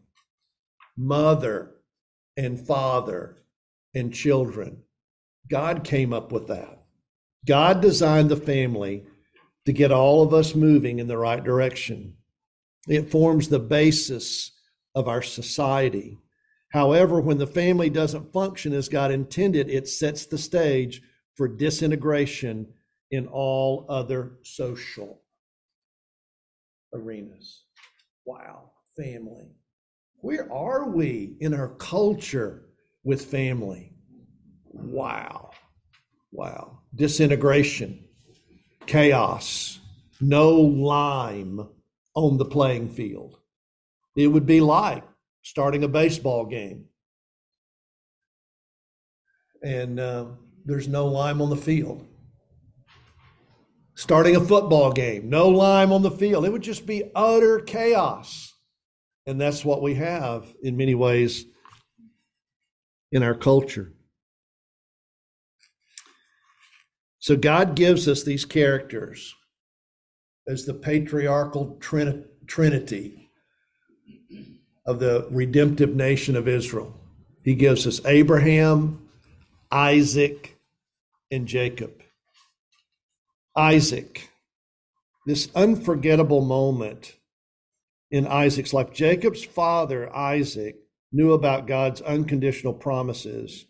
Mother 0.96 1.76
and 2.36 2.64
father 2.66 3.38
and 3.94 4.12
children. 4.12 4.82
God 5.48 5.82
came 5.82 6.12
up 6.12 6.30
with 6.30 6.48
that. 6.48 6.82
God 7.46 7.80
designed 7.80 8.28
the 8.28 8.36
family 8.36 9.04
to 9.64 9.72
get 9.72 9.92
all 9.92 10.22
of 10.22 10.34
us 10.34 10.54
moving 10.54 10.98
in 10.98 11.08
the 11.08 11.16
right 11.16 11.42
direction. 11.42 12.14
It 12.86 13.10
forms 13.10 13.48
the 13.48 13.58
basis 13.58 14.52
of 14.94 15.08
our 15.08 15.22
society. 15.22 16.18
However, 16.70 17.20
when 17.20 17.38
the 17.38 17.46
family 17.46 17.88
doesn't 17.88 18.32
function 18.32 18.72
as 18.72 18.88
God 18.88 19.10
intended, 19.10 19.70
it 19.70 19.88
sets 19.88 20.26
the 20.26 20.38
stage 20.38 21.02
for 21.34 21.48
disintegration 21.48 22.66
in 23.10 23.26
all 23.26 23.86
other 23.88 24.38
social 24.42 25.22
arenas. 26.92 27.64
Wow, 28.26 28.72
family. 28.96 29.48
Where 30.20 30.52
are 30.52 30.88
we 30.90 31.36
in 31.40 31.54
our 31.54 31.68
culture 31.68 32.68
with 33.04 33.24
family? 33.24 33.92
Wow, 34.64 35.50
wow. 36.32 36.80
Disintegration, 36.94 38.04
chaos, 38.86 39.78
no 40.20 40.50
lime 40.50 41.66
on 42.14 42.36
the 42.36 42.44
playing 42.44 42.90
field. 42.90 43.38
It 44.16 44.26
would 44.26 44.46
be 44.46 44.60
like 44.60 45.04
starting 45.48 45.82
a 45.82 45.88
baseball 45.88 46.44
game. 46.44 46.84
And 49.62 49.98
uh, 49.98 50.26
there's 50.66 50.88
no 50.88 51.06
lime 51.06 51.40
on 51.40 51.48
the 51.48 51.56
field. 51.56 52.06
Starting 53.94 54.36
a 54.36 54.40
football 54.40 54.92
game, 54.92 55.30
no 55.30 55.48
lime 55.48 55.90
on 55.90 56.02
the 56.02 56.10
field. 56.10 56.44
It 56.44 56.52
would 56.52 56.62
just 56.62 56.86
be 56.86 57.10
utter 57.14 57.60
chaos. 57.60 58.54
And 59.26 59.40
that's 59.40 59.64
what 59.64 59.80
we 59.80 59.94
have 59.94 60.52
in 60.62 60.76
many 60.76 60.94
ways 60.94 61.46
in 63.10 63.22
our 63.22 63.34
culture. 63.34 63.94
So 67.20 67.36
God 67.36 67.74
gives 67.74 68.06
us 68.06 68.22
these 68.22 68.44
characters 68.44 69.34
as 70.46 70.66
the 70.66 70.74
patriarchal 70.74 71.78
trin- 71.80 72.26
trinity 72.46 73.27
of 74.88 75.00
the 75.00 75.28
redemptive 75.30 75.94
nation 75.94 76.34
of 76.34 76.48
Israel. 76.48 76.98
He 77.44 77.54
gives 77.54 77.86
us 77.86 78.00
Abraham, 78.06 79.06
Isaac, 79.70 80.56
and 81.30 81.46
Jacob. 81.46 81.92
Isaac, 83.54 84.30
this 85.26 85.50
unforgettable 85.54 86.40
moment 86.40 87.16
in 88.10 88.26
Isaac's 88.26 88.72
life. 88.72 88.90
Jacob's 88.90 89.44
father, 89.44 90.10
Isaac, 90.16 90.76
knew 91.12 91.34
about 91.34 91.66
God's 91.66 92.00
unconditional 92.00 92.72
promises 92.72 93.66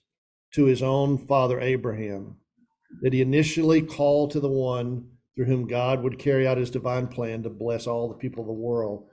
to 0.54 0.66
his 0.66 0.84
own 0.84 1.18
father, 1.18 1.60
Abraham, 1.60 2.36
that 3.02 3.12
he 3.12 3.20
initially 3.20 3.82
called 3.82 4.30
to 4.30 4.40
the 4.40 4.48
one 4.48 5.08
through 5.34 5.46
whom 5.46 5.66
God 5.66 6.04
would 6.04 6.20
carry 6.20 6.46
out 6.46 6.58
his 6.58 6.70
divine 6.70 7.08
plan 7.08 7.42
to 7.42 7.50
bless 7.50 7.88
all 7.88 8.08
the 8.08 8.14
people 8.14 8.42
of 8.42 8.46
the 8.46 8.52
world. 8.52 9.08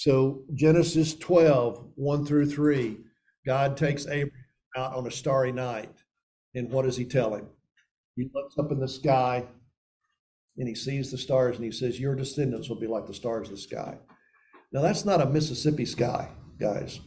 So, 0.00 0.44
Genesis 0.54 1.14
12, 1.14 1.90
1 1.94 2.24
through 2.24 2.46
3, 2.46 2.96
God 3.44 3.76
takes 3.76 4.06
Abraham 4.06 4.32
out 4.74 4.94
on 4.94 5.06
a 5.06 5.10
starry 5.10 5.52
night. 5.52 5.92
And 6.54 6.70
what 6.70 6.86
does 6.86 6.96
he 6.96 7.04
tell 7.04 7.34
him? 7.34 7.46
He 8.16 8.30
looks 8.32 8.56
up 8.58 8.72
in 8.72 8.80
the 8.80 8.88
sky 8.88 9.44
and 10.56 10.66
he 10.66 10.74
sees 10.74 11.10
the 11.10 11.18
stars 11.18 11.56
and 11.56 11.64
he 11.66 11.70
says, 11.70 12.00
Your 12.00 12.14
descendants 12.14 12.70
will 12.70 12.80
be 12.80 12.86
like 12.86 13.06
the 13.06 13.12
stars 13.12 13.48
of 13.48 13.56
the 13.56 13.60
sky. 13.60 13.98
Now, 14.72 14.80
that's 14.80 15.04
not 15.04 15.20
a 15.20 15.26
Mississippi 15.26 15.84
sky, 15.84 16.30
guys. 16.58 17.00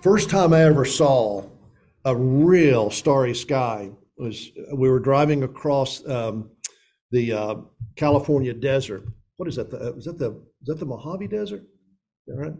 First 0.00 0.30
time 0.30 0.52
I 0.52 0.62
ever 0.62 0.84
saw 0.84 1.46
a 2.04 2.14
real 2.14 2.90
starry 2.90 3.34
sky 3.34 3.90
was 4.18 4.52
we 4.72 4.88
were 4.88 5.00
driving 5.00 5.42
across 5.42 6.08
um, 6.08 6.52
the 7.10 7.32
uh, 7.32 7.54
California 7.96 8.54
desert. 8.54 9.02
What 9.36 9.48
is 9.48 9.56
that? 9.56 9.68
The, 9.72 9.94
is 9.94 10.04
that 10.04 10.16
the 10.16 10.30
is 10.60 10.66
that 10.66 10.78
the 10.78 10.86
Mojave 10.86 11.26
Desert? 11.26 11.64
That 12.26 12.36
right? 12.36 12.54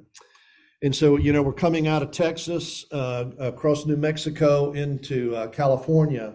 And 0.82 0.94
so, 0.94 1.16
you 1.16 1.32
know, 1.32 1.42
we're 1.42 1.52
coming 1.52 1.88
out 1.88 2.02
of 2.02 2.10
Texas, 2.10 2.84
uh, 2.92 3.30
across 3.38 3.86
New 3.86 3.96
Mexico 3.96 4.72
into 4.72 5.34
uh, 5.34 5.48
California, 5.48 6.34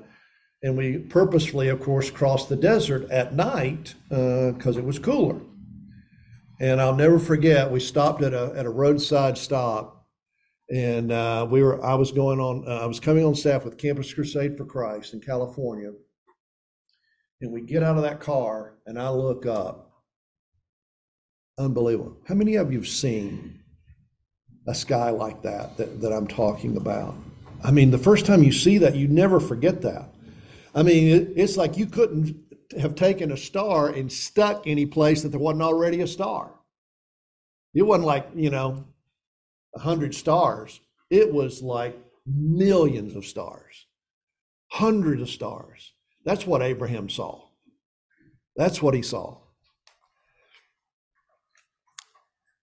and 0.63 0.77
we 0.77 0.97
purposefully, 0.97 1.69
of 1.69 1.79
course, 1.79 2.09
crossed 2.09 2.49
the 2.49 2.55
desert 2.55 3.09
at 3.11 3.35
night 3.35 3.95
because 4.09 4.77
it 4.77 4.83
was 4.83 4.99
cooler. 4.99 5.39
And 6.59 6.79
I'll 6.79 6.95
never 6.95 7.17
forget, 7.17 7.71
we 7.71 7.79
stopped 7.79 8.21
at 8.21 8.33
a 8.33 8.53
at 8.55 8.65
a 8.65 8.69
roadside 8.69 9.37
stop, 9.37 10.05
and 10.71 11.11
uh, 11.11 11.47
we 11.49 11.63
were 11.63 11.83
I 11.83 11.95
was 11.95 12.11
going 12.11 12.39
on 12.39 12.65
uh, 12.67 12.81
I 12.81 12.85
was 12.85 12.99
coming 12.99 13.25
on 13.25 13.33
staff 13.33 13.65
with 13.65 13.77
Campus 13.77 14.13
Crusade 14.13 14.57
for 14.57 14.65
Christ 14.65 15.13
in 15.13 15.21
California, 15.21 15.91
and 17.41 17.51
we 17.51 17.61
get 17.61 17.83
out 17.83 17.97
of 17.97 18.03
that 18.03 18.19
car, 18.19 18.75
and 18.85 18.99
I 18.99 19.09
look 19.09 19.45
up. 19.45 19.90
Unbelievable! 21.61 22.17
How 22.27 22.33
many 22.33 22.55
of 22.55 22.73
you've 22.73 22.87
seen 22.87 23.59
a 24.67 24.73
sky 24.73 25.11
like 25.11 25.43
that, 25.43 25.77
that 25.77 26.01
that 26.01 26.11
I'm 26.11 26.25
talking 26.25 26.75
about? 26.75 27.15
I 27.63 27.69
mean, 27.69 27.91
the 27.91 27.99
first 27.99 28.25
time 28.25 28.41
you 28.41 28.51
see 28.51 28.79
that, 28.79 28.95
you 28.95 29.07
never 29.07 29.39
forget 29.39 29.83
that. 29.83 30.09
I 30.73 30.81
mean, 30.81 31.07
it, 31.07 31.33
it's 31.35 31.57
like 31.57 31.77
you 31.77 31.85
couldn't 31.85 32.35
have 32.79 32.95
taken 32.95 33.31
a 33.31 33.37
star 33.37 33.89
and 33.89 34.11
stuck 34.11 34.65
any 34.65 34.87
place 34.87 35.21
that 35.21 35.29
there 35.29 35.39
wasn't 35.39 35.61
already 35.61 36.01
a 36.01 36.07
star. 36.07 36.51
It 37.75 37.83
wasn't 37.83 38.07
like, 38.07 38.27
you 38.33 38.49
know, 38.49 38.83
a 39.75 39.79
hundred 39.79 40.15
stars. 40.15 40.79
It 41.11 41.31
was 41.31 41.61
like 41.61 41.95
millions 42.25 43.15
of 43.15 43.23
stars, 43.23 43.85
hundreds 44.71 45.21
of 45.21 45.29
stars. 45.29 45.93
That's 46.25 46.47
what 46.47 46.63
Abraham 46.63 47.07
saw. 47.07 47.43
That's 48.55 48.81
what 48.81 48.95
he 48.95 49.03
saw. 49.03 49.40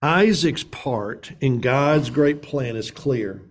Isaac's 0.00 0.62
part 0.62 1.32
in 1.40 1.60
God's 1.60 2.08
great 2.10 2.40
plan 2.40 2.76
is 2.76 2.92
clear. 2.92 3.42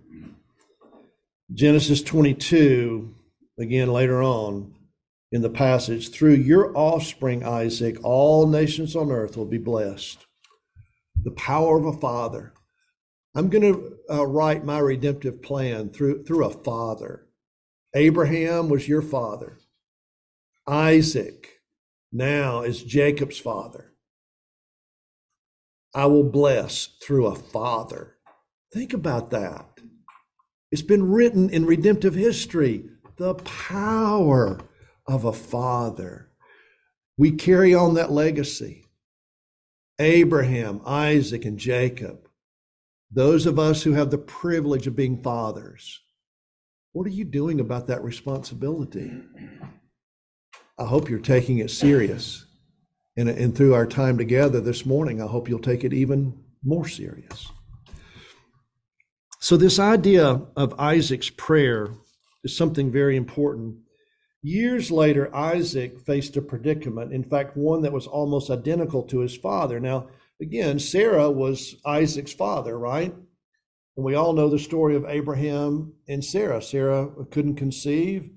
Genesis 1.52 2.02
22, 2.02 3.14
again 3.58 3.92
later 3.92 4.22
on 4.22 4.74
in 5.30 5.42
the 5.42 5.50
passage, 5.50 6.10
through 6.10 6.34
your 6.34 6.74
offspring, 6.74 7.44
Isaac, 7.44 7.98
all 8.02 8.46
nations 8.46 8.96
on 8.96 9.10
earth 9.10 9.36
will 9.36 9.44
be 9.44 9.58
blessed. 9.58 10.24
The 11.22 11.32
power 11.32 11.78
of 11.78 11.84
a 11.84 11.98
father. 11.98 12.54
I'm 13.34 13.50
going 13.50 13.74
to 13.74 13.96
uh, 14.10 14.26
write 14.26 14.64
my 14.64 14.78
redemptive 14.78 15.42
plan 15.42 15.90
through, 15.90 16.24
through 16.24 16.46
a 16.46 16.50
father. 16.50 17.26
Abraham 17.94 18.70
was 18.70 18.88
your 18.88 19.02
father. 19.02 19.58
Isaac 20.66 21.60
now 22.10 22.62
is 22.62 22.82
Jacob's 22.82 23.38
father. 23.38 23.92
I 25.94 26.06
will 26.06 26.24
bless 26.24 26.86
through 27.02 27.26
a 27.26 27.34
father. 27.34 28.16
Think 28.72 28.92
about 28.92 29.30
that. 29.30 29.66
It's 30.70 30.82
been 30.82 31.10
written 31.10 31.48
in 31.50 31.64
redemptive 31.66 32.14
history 32.14 32.90
the 33.16 33.34
power 33.34 34.60
of 35.06 35.24
a 35.24 35.32
father. 35.32 36.30
We 37.16 37.32
carry 37.32 37.74
on 37.74 37.94
that 37.94 38.12
legacy. 38.12 38.84
Abraham, 39.98 40.80
Isaac, 40.86 41.44
and 41.44 41.58
Jacob, 41.58 42.28
those 43.10 43.46
of 43.46 43.58
us 43.58 43.82
who 43.82 43.92
have 43.92 44.10
the 44.10 44.18
privilege 44.18 44.86
of 44.86 44.94
being 44.94 45.20
fathers, 45.22 46.00
what 46.92 47.06
are 47.06 47.10
you 47.10 47.24
doing 47.24 47.58
about 47.58 47.88
that 47.88 48.04
responsibility? 48.04 49.10
I 50.78 50.84
hope 50.84 51.10
you're 51.10 51.18
taking 51.18 51.58
it 51.58 51.70
serious. 51.70 52.44
And, 53.18 53.28
and 53.28 53.54
through 53.54 53.74
our 53.74 53.84
time 53.84 54.16
together 54.16 54.60
this 54.60 54.86
morning, 54.86 55.20
I 55.20 55.26
hope 55.26 55.48
you'll 55.48 55.58
take 55.58 55.82
it 55.82 55.92
even 55.92 56.38
more 56.62 56.86
serious. 56.86 57.50
So, 59.40 59.56
this 59.56 59.80
idea 59.80 60.40
of 60.56 60.78
Isaac's 60.78 61.28
prayer 61.28 61.88
is 62.44 62.56
something 62.56 62.92
very 62.92 63.16
important. 63.16 63.78
Years 64.40 64.92
later, 64.92 65.34
Isaac 65.34 65.98
faced 65.98 66.36
a 66.36 66.42
predicament, 66.42 67.12
in 67.12 67.24
fact, 67.24 67.56
one 67.56 67.82
that 67.82 67.92
was 67.92 68.06
almost 68.06 68.50
identical 68.50 69.02
to 69.08 69.18
his 69.18 69.36
father. 69.36 69.80
Now, 69.80 70.10
again, 70.40 70.78
Sarah 70.78 71.28
was 71.28 71.74
Isaac's 71.84 72.32
father, 72.32 72.78
right? 72.78 73.12
And 73.96 74.04
we 74.04 74.14
all 74.14 74.32
know 74.32 74.48
the 74.48 74.60
story 74.60 74.94
of 74.94 75.04
Abraham 75.08 75.92
and 76.06 76.24
Sarah. 76.24 76.62
Sarah 76.62 77.08
couldn't 77.32 77.56
conceive. 77.56 78.30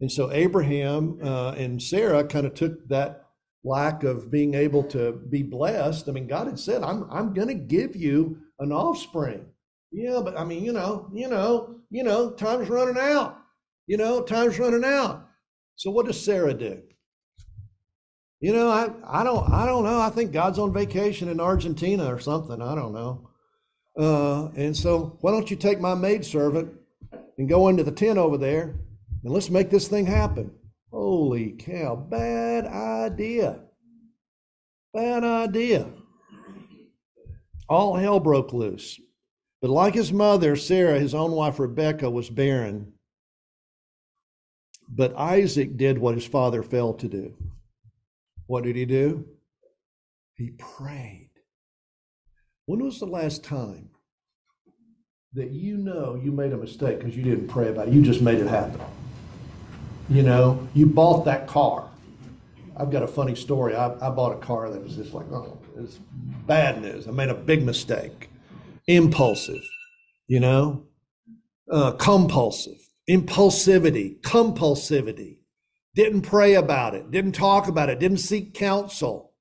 And 0.00 0.10
so 0.10 0.32
Abraham 0.32 1.20
uh, 1.22 1.52
and 1.52 1.80
Sarah 1.80 2.24
kind 2.24 2.46
of 2.46 2.54
took 2.54 2.88
that 2.88 3.23
lack 3.64 4.04
of 4.04 4.30
being 4.30 4.54
able 4.54 4.84
to 4.84 5.12
be 5.12 5.42
blessed. 5.42 6.08
I 6.08 6.12
mean, 6.12 6.26
God 6.26 6.46
had 6.46 6.58
said, 6.58 6.82
I'm, 6.82 7.08
I'm 7.10 7.32
going 7.32 7.48
to 7.48 7.54
give 7.54 7.96
you 7.96 8.38
an 8.58 8.70
offspring. 8.70 9.46
Yeah, 9.90 10.20
but 10.22 10.38
I 10.38 10.44
mean, 10.44 10.62
you 10.64 10.72
know, 10.72 11.08
you 11.12 11.28
know, 11.28 11.76
you 11.90 12.02
know, 12.02 12.30
time's 12.30 12.68
running 12.68 12.98
out. 12.98 13.38
You 13.86 13.96
know, 13.96 14.22
time's 14.22 14.58
running 14.58 14.84
out. 14.84 15.26
So 15.76 15.90
what 15.90 16.06
does 16.06 16.22
Sarah 16.22 16.54
do? 16.54 16.82
You 18.40 18.52
know, 18.52 18.68
I, 18.68 18.90
I 19.06 19.24
don't 19.24 19.50
I 19.50 19.64
don't 19.64 19.84
know. 19.84 20.00
I 20.00 20.10
think 20.10 20.32
God's 20.32 20.58
on 20.58 20.72
vacation 20.72 21.28
in 21.28 21.40
Argentina 21.40 22.12
or 22.12 22.18
something. 22.18 22.60
I 22.60 22.74
don't 22.74 22.92
know. 22.92 23.30
Uh, 23.98 24.48
and 24.56 24.76
so 24.76 25.16
why 25.20 25.30
don't 25.30 25.50
you 25.50 25.56
take 25.56 25.80
my 25.80 25.94
maidservant 25.94 26.72
and 27.38 27.48
go 27.48 27.68
into 27.68 27.84
the 27.84 27.92
tent 27.92 28.18
over 28.18 28.36
there 28.36 28.74
and 29.22 29.32
let's 29.32 29.48
make 29.48 29.70
this 29.70 29.88
thing 29.88 30.06
happen. 30.06 30.50
Holy 30.94 31.50
cow, 31.50 31.96
bad 31.96 32.66
idea. 32.66 33.58
Bad 34.92 35.24
idea. 35.24 35.88
All 37.68 37.96
hell 37.96 38.20
broke 38.20 38.52
loose. 38.52 39.00
But 39.60 39.70
like 39.70 39.94
his 39.94 40.12
mother, 40.12 40.54
Sarah, 40.54 41.00
his 41.00 41.12
own 41.12 41.32
wife 41.32 41.58
Rebecca, 41.58 42.08
was 42.08 42.30
barren. 42.30 42.92
But 44.88 45.16
Isaac 45.16 45.76
did 45.76 45.98
what 45.98 46.14
his 46.14 46.26
father 46.26 46.62
failed 46.62 47.00
to 47.00 47.08
do. 47.08 47.34
What 48.46 48.62
did 48.62 48.76
he 48.76 48.84
do? 48.84 49.26
He 50.34 50.50
prayed. 50.50 51.30
When 52.66 52.84
was 52.84 53.00
the 53.00 53.06
last 53.06 53.42
time 53.42 53.88
that 55.32 55.50
you 55.50 55.76
know 55.76 56.14
you 56.14 56.30
made 56.30 56.52
a 56.52 56.56
mistake 56.56 57.00
because 57.00 57.16
you 57.16 57.24
didn't 57.24 57.48
pray 57.48 57.70
about 57.70 57.88
it? 57.88 57.94
You 57.94 58.00
just 58.00 58.22
made 58.22 58.38
it 58.38 58.46
happen. 58.46 58.80
You 60.08 60.22
know, 60.22 60.68
you 60.74 60.86
bought 60.86 61.24
that 61.24 61.46
car. 61.46 61.88
I've 62.76 62.90
got 62.90 63.02
a 63.02 63.06
funny 63.06 63.34
story. 63.34 63.74
I, 63.74 63.94
I 64.06 64.10
bought 64.10 64.32
a 64.32 64.38
car 64.38 64.68
that 64.68 64.82
was 64.82 64.96
just 64.96 65.14
like, 65.14 65.30
oh, 65.32 65.58
it's 65.78 65.98
bad 66.46 66.82
news. 66.82 67.08
I 67.08 67.10
made 67.12 67.30
a 67.30 67.34
big 67.34 67.64
mistake. 67.64 68.28
Impulsive, 68.86 69.62
you 70.26 70.40
know, 70.40 70.84
uh, 71.70 71.92
compulsive, 71.92 72.88
impulsivity, 73.08 74.20
compulsivity. 74.20 75.38
Didn't 75.94 76.22
pray 76.22 76.54
about 76.54 76.94
it, 76.94 77.10
didn't 77.10 77.32
talk 77.32 77.68
about 77.68 77.88
it, 77.88 77.98
didn't 77.98 78.18
seek 78.18 78.52
counsel. 78.52 79.32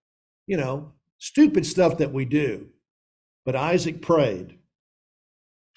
You 0.45 0.57
know, 0.57 0.93
stupid 1.17 1.65
stuff 1.65 1.97
that 1.97 2.13
we 2.13 2.25
do. 2.25 2.69
But 3.45 3.55
Isaac 3.57 4.01
prayed, 4.01 4.59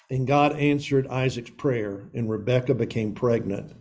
and 0.09 0.27
God 0.27 0.57
answered 0.57 1.09
Isaac's 1.09 1.51
prayer, 1.51 2.09
and 2.15 2.31
Rebekah 2.31 2.75
became 2.75 3.15
pregnant. 3.15 3.73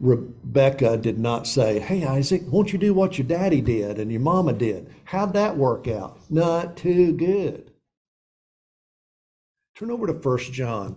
Rebecca 0.00 0.96
did 0.96 1.18
not 1.18 1.46
say, 1.46 1.78
Hey, 1.78 2.04
Isaac, 2.04 2.42
won't 2.46 2.72
you 2.72 2.78
do 2.78 2.94
what 2.94 3.18
your 3.18 3.26
daddy 3.26 3.60
did 3.60 3.98
and 3.98 4.10
your 4.10 4.22
mama 4.22 4.54
did? 4.54 4.92
How'd 5.04 5.34
that 5.34 5.58
work 5.58 5.86
out? 5.86 6.18
Not 6.30 6.76
too 6.76 7.12
good. 7.12 7.70
Turn 9.76 9.90
over 9.90 10.06
to 10.06 10.14
1 10.14 10.38
John 10.52 10.96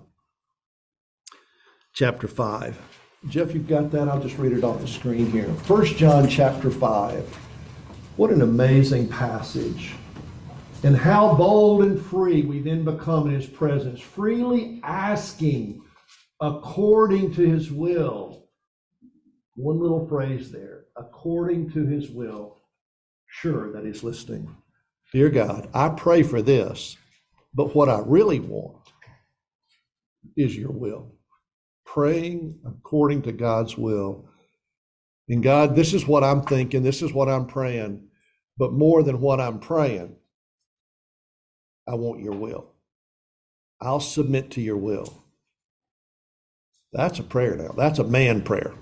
chapter 1.94 2.28
5. 2.28 2.80
Jeff, 3.28 3.54
you've 3.54 3.68
got 3.68 3.92
that? 3.92 4.08
I'll 4.08 4.22
just 4.22 4.38
read 4.38 4.54
it 4.54 4.64
off 4.64 4.80
the 4.82 4.88
screen 4.88 5.30
here. 5.32 5.48
1 5.48 5.86
John 5.86 6.28
chapter 6.30 6.72
5. 6.72 7.24
What 8.16 8.32
an 8.32 8.42
amazing 8.42 9.10
passage. 9.10 9.94
And 10.84 10.96
how 10.96 11.34
bold 11.36 11.84
and 11.84 12.02
free 12.02 12.44
we 12.44 12.62
then 12.62 12.84
become 12.84 13.28
in 13.28 13.36
his 13.36 13.48
presence, 13.48 14.00
freely 14.00 14.80
asking 14.84 15.82
according 16.42 17.34
to 17.36 17.50
his 17.50 17.72
will 17.72 18.43
one 19.56 19.80
little 19.80 20.08
phrase 20.08 20.52
there, 20.52 20.86
according 20.96 21.72
to 21.72 21.86
his 21.86 22.10
will, 22.10 22.58
sure 23.28 23.72
that 23.74 23.86
he's 23.86 24.04
listening. 24.04 24.56
Dear 25.12 25.30
God, 25.30 25.70
I 25.74 25.90
pray 25.90 26.24
for 26.24 26.42
this, 26.42 26.98
but 27.54 27.76
what 27.76 27.90
I 27.90 28.02
really 28.06 28.40
want 28.40 28.78
is 30.36 30.58
your 30.58 30.72
will. 30.72 31.14
Praying 31.86 32.60
according 32.66 33.22
to 33.24 33.32
God's 33.32 33.78
will. 33.78 34.26
And 35.30 35.44
God, 35.44 35.76
this 35.76 35.94
is 35.94 36.08
what 36.08 36.24
I'm 36.24 36.42
thinking, 36.42 36.82
this 36.82 37.02
is 37.02 37.14
what 37.14 37.30
I'm 37.30 37.46
praying, 37.46 38.08
but 38.58 38.74
more 38.74 39.04
than 39.04 39.22
what 39.22 39.40
I'm 39.40 39.60
praying, 39.60 40.16
I 41.88 41.96
want 41.96 42.22
your 42.22 42.34
will. 42.34 42.72
I'll 43.82 44.00
submit 44.00 44.52
to 44.52 44.62
your 44.62 44.78
will. 44.78 45.24
That's 46.92 47.20
a 47.20 47.24
prayer 47.24 47.56
now. 47.56 47.74
That's 47.76 48.00
a 48.00 48.04
man 48.04 48.42
prayer. 48.42 48.74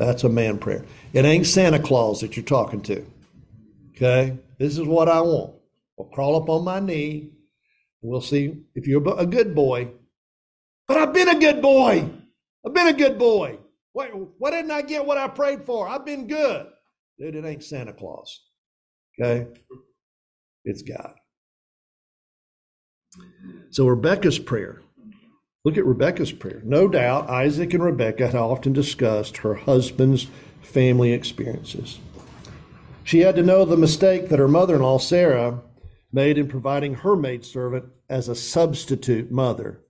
That's 0.00 0.24
a 0.24 0.30
man 0.30 0.56
prayer. 0.56 0.82
It 1.12 1.26
ain't 1.26 1.46
Santa 1.46 1.78
Claus 1.78 2.22
that 2.22 2.34
you're 2.34 2.42
talking 2.42 2.80
to. 2.84 3.04
Okay? 3.90 4.34
This 4.58 4.78
is 4.78 4.86
what 4.86 5.10
I 5.10 5.20
want. 5.20 5.52
I'll 5.98 6.06
crawl 6.06 6.36
up 6.36 6.48
on 6.48 6.64
my 6.64 6.80
knee. 6.80 7.32
We'll 8.00 8.22
see 8.22 8.62
if 8.74 8.86
you're 8.86 9.06
a 9.18 9.26
good 9.26 9.54
boy. 9.54 9.90
But 10.88 10.96
I've 10.96 11.12
been 11.12 11.28
a 11.28 11.38
good 11.38 11.60
boy. 11.60 12.08
I've 12.66 12.72
been 12.72 12.88
a 12.88 12.94
good 12.94 13.18
boy. 13.18 13.58
Why, 13.92 14.06
why 14.06 14.50
didn't 14.50 14.70
I 14.70 14.80
get 14.80 15.04
what 15.04 15.18
I 15.18 15.28
prayed 15.28 15.66
for? 15.66 15.86
I've 15.86 16.06
been 16.06 16.26
good. 16.26 16.66
Dude, 17.18 17.34
it 17.34 17.44
ain't 17.44 17.62
Santa 17.62 17.92
Claus. 17.92 18.40
Okay? 19.20 19.48
It's 20.64 20.80
God. 20.80 21.12
So 23.68 23.86
Rebecca's 23.86 24.38
prayer 24.38 24.80
Look 25.62 25.76
at 25.76 25.84
Rebecca's 25.84 26.32
prayer. 26.32 26.62
No 26.64 26.88
doubt 26.88 27.28
Isaac 27.28 27.74
and 27.74 27.84
Rebecca 27.84 28.28
had 28.28 28.36
often 28.36 28.72
discussed 28.72 29.38
her 29.38 29.54
husband's 29.54 30.26
family 30.62 31.12
experiences. 31.12 31.98
She 33.04 33.20
had 33.20 33.36
to 33.36 33.42
know 33.42 33.64
the 33.64 33.76
mistake 33.76 34.28
that 34.28 34.38
her 34.38 34.48
mother 34.48 34.76
in 34.76 34.82
law, 34.82 34.98
Sarah, 34.98 35.60
made 36.12 36.38
in 36.38 36.48
providing 36.48 36.94
her 36.94 37.14
maidservant 37.14 37.84
as 38.08 38.28
a 38.28 38.34
substitute 38.34 39.30
mother 39.30 39.82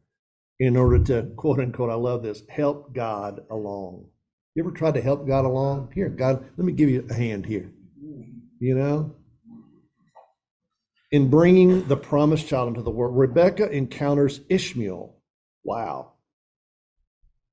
in 0.58 0.76
order 0.76 0.98
to, 1.04 1.30
quote 1.36 1.60
unquote, 1.60 1.90
I 1.90 1.94
love 1.94 2.22
this, 2.22 2.42
help 2.48 2.92
God 2.92 3.40
along. 3.48 4.06
You 4.54 4.64
ever 4.64 4.72
tried 4.72 4.94
to 4.94 5.00
help 5.00 5.26
God 5.26 5.44
along? 5.44 5.92
Here, 5.94 6.08
God, 6.08 6.44
let 6.56 6.64
me 6.64 6.72
give 6.72 6.90
you 6.90 7.06
a 7.08 7.14
hand 7.14 7.46
here. 7.46 7.70
You 8.58 8.74
know? 8.74 9.14
In 11.12 11.30
bringing 11.30 11.86
the 11.86 11.96
promised 11.96 12.48
child 12.48 12.68
into 12.68 12.82
the 12.82 12.90
world, 12.90 13.16
Rebecca 13.16 13.70
encounters 13.70 14.40
Ishmael 14.48 15.19
Wow. 15.64 16.12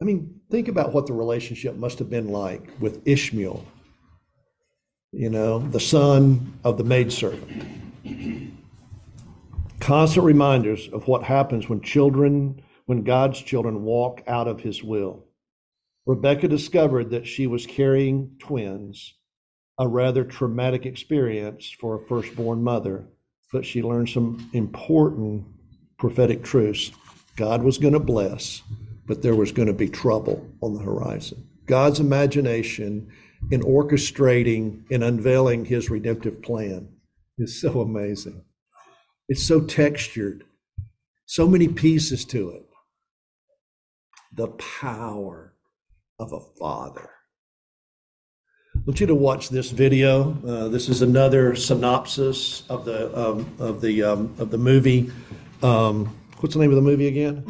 I 0.01 0.05
mean, 0.05 0.41
think 0.51 0.67
about 0.67 0.93
what 0.93 1.07
the 1.07 1.13
relationship 1.13 1.75
must 1.75 1.99
have 1.99 2.09
been 2.09 2.29
like 2.29 2.69
with 2.79 3.07
Ishmael, 3.07 3.65
you 5.11 5.29
know, 5.29 5.59
the 5.59 5.79
son 5.79 6.59
of 6.63 6.77
the 6.77 6.83
maidservant. 6.83 8.53
Constant 9.79 10.25
reminders 10.25 10.87
of 10.89 11.07
what 11.07 11.23
happens 11.23 11.67
when 11.67 11.81
children, 11.81 12.61
when 12.85 13.03
God's 13.03 13.41
children 13.41 13.83
walk 13.83 14.21
out 14.27 14.47
of 14.47 14.61
his 14.61 14.83
will. 14.83 15.23
Rebecca 16.05 16.47
discovered 16.47 17.09
that 17.09 17.27
she 17.27 17.47
was 17.47 17.65
carrying 17.65 18.35
twins, 18.39 19.15
a 19.79 19.87
rather 19.87 20.23
traumatic 20.23 20.85
experience 20.85 21.69
for 21.69 21.95
a 21.95 22.07
firstborn 22.07 22.63
mother, 22.63 23.07
but 23.51 23.65
she 23.65 23.81
learned 23.81 24.09
some 24.09 24.49
important 24.53 25.45
prophetic 25.97 26.43
truths 26.43 26.91
God 27.37 27.63
was 27.63 27.77
going 27.77 27.93
to 27.93 27.99
bless, 27.99 28.63
but 29.05 29.21
there 29.21 29.35
was 29.35 29.51
going 29.51 29.67
to 29.67 29.73
be 29.73 29.87
trouble 29.87 30.45
on 30.61 30.73
the 30.73 30.81
horizon. 30.81 31.47
God's 31.67 31.99
imagination 31.99 33.09
in 33.51 33.61
orchestrating 33.61 34.83
and 34.91 35.03
unveiling 35.03 35.65
his 35.65 35.89
redemptive 35.89 36.41
plan 36.41 36.89
is 37.37 37.61
so 37.61 37.79
amazing. 37.79 38.43
It's 39.29 39.43
so 39.43 39.61
textured, 39.61 40.45
so 41.25 41.47
many 41.47 41.67
pieces 41.67 42.25
to 42.25 42.49
it. 42.49 42.65
The 44.33 44.47
power 44.47 45.53
of 46.19 46.33
a 46.33 46.39
father. 46.59 47.11
I 48.75 48.79
want 48.85 48.99
you 48.99 49.07
to 49.07 49.15
watch 49.15 49.49
this 49.49 49.69
video. 49.69 50.37
Uh, 50.47 50.67
this 50.69 50.89
is 50.89 51.01
another 51.01 51.55
synopsis 51.55 52.63
of 52.69 52.85
the 52.85 53.15
um, 53.17 53.51
of 53.59 53.81
the 53.81 54.03
um, 54.03 54.33
of 54.37 54.49
the 54.49 54.57
movie. 54.57 55.11
Um, 55.61 56.15
what's 56.39 56.53
the 56.53 56.61
name 56.61 56.69
of 56.69 56.75
the 56.75 56.81
movie 56.81 57.07
again? 57.07 57.45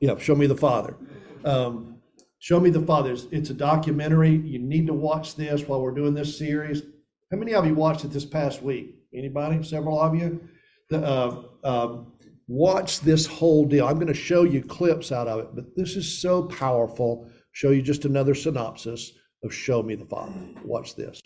Yeah, 0.00 0.18
Show 0.18 0.34
Me 0.34 0.46
the 0.46 0.56
Father. 0.56 0.96
Um, 1.44 1.96
Show 2.38 2.58
Me 2.58 2.70
the 2.70 2.80
Father. 2.80 3.12
It's, 3.12 3.26
it's 3.30 3.50
a 3.50 3.54
documentary. 3.54 4.34
You 4.34 4.58
need 4.58 4.86
to 4.88 4.94
watch 4.94 5.36
this 5.36 5.62
while 5.62 5.80
we're 5.80 5.94
doing 5.94 6.14
this 6.14 6.36
series. 6.36 6.82
How 7.30 7.36
many 7.36 7.54
of 7.54 7.64
you 7.66 7.74
watched 7.74 8.04
it 8.04 8.08
this 8.08 8.24
past 8.24 8.62
week? 8.62 8.96
Anybody? 9.14 9.62
Several 9.62 10.00
of 10.00 10.14
you? 10.14 10.48
The, 10.90 11.06
uh, 11.06 11.42
um, 11.62 12.12
watch 12.48 13.00
this 13.00 13.26
whole 13.26 13.64
deal. 13.64 13.86
I'm 13.86 13.94
going 13.94 14.08
to 14.08 14.14
show 14.14 14.42
you 14.42 14.62
clips 14.62 15.12
out 15.12 15.28
of 15.28 15.40
it, 15.40 15.54
but 15.54 15.76
this 15.76 15.96
is 15.96 16.20
so 16.20 16.42
powerful. 16.44 17.30
Show 17.52 17.70
you 17.70 17.80
just 17.80 18.04
another 18.04 18.34
synopsis 18.34 19.12
of 19.44 19.54
Show 19.54 19.82
Me 19.82 19.94
the 19.94 20.04
Father. 20.04 20.34
Watch 20.64 20.96
this. 20.96 21.20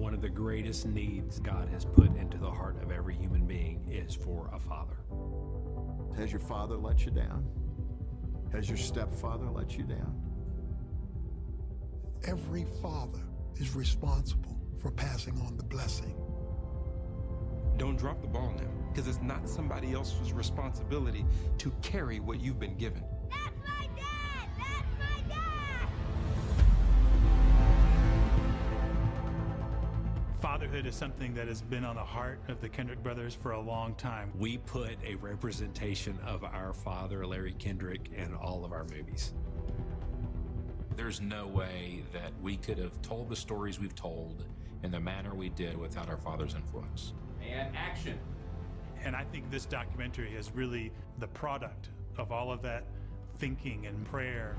One 0.00 0.14
of 0.14 0.22
the 0.22 0.28
greatest 0.28 0.86
needs 0.86 1.38
God 1.40 1.68
has 1.68 1.84
put 1.84 2.16
into 2.16 2.38
the 2.38 2.50
heart 2.50 2.82
of 2.82 2.90
every 2.90 3.14
human 3.14 3.46
being 3.46 3.86
is 3.90 4.14
for 4.14 4.50
a 4.52 4.58
father. 4.58 4.96
Has 6.16 6.32
your 6.32 6.40
father 6.40 6.76
let 6.76 7.04
you 7.04 7.10
down? 7.10 7.46
Has 8.52 8.68
your 8.68 8.78
stepfather 8.78 9.50
let 9.50 9.76
you 9.76 9.84
down? 9.84 10.30
every 12.26 12.66
father 12.82 13.20
is 13.56 13.74
responsible 13.74 14.56
for 14.78 14.90
passing 14.90 15.38
on 15.40 15.56
the 15.56 15.64
blessing. 15.64 16.14
Don't 17.76 17.96
drop 17.96 18.20
the 18.20 18.28
ball 18.28 18.52
now, 18.56 18.70
because 18.88 19.08
it's 19.08 19.22
not 19.22 19.48
somebody 19.48 19.92
else's 19.92 20.32
responsibility 20.32 21.24
to 21.58 21.70
carry 21.82 22.20
what 22.20 22.40
you've 22.40 22.60
been 22.60 22.76
given. 22.76 23.04
Fatherhood 30.40 30.86
is 30.86 30.94
something 30.94 31.34
that 31.34 31.48
has 31.48 31.60
been 31.60 31.84
on 31.84 31.96
the 31.96 32.04
heart 32.04 32.40
of 32.48 32.62
the 32.62 32.68
Kendrick 32.68 33.02
brothers 33.02 33.34
for 33.34 33.50
a 33.50 33.60
long 33.60 33.94
time. 33.96 34.32
We 34.38 34.56
put 34.56 34.96
a 35.04 35.16
representation 35.16 36.18
of 36.26 36.44
our 36.44 36.72
father, 36.72 37.26
Larry 37.26 37.52
Kendrick, 37.58 38.08
in 38.14 38.34
all 38.34 38.64
of 38.64 38.72
our 38.72 38.84
movies. 38.84 39.34
There's 40.96 41.20
no 41.20 41.46
way 41.46 42.04
that 42.14 42.32
we 42.40 42.56
could 42.56 42.78
have 42.78 43.02
told 43.02 43.28
the 43.28 43.36
stories 43.36 43.78
we've 43.78 43.94
told 43.94 44.46
in 44.82 44.90
the 44.90 45.00
manner 45.00 45.34
we 45.34 45.50
did 45.50 45.76
without 45.76 46.08
our 46.08 46.16
father's 46.16 46.54
influence. 46.54 47.12
And 47.46 47.76
action. 47.76 48.18
And 49.04 49.14
I 49.14 49.24
think 49.24 49.50
this 49.50 49.66
documentary 49.66 50.32
is 50.34 50.52
really 50.54 50.90
the 51.18 51.28
product 51.28 51.90
of 52.16 52.32
all 52.32 52.50
of 52.50 52.62
that 52.62 52.84
thinking 53.38 53.86
and 53.86 54.06
prayer. 54.06 54.56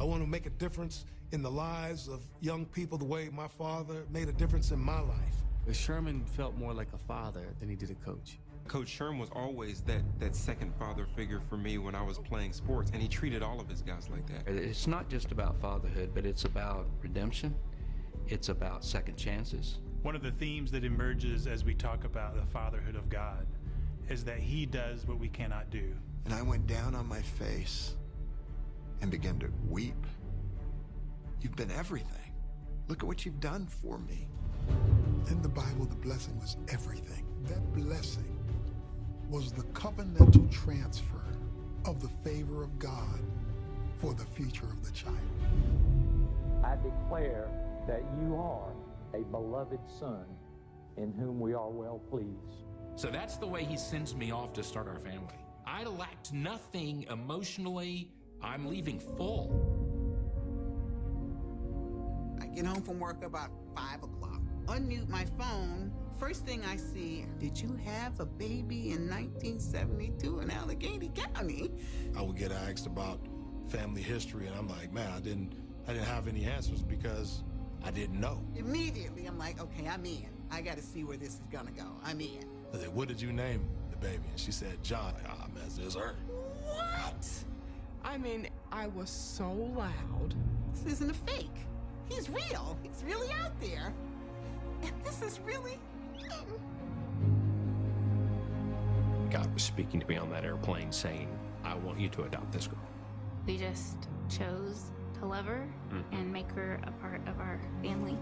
I 0.00 0.04
want 0.04 0.22
to 0.22 0.28
make 0.28 0.46
a 0.46 0.50
difference 0.50 1.04
in 1.34 1.42
the 1.42 1.50
lives 1.50 2.06
of 2.06 2.20
young 2.40 2.64
people 2.64 2.96
the 2.96 3.04
way 3.04 3.28
my 3.32 3.48
father 3.48 4.04
made 4.12 4.28
a 4.28 4.32
difference 4.32 4.70
in 4.70 4.78
my 4.78 5.00
life. 5.00 5.34
Sherman 5.72 6.24
felt 6.24 6.56
more 6.56 6.72
like 6.72 6.86
a 6.94 6.98
father 6.98 7.54
than 7.58 7.68
he 7.68 7.74
did 7.74 7.90
a 7.90 7.94
coach. 7.94 8.38
Coach 8.68 8.88
Sherman 8.88 9.18
was 9.18 9.30
always 9.32 9.80
that, 9.82 10.02
that 10.20 10.36
second 10.36 10.72
father 10.78 11.06
figure 11.16 11.40
for 11.40 11.56
me 11.56 11.76
when 11.78 11.96
I 11.96 12.02
was 12.02 12.18
playing 12.18 12.52
sports, 12.52 12.92
and 12.92 13.02
he 13.02 13.08
treated 13.08 13.42
all 13.42 13.60
of 13.60 13.68
his 13.68 13.82
guys 13.82 14.08
like 14.08 14.24
that. 14.28 14.48
It's 14.48 14.86
not 14.86 15.08
just 15.08 15.32
about 15.32 15.60
fatherhood, 15.60 16.12
but 16.14 16.24
it's 16.24 16.44
about 16.44 16.86
redemption. 17.02 17.52
It's 18.28 18.48
about 18.48 18.84
second 18.84 19.16
chances. 19.16 19.80
One 20.02 20.14
of 20.14 20.22
the 20.22 20.30
themes 20.30 20.70
that 20.70 20.84
emerges 20.84 21.48
as 21.48 21.64
we 21.64 21.74
talk 21.74 22.04
about 22.04 22.36
the 22.36 22.46
fatherhood 22.46 22.94
of 22.94 23.08
God 23.08 23.44
is 24.08 24.24
that 24.24 24.38
He 24.38 24.66
does 24.66 25.04
what 25.06 25.18
we 25.18 25.28
cannot 25.28 25.70
do. 25.70 25.94
And 26.26 26.32
I 26.32 26.42
went 26.42 26.68
down 26.68 26.94
on 26.94 27.08
my 27.08 27.22
face 27.22 27.96
and 29.02 29.10
began 29.10 29.38
to 29.40 29.50
weep. 29.68 30.06
You've 31.44 31.56
been 31.56 31.70
everything. 31.72 32.32
Look 32.88 33.02
at 33.02 33.06
what 33.06 33.26
you've 33.26 33.38
done 33.38 33.66
for 33.66 33.98
me. 33.98 34.26
In 35.28 35.42
the 35.42 35.48
Bible, 35.48 35.84
the 35.84 35.94
blessing 35.94 36.40
was 36.40 36.56
everything. 36.70 37.26
That 37.44 37.60
blessing 37.74 38.38
was 39.28 39.52
the 39.52 39.64
covenantal 39.74 40.50
transfer 40.50 41.22
of 41.84 42.00
the 42.00 42.08
favor 42.28 42.62
of 42.62 42.78
God 42.78 43.20
for 43.98 44.14
the 44.14 44.24
future 44.24 44.64
of 44.64 44.82
the 44.86 44.90
child. 44.92 45.18
I 46.64 46.76
declare 46.76 47.50
that 47.86 48.02
you 48.22 48.36
are 48.36 48.72
a 49.12 49.22
beloved 49.24 49.80
son 50.00 50.24
in 50.96 51.12
whom 51.12 51.40
we 51.40 51.52
are 51.52 51.68
well 51.68 52.00
pleased. 52.10 52.64
So 52.96 53.08
that's 53.08 53.36
the 53.36 53.46
way 53.46 53.64
he 53.64 53.76
sends 53.76 54.14
me 54.14 54.30
off 54.30 54.54
to 54.54 54.62
start 54.62 54.88
our 54.88 54.98
family. 54.98 55.36
I 55.66 55.84
lacked 55.84 56.32
nothing 56.32 57.04
emotionally. 57.10 58.12
I'm 58.40 58.64
leaving 58.64 58.98
full. 58.98 59.73
I 62.54 62.56
get 62.56 62.66
home 62.66 62.82
from 62.82 63.00
work 63.00 63.24
about 63.24 63.50
five 63.74 64.04
o'clock. 64.04 64.40
Unmute 64.66 65.08
my 65.08 65.24
phone. 65.36 65.90
First 66.20 66.46
thing 66.46 66.62
I 66.64 66.76
see, 66.76 67.26
did 67.40 67.60
you 67.60 67.76
have 67.84 68.20
a 68.20 68.24
baby 68.24 68.92
in 68.92 69.10
1972 69.10 70.38
in 70.38 70.52
Allegheny 70.52 71.10
County? 71.16 71.72
I 72.16 72.22
would 72.22 72.36
get 72.36 72.52
asked 72.52 72.86
about 72.86 73.18
family 73.66 74.02
history, 74.02 74.46
and 74.46 74.54
I'm 74.54 74.68
like, 74.68 74.92
man, 74.92 75.10
I 75.12 75.18
didn't, 75.18 75.54
I 75.88 75.94
didn't 75.94 76.06
have 76.06 76.28
any 76.28 76.44
answers 76.44 76.80
because 76.80 77.42
I 77.82 77.90
didn't 77.90 78.20
know. 78.20 78.40
Immediately, 78.54 79.26
I'm 79.26 79.36
like, 79.36 79.60
okay, 79.60 79.88
I'm 79.88 80.04
in. 80.06 80.28
I 80.52 80.60
got 80.60 80.76
to 80.76 80.82
see 80.82 81.02
where 81.02 81.16
this 81.16 81.30
is 81.30 81.40
gonna 81.50 81.72
go. 81.72 81.88
I'm 82.04 82.20
in. 82.20 82.44
I 82.72 82.76
said, 82.76 82.94
what 82.94 83.08
did 83.08 83.20
you 83.20 83.32
name 83.32 83.68
the 83.90 83.96
baby? 83.96 84.22
And 84.30 84.38
she 84.38 84.52
said, 84.52 84.80
John. 84.84 85.12
Ah, 85.28 85.48
man, 85.52 85.64
it's 85.66 85.96
her. 85.96 86.14
What? 86.62 87.28
I 88.04 88.16
mean, 88.16 88.46
I 88.70 88.86
was 88.86 89.10
so 89.10 89.50
loud. 89.50 90.36
This 90.72 90.92
isn't 90.92 91.10
a 91.10 91.14
fake. 91.14 91.66
He's 92.08 92.28
real. 92.30 92.76
He's 92.82 93.02
really 93.06 93.30
out 93.42 93.58
there. 93.60 93.92
And 94.82 94.92
this 95.04 95.22
is 95.22 95.40
really. 95.46 95.78
God 99.30 99.52
was 99.52 99.62
speaking 99.62 100.00
to 100.00 100.06
me 100.06 100.16
on 100.16 100.30
that 100.30 100.44
airplane 100.44 100.92
saying, 100.92 101.28
I 101.64 101.74
want 101.74 101.98
you 101.98 102.08
to 102.10 102.22
adopt 102.24 102.52
this 102.52 102.66
girl. 102.66 102.78
We 103.46 103.56
just 103.58 103.96
chose 104.28 104.90
to 105.18 105.26
love 105.26 105.46
her 105.46 105.66
Mhm. 105.90 106.02
and 106.12 106.32
make 106.32 106.50
her 106.52 106.78
a 106.84 106.90
part 106.92 107.20
of 107.26 107.40
our 107.40 107.58
family. 107.82 108.16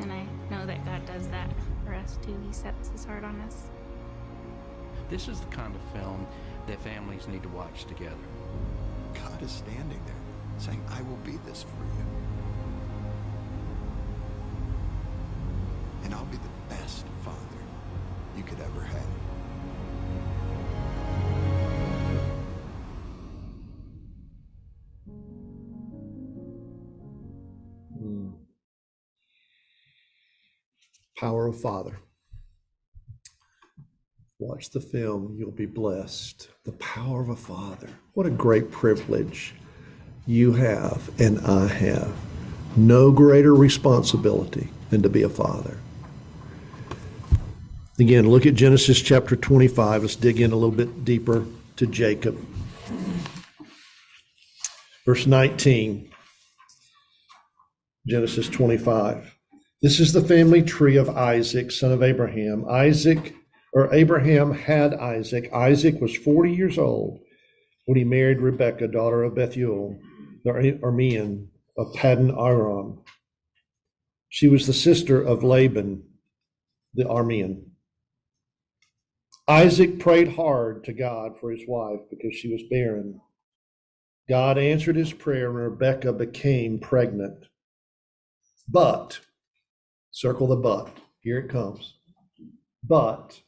And 0.00 0.12
I 0.12 0.24
know 0.50 0.64
that 0.66 0.84
God 0.84 1.04
does 1.06 1.26
that 1.28 1.50
for 1.84 1.92
us 1.94 2.18
too. 2.22 2.36
He 2.46 2.52
sets 2.52 2.88
his 2.90 3.04
heart 3.04 3.24
on 3.24 3.40
us. 3.42 3.70
This 5.08 5.28
is 5.28 5.40
the 5.40 5.46
kind 5.46 5.74
of 5.74 5.80
film 6.00 6.26
that 6.66 6.80
families 6.80 7.26
need 7.28 7.42
to 7.42 7.48
watch 7.48 7.84
together. 7.86 8.16
God 9.14 9.42
is 9.42 9.50
standing 9.50 10.00
there 10.06 10.14
saying, 10.58 10.82
I 10.90 11.02
will 11.02 11.16
be 11.16 11.36
this 11.46 11.62
for 11.64 11.84
you. 11.84 12.06
And 16.08 16.14
I'll 16.14 16.24
be 16.24 16.38
the 16.38 16.74
best 16.74 17.04
father 17.20 17.36
you 18.34 18.42
could 18.42 18.58
ever 18.60 18.80
have. 18.80 19.02
Mm. 28.02 28.32
Power 31.18 31.48
of 31.48 31.60
Father. 31.60 31.98
Watch 34.38 34.70
the 34.70 34.80
film, 34.80 35.36
you'll 35.38 35.50
be 35.50 35.66
blessed. 35.66 36.48
The 36.64 36.72
power 36.72 37.20
of 37.20 37.28
a 37.28 37.36
father. 37.36 37.90
What 38.14 38.24
a 38.24 38.30
great 38.30 38.70
privilege 38.70 39.52
you 40.26 40.54
have 40.54 41.10
and 41.20 41.38
I 41.40 41.66
have. 41.66 42.16
No 42.78 43.12
greater 43.12 43.54
responsibility 43.54 44.68
than 44.88 45.02
to 45.02 45.10
be 45.10 45.22
a 45.22 45.28
father. 45.28 45.76
Again, 48.00 48.28
look 48.30 48.46
at 48.46 48.54
Genesis 48.54 49.00
chapter 49.02 49.34
25. 49.34 50.02
Let's 50.02 50.14
dig 50.14 50.40
in 50.40 50.52
a 50.52 50.54
little 50.54 50.70
bit 50.70 51.04
deeper 51.04 51.44
to 51.74 51.86
Jacob. 51.88 52.38
Verse 55.04 55.26
19, 55.26 56.08
Genesis 58.06 58.48
25. 58.48 59.34
This 59.82 59.98
is 59.98 60.12
the 60.12 60.22
family 60.22 60.62
tree 60.62 60.96
of 60.96 61.10
Isaac, 61.10 61.72
son 61.72 61.90
of 61.90 62.04
Abraham. 62.04 62.64
Isaac, 62.68 63.34
or 63.72 63.92
Abraham 63.92 64.52
had 64.52 64.94
Isaac. 64.94 65.52
Isaac 65.52 66.00
was 66.00 66.16
40 66.16 66.52
years 66.52 66.78
old 66.78 67.18
when 67.86 67.98
he 67.98 68.04
married 68.04 68.40
Rebekah, 68.40 68.88
daughter 68.88 69.24
of 69.24 69.34
Bethuel, 69.34 69.98
the 70.44 70.50
Aramean 70.50 71.48
of 71.76 71.92
Paddan 71.94 72.30
Aram. 72.30 73.00
She 74.28 74.46
was 74.46 74.68
the 74.68 74.72
sister 74.72 75.20
of 75.20 75.42
Laban, 75.42 76.04
the 76.94 77.02
Aramean. 77.02 77.67
Isaac 79.48 79.98
prayed 79.98 80.34
hard 80.34 80.84
to 80.84 80.92
God 80.92 81.38
for 81.40 81.50
his 81.50 81.62
wife 81.66 82.00
because 82.10 82.36
she 82.36 82.52
was 82.52 82.62
barren. 82.68 83.18
God 84.28 84.58
answered 84.58 84.96
his 84.96 85.14
prayer, 85.14 85.48
and 85.48 85.56
Rebekah 85.56 86.12
became 86.12 86.78
pregnant. 86.78 87.46
But, 88.68 89.20
circle 90.10 90.48
the 90.48 90.56
but, 90.56 90.90
here 91.20 91.38
it 91.38 91.48
comes. 91.48 91.94
But 92.86 93.40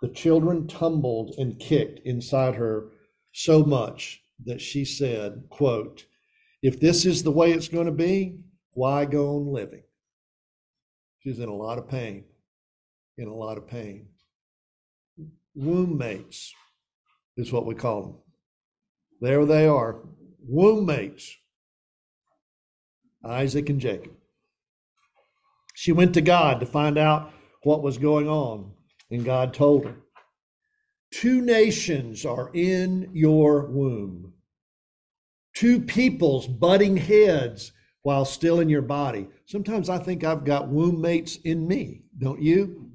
the 0.00 0.08
children 0.08 0.66
tumbled 0.66 1.36
and 1.38 1.60
kicked 1.60 2.00
inside 2.04 2.56
her 2.56 2.88
so 3.32 3.62
much 3.62 4.22
that 4.44 4.60
she 4.60 4.84
said, 4.84 5.44
quote, 5.50 6.04
if 6.62 6.80
this 6.80 7.06
is 7.06 7.22
the 7.22 7.30
way 7.30 7.52
it's 7.52 7.68
going 7.68 7.86
to 7.86 7.92
be, 7.92 8.40
why 8.72 9.04
go 9.04 9.36
on 9.36 9.52
living? 9.52 9.84
She's 11.20 11.38
in 11.38 11.48
a 11.48 11.54
lot 11.54 11.78
of 11.78 11.88
pain, 11.88 12.24
in 13.18 13.28
a 13.28 13.34
lot 13.34 13.56
of 13.56 13.68
pain. 13.68 14.08
Womb 15.54 15.98
mates 15.98 16.54
is 17.36 17.52
what 17.52 17.66
we 17.66 17.74
call 17.74 18.02
them. 18.02 18.16
There 19.20 19.44
they 19.44 19.66
are, 19.66 20.00
womb 20.46 20.86
mates, 20.86 21.36
Isaac 23.24 23.68
and 23.68 23.80
Jacob. 23.80 24.12
She 25.74 25.92
went 25.92 26.14
to 26.14 26.20
God 26.20 26.60
to 26.60 26.66
find 26.66 26.98
out 26.98 27.32
what 27.62 27.82
was 27.82 27.98
going 27.98 28.28
on, 28.28 28.72
and 29.10 29.24
God 29.24 29.54
told 29.54 29.84
her, 29.84 29.96
Two 31.12 31.42
nations 31.42 32.24
are 32.24 32.50
in 32.54 33.10
your 33.12 33.66
womb, 33.66 34.32
two 35.54 35.80
peoples 35.80 36.46
butting 36.46 36.96
heads 36.96 37.72
while 38.02 38.24
still 38.24 38.60
in 38.60 38.68
your 38.68 38.82
body. 38.82 39.28
Sometimes 39.46 39.88
I 39.88 39.98
think 39.98 40.24
I've 40.24 40.44
got 40.44 40.68
womb 40.68 41.00
mates 41.00 41.36
in 41.36 41.68
me, 41.68 42.02
don't 42.18 42.40
you? 42.40 42.91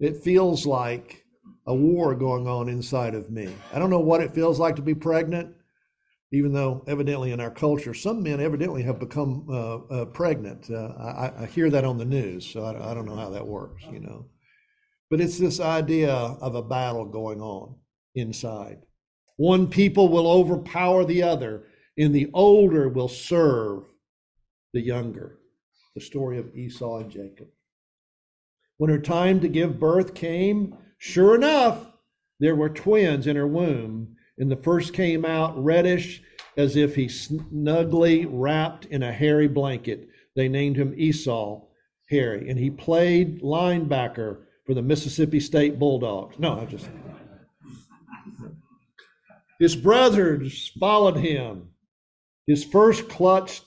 It 0.00 0.22
feels 0.22 0.66
like 0.66 1.24
a 1.66 1.74
war 1.74 2.14
going 2.14 2.48
on 2.48 2.70
inside 2.70 3.14
of 3.14 3.30
me. 3.30 3.54
I 3.72 3.78
don't 3.78 3.90
know 3.90 4.00
what 4.00 4.22
it 4.22 4.34
feels 4.34 4.58
like 4.58 4.76
to 4.76 4.82
be 4.82 4.94
pregnant, 4.94 5.54
even 6.32 6.52
though 6.54 6.82
evidently 6.86 7.32
in 7.32 7.40
our 7.40 7.50
culture, 7.50 7.92
some 7.92 8.22
men 8.22 8.40
evidently 8.40 8.82
have 8.82 8.98
become 8.98 9.46
uh, 9.50 9.76
uh, 9.76 10.04
pregnant. 10.06 10.70
Uh, 10.70 10.94
I, 10.98 11.42
I, 11.42 11.46
hear 11.46 11.68
that 11.68 11.84
on 11.84 11.98
the 11.98 12.06
news, 12.06 12.50
so 12.50 12.64
I, 12.64 12.90
I, 12.90 12.94
don't 12.94 13.04
know 13.04 13.16
how 13.16 13.28
that 13.30 13.46
works, 13.46 13.84
you 13.92 14.00
know. 14.00 14.24
But 15.10 15.20
it's 15.20 15.38
this 15.38 15.60
idea 15.60 16.12
of 16.12 16.54
a 16.54 16.62
battle 16.62 17.04
going 17.04 17.42
on 17.42 17.74
inside. 18.14 18.78
One 19.36 19.66
people 19.68 20.08
will 20.08 20.30
overpower 20.30 21.04
the 21.04 21.22
other, 21.22 21.66
and 21.98 22.14
the 22.14 22.30
older 22.32 22.88
will 22.88 23.08
serve 23.08 23.84
the 24.72 24.80
younger. 24.80 25.40
The 25.94 26.00
story 26.00 26.38
of 26.38 26.54
Esau 26.56 27.00
and 27.00 27.10
Jacob. 27.10 27.48
When 28.80 28.88
her 28.88 28.98
time 28.98 29.40
to 29.40 29.48
give 29.48 29.78
birth 29.78 30.14
came, 30.14 30.74
sure 30.96 31.34
enough, 31.34 31.92
there 32.38 32.56
were 32.56 32.70
twins 32.70 33.26
in 33.26 33.36
her 33.36 33.46
womb 33.46 34.16
and 34.38 34.50
the 34.50 34.56
first 34.56 34.94
came 34.94 35.26
out 35.26 35.62
reddish 35.62 36.22
as 36.56 36.76
if 36.76 36.94
he 36.94 37.06
snugly 37.06 38.24
wrapped 38.24 38.86
in 38.86 39.02
a 39.02 39.12
hairy 39.12 39.48
blanket. 39.48 40.08
They 40.34 40.48
named 40.48 40.78
him 40.78 40.94
Esau, 40.96 41.60
hairy, 42.08 42.48
and 42.48 42.58
he 42.58 42.70
played 42.70 43.42
linebacker 43.42 44.44
for 44.64 44.72
the 44.72 44.80
Mississippi 44.80 45.40
State 45.40 45.78
Bulldogs. 45.78 46.38
No, 46.38 46.58
I 46.58 46.64
just. 46.64 46.88
His 49.58 49.76
brothers 49.76 50.72
followed 50.80 51.18
him. 51.18 51.68
His 52.46 52.64
first 52.64 53.10
clutched 53.10 53.62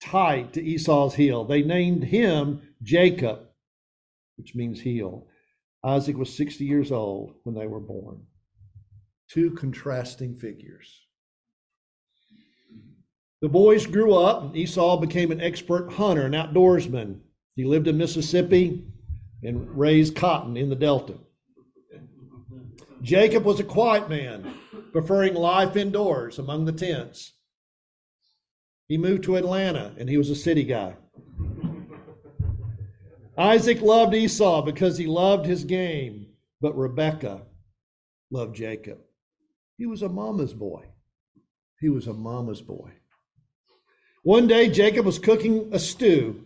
tight 0.00 0.52
to 0.52 0.62
Esau's 0.62 1.16
heel. 1.16 1.44
They 1.44 1.62
named 1.62 2.04
him 2.04 2.62
Jacob, 2.84 3.45
which 4.36 4.54
means 4.54 4.80
heel. 4.80 5.26
Isaac 5.84 6.16
was 6.16 6.36
60 6.36 6.64
years 6.64 6.90
old 6.92 7.34
when 7.44 7.54
they 7.54 7.66
were 7.66 7.80
born 7.80 8.26
two 9.28 9.50
contrasting 9.52 10.36
figures. 10.36 11.02
The 13.42 13.48
boys 13.48 13.86
grew 13.86 14.14
up, 14.14 14.42
and 14.42 14.56
Esau 14.56 14.96
became 14.98 15.30
an 15.30 15.40
expert 15.40 15.92
hunter 15.92 16.24
and 16.24 16.34
outdoorsman. 16.34 17.20
He 17.54 17.64
lived 17.64 17.86
in 17.86 17.98
Mississippi 17.98 18.84
and 19.42 19.76
raised 19.76 20.16
cotton 20.16 20.56
in 20.56 20.70
the 20.70 20.76
Delta. 20.76 21.18
Jacob 23.02 23.44
was 23.44 23.60
a 23.60 23.64
quiet 23.64 24.08
man, 24.08 24.54
preferring 24.92 25.34
life 25.34 25.76
indoors 25.76 26.38
among 26.38 26.64
the 26.64 26.72
tents. 26.72 27.32
He 28.88 28.96
moved 28.96 29.24
to 29.24 29.36
Atlanta 29.36 29.94
and 29.98 30.08
he 30.08 30.16
was 30.16 30.30
a 30.30 30.34
city 30.34 30.64
guy. 30.64 30.94
Isaac 33.38 33.82
loved 33.82 34.14
Esau 34.14 34.62
because 34.62 34.96
he 34.96 35.06
loved 35.06 35.46
his 35.46 35.64
game, 35.64 36.28
but 36.60 36.76
Rebekah 36.76 37.42
loved 38.30 38.56
Jacob. 38.56 38.98
He 39.76 39.86
was 39.86 40.02
a 40.02 40.08
mama's 40.08 40.54
boy. 40.54 40.84
He 41.80 41.88
was 41.90 42.06
a 42.06 42.14
mama's 42.14 42.62
boy. 42.62 42.92
One 44.22 44.46
day, 44.46 44.70
Jacob 44.70 45.04
was 45.04 45.18
cooking 45.18 45.68
a 45.72 45.78
stew, 45.78 46.44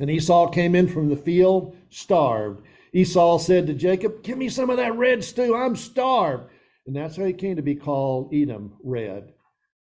and 0.00 0.10
Esau 0.10 0.48
came 0.48 0.74
in 0.74 0.88
from 0.88 1.08
the 1.08 1.16
field, 1.16 1.76
starved. 1.90 2.64
Esau 2.92 3.38
said 3.38 3.66
to 3.66 3.74
Jacob, 3.74 4.22
Give 4.22 4.38
me 4.38 4.48
some 4.48 4.70
of 4.70 4.78
that 4.78 4.96
red 4.96 5.22
stew. 5.22 5.54
I'm 5.54 5.76
starved. 5.76 6.50
And 6.86 6.96
that's 6.96 7.16
how 7.16 7.24
he 7.24 7.32
came 7.32 7.56
to 7.56 7.62
be 7.62 7.74
called 7.74 8.34
Edom, 8.34 8.76
red. 8.82 9.32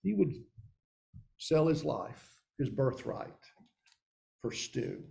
He 0.02 0.14
would 0.14 0.34
sell 1.38 1.66
his 1.66 1.84
life, 1.84 2.30
his 2.58 2.68
birthright, 2.68 3.32
for 4.42 4.52
stew. 4.52 5.02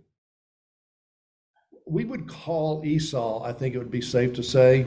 We 1.86 2.04
would 2.04 2.28
call 2.28 2.84
Esau, 2.84 3.42
I 3.44 3.52
think 3.52 3.74
it 3.74 3.78
would 3.78 3.90
be 3.90 4.00
safe 4.00 4.32
to 4.34 4.42
say, 4.42 4.86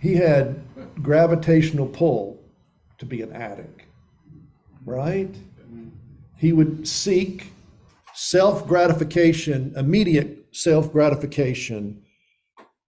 he 0.00 0.14
had 0.14 0.62
gravitational 1.02 1.86
pull 1.86 2.42
to 2.98 3.06
be 3.06 3.22
an 3.22 3.32
addict, 3.32 3.82
right? 4.84 5.34
He 6.36 6.52
would 6.52 6.88
seek 6.88 7.52
self 8.14 8.66
gratification, 8.66 9.74
immediate 9.76 10.46
self 10.52 10.90
gratification, 10.90 12.02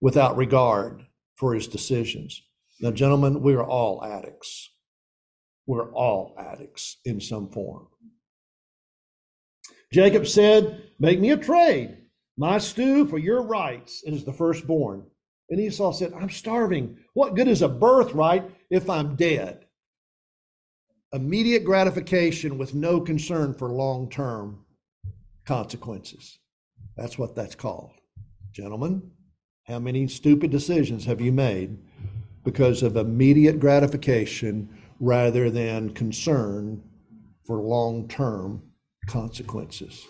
without 0.01 0.37
regard 0.37 1.07
for 1.37 1.55
his 1.55 1.67
decisions. 1.69 2.43
Now, 2.81 2.91
gentlemen, 2.91 3.43
we 3.43 3.55
are 3.55 3.65
all 3.65 4.05
addicts. 4.05 4.71
We're 5.67 5.93
all 5.93 6.35
addicts 6.39 6.99
in 7.05 7.21
some 7.21 7.51
form. 7.51 7.87
Jacob 9.93 10.27
said, 10.27 10.83
Make 10.99 11.21
me 11.21 11.31
a 11.31 11.37
trade, 11.37 11.99
my 12.37 12.59
stew 12.59 13.07
for 13.07 13.19
your 13.19 13.43
rights 13.43 14.03
is 14.05 14.25
the 14.25 14.33
firstborn. 14.33 15.07
And 15.51 15.61
Esau 15.61 15.93
said, 15.93 16.13
I'm 16.15 16.31
starving. 16.31 16.97
What 17.13 17.35
good 17.35 17.49
is 17.49 17.63
a 17.63 17.69
birthright 17.69 18.51
if 18.71 18.89
I'm 18.89 19.17
dead? 19.17 19.67
Immediate 21.13 21.65
gratification 21.65 22.57
with 22.57 22.75
no 22.75 23.01
concern 23.01 23.53
for 23.53 23.69
long 23.69 24.09
term 24.09 24.65
consequences. 25.45 26.39
That's 26.97 27.19
what 27.19 27.35
that's 27.35 27.55
called. 27.55 27.93
Gentlemen, 28.53 29.11
how 29.65 29.79
many 29.79 30.09
stupid 30.09 30.51
decisions 30.51 31.05
have 31.05 31.21
you 31.21 31.33
made 31.33 31.79
because 32.45 32.83
of 32.83 32.97
immediate 32.97 33.61
gratification 33.61 34.69
rather 35.01 35.51
than 35.51 35.91
concern 35.91 36.83
for 37.47 37.59
long 37.59 38.09
term 38.09 38.63
consequences? 39.07 40.07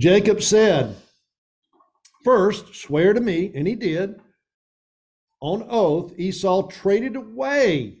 Jacob 0.00 0.42
said, 0.42 0.96
First, 2.24 2.74
swear 2.74 3.12
to 3.12 3.20
me, 3.20 3.52
and 3.54 3.68
he 3.68 3.74
did. 3.74 4.18
On 5.42 5.62
oath, 5.68 6.18
Esau 6.18 6.68
traded 6.68 7.16
away 7.16 7.98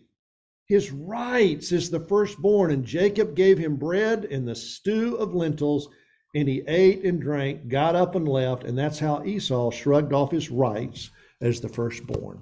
his 0.64 0.90
rights 0.90 1.72
as 1.72 1.90
the 1.90 2.00
firstborn, 2.00 2.70
and 2.70 2.86
Jacob 2.86 3.36
gave 3.36 3.58
him 3.58 3.76
bread 3.76 4.24
and 4.24 4.48
the 4.48 4.54
stew 4.54 5.16
of 5.16 5.34
lentils, 5.34 5.90
and 6.34 6.48
he 6.48 6.62
ate 6.66 7.04
and 7.04 7.20
drank, 7.20 7.68
got 7.68 7.94
up 7.94 8.14
and 8.14 8.26
left, 8.26 8.64
and 8.64 8.78
that's 8.78 8.98
how 8.98 9.22
Esau 9.22 9.70
shrugged 9.70 10.14
off 10.14 10.32
his 10.32 10.50
rights 10.50 11.10
as 11.42 11.60
the 11.60 11.68
firstborn. 11.68 12.40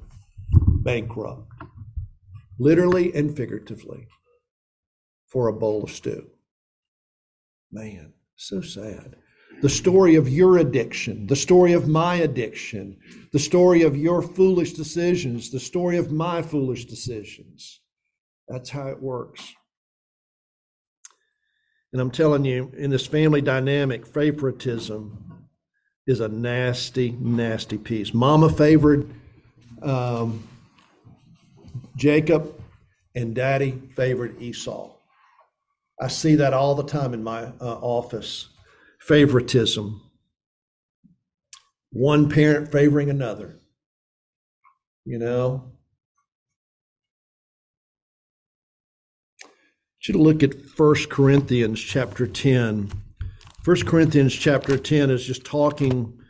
Bankrupt, 0.85 1.51
literally 2.61 3.13
and 3.13 3.37
figuratively, 3.37 4.07
for 5.27 5.49
a 5.49 5.53
bowl 5.53 5.83
of 5.83 5.91
stew. 5.91 6.29
Man, 7.73 8.13
so 8.37 8.61
sad 8.61 9.17
the 9.61 9.69
story 9.69 10.15
of 10.15 10.29
your 10.29 10.59
addiction, 10.59 11.27
the 11.27 11.37
story 11.37 11.73
of 11.73 11.89
my 11.89 12.17
addiction, 12.17 12.97
the 13.33 13.39
story 13.39 13.83
of 13.83 13.97
your 13.97 14.23
foolish 14.23 14.73
decisions, 14.73 15.51
the 15.51 15.61
story 15.61 15.97
of 15.97 16.13
my 16.13 16.43
foolish 16.43 16.85
decisions. 16.85 17.81
That's 18.49 18.71
how 18.71 18.89
it 18.89 19.03
works. 19.03 19.55
And 21.93 22.01
I'm 22.01 22.11
telling 22.11 22.45
you, 22.45 22.73
in 22.77 22.91
this 22.91 23.07
family 23.07 23.41
dynamic, 23.41 24.07
favoritism 24.07 25.49
is 26.07 26.21
a 26.21 26.29
nasty, 26.29 27.17
nasty 27.19 27.79
piece. 27.79 28.15
Mama 28.15 28.51
favored 28.51 29.11
um, 29.83 30.47
Jacob, 31.97 32.55
and 33.15 33.35
daddy 33.35 33.81
favored 33.97 34.41
Esau. 34.41 34.91
I 36.01 36.09
see 36.09 36.37
that 36.37 36.55
all 36.55 36.75
the 36.75 36.85
time 36.85 37.13
in 37.13 37.25
my 37.25 37.45
uh, 37.61 37.79
office 37.81 38.49
favoritism, 39.09 40.03
one 41.91 42.29
parent 42.29 42.71
favoring 42.71 43.09
another. 43.09 43.57
You 45.07 45.19
know? 45.19 45.73
Should 49.99 50.17
look 50.17 50.43
at 50.43 50.55
1 50.77 50.95
Corinthians 51.09 51.81
chapter 51.81 52.27
10. 52.27 52.93
1 53.65 53.77
Corinthians 53.87 54.35
chapter 54.35 54.77
10 54.77 55.11
is 55.11 55.27
just 55.27 55.45
talking 55.45 56.21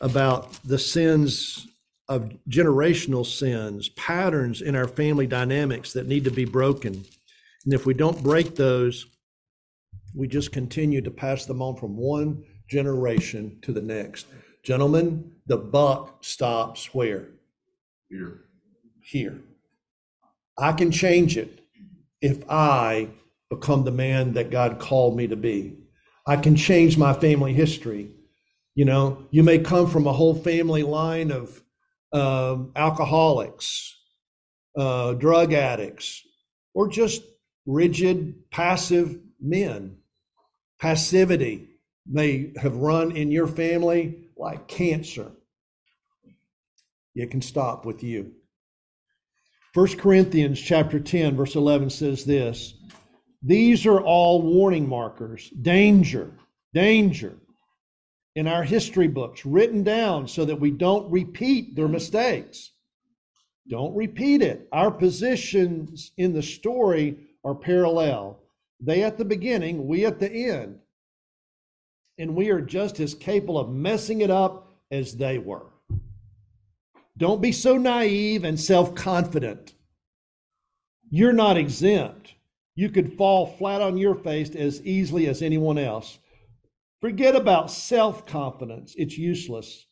about 0.00 0.52
the 0.64 0.78
sins 0.78 1.66
of 2.08 2.32
generational 2.48 3.26
sins, 3.26 3.88
patterns 3.90 4.62
in 4.62 4.76
our 4.76 4.88
family 4.88 5.26
dynamics 5.26 5.92
that 5.92 6.06
need 6.06 6.24
to 6.24 6.30
be 6.30 6.44
broken. 6.44 7.04
And 7.64 7.74
if 7.74 7.84
we 7.84 7.94
don't 7.94 8.22
break 8.22 8.54
those, 8.54 9.06
we 10.14 10.28
just 10.28 10.52
continue 10.52 11.00
to 11.02 11.10
pass 11.10 11.46
them 11.46 11.62
on 11.62 11.76
from 11.76 11.96
one 11.96 12.44
generation 12.68 13.58
to 13.62 13.72
the 13.72 13.82
next. 13.82 14.26
Gentlemen, 14.62 15.32
the 15.46 15.56
buck 15.56 16.24
stops 16.24 16.94
where? 16.94 17.28
Here. 18.08 18.40
Here. 19.02 19.40
I 20.58 20.72
can 20.72 20.90
change 20.90 21.36
it 21.36 21.60
if 22.20 22.42
I 22.50 23.08
become 23.50 23.84
the 23.84 23.92
man 23.92 24.34
that 24.34 24.50
God 24.50 24.78
called 24.78 25.16
me 25.16 25.26
to 25.28 25.36
be. 25.36 25.76
I 26.26 26.36
can 26.36 26.56
change 26.56 26.98
my 26.98 27.14
family 27.14 27.54
history. 27.54 28.10
You 28.74 28.84
know, 28.84 29.26
you 29.30 29.42
may 29.42 29.58
come 29.58 29.88
from 29.88 30.06
a 30.06 30.12
whole 30.12 30.34
family 30.34 30.82
line 30.82 31.30
of 31.30 31.62
uh, 32.12 32.58
alcoholics, 32.76 33.96
uh, 34.76 35.14
drug 35.14 35.52
addicts, 35.52 36.22
or 36.74 36.88
just 36.88 37.22
rigid, 37.66 38.50
passive 38.50 39.18
men. 39.40 39.97
Passivity 40.80 41.68
may 42.06 42.52
have 42.60 42.76
run 42.76 43.16
in 43.16 43.30
your 43.30 43.46
family 43.46 44.28
like 44.36 44.68
cancer. 44.68 45.32
It 47.14 47.30
can 47.30 47.42
stop 47.42 47.84
with 47.84 48.02
you. 48.02 48.32
1 49.74 49.98
Corinthians 49.98 50.60
chapter 50.60 51.00
10 51.00 51.36
verse 51.36 51.54
11 51.54 51.90
says 51.90 52.24
this, 52.24 52.74
these 53.42 53.86
are 53.86 54.00
all 54.00 54.42
warning 54.42 54.88
markers, 54.88 55.50
danger, 55.50 56.32
danger 56.74 57.36
in 58.34 58.46
our 58.46 58.62
history 58.62 59.08
books 59.08 59.44
written 59.44 59.82
down 59.82 60.28
so 60.28 60.44
that 60.44 60.60
we 60.60 60.70
don't 60.70 61.10
repeat 61.10 61.74
their 61.74 61.88
mistakes. 61.88 62.72
Don't 63.68 63.94
repeat 63.94 64.42
it. 64.42 64.68
Our 64.72 64.90
positions 64.90 66.12
in 66.16 66.32
the 66.32 66.42
story 66.42 67.16
are 67.44 67.54
parallel. 67.54 68.40
They 68.80 69.02
at 69.02 69.18
the 69.18 69.24
beginning, 69.24 69.86
we 69.86 70.06
at 70.06 70.20
the 70.20 70.30
end. 70.30 70.78
And 72.18 72.34
we 72.34 72.50
are 72.50 72.60
just 72.60 73.00
as 73.00 73.14
capable 73.14 73.58
of 73.58 73.70
messing 73.70 74.20
it 74.20 74.30
up 74.30 74.72
as 74.90 75.16
they 75.16 75.38
were. 75.38 75.66
Don't 77.16 77.42
be 77.42 77.52
so 77.52 77.76
naive 77.76 78.44
and 78.44 78.58
self 78.58 78.94
confident. 78.94 79.74
You're 81.10 81.32
not 81.32 81.56
exempt. 81.56 82.34
You 82.74 82.90
could 82.90 83.14
fall 83.14 83.46
flat 83.46 83.82
on 83.82 83.98
your 83.98 84.14
face 84.14 84.54
as 84.54 84.84
easily 84.84 85.26
as 85.26 85.42
anyone 85.42 85.78
else. 85.78 86.18
Forget 87.00 87.34
about 87.34 87.70
self 87.70 88.26
confidence, 88.26 88.94
it's 88.96 89.18
useless. 89.18 89.86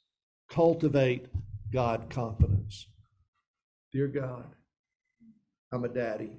Cultivate 0.49 1.27
God 1.73 2.09
confidence. 2.11 2.87
Dear 3.93 4.07
God, 4.07 4.47
I'm 5.73 5.85
a 5.85 5.89
daddy, 5.89 6.31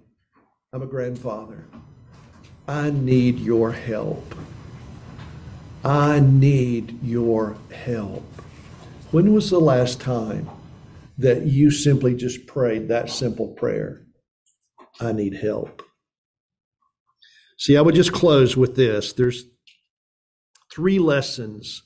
I'm 0.71 0.81
a 0.81 0.87
grandfather. 0.87 1.65
I 2.67 2.89
need 2.89 3.39
your 3.39 3.71
help. 3.71 4.35
I 5.85 6.19
need 6.19 7.01
your 7.01 7.55
help. 7.73 8.25
When 9.11 9.33
was 9.33 9.49
the 9.49 9.59
last 9.59 10.01
time 10.01 10.49
that 11.17 11.43
you 11.43 11.71
simply 11.71 12.13
just 12.13 12.45
prayed 12.45 12.89
that 12.89 13.09
simple 13.09 13.47
prayer? 13.47 14.05
I 14.99 15.13
need 15.13 15.35
help. 15.35 15.81
See, 17.57 17.77
I 17.77 17.81
would 17.81 17.95
just 17.95 18.11
close 18.11 18.57
with 18.57 18.75
this. 18.75 19.13
There's 19.13 19.45
three 20.69 20.99
lessons 20.99 21.83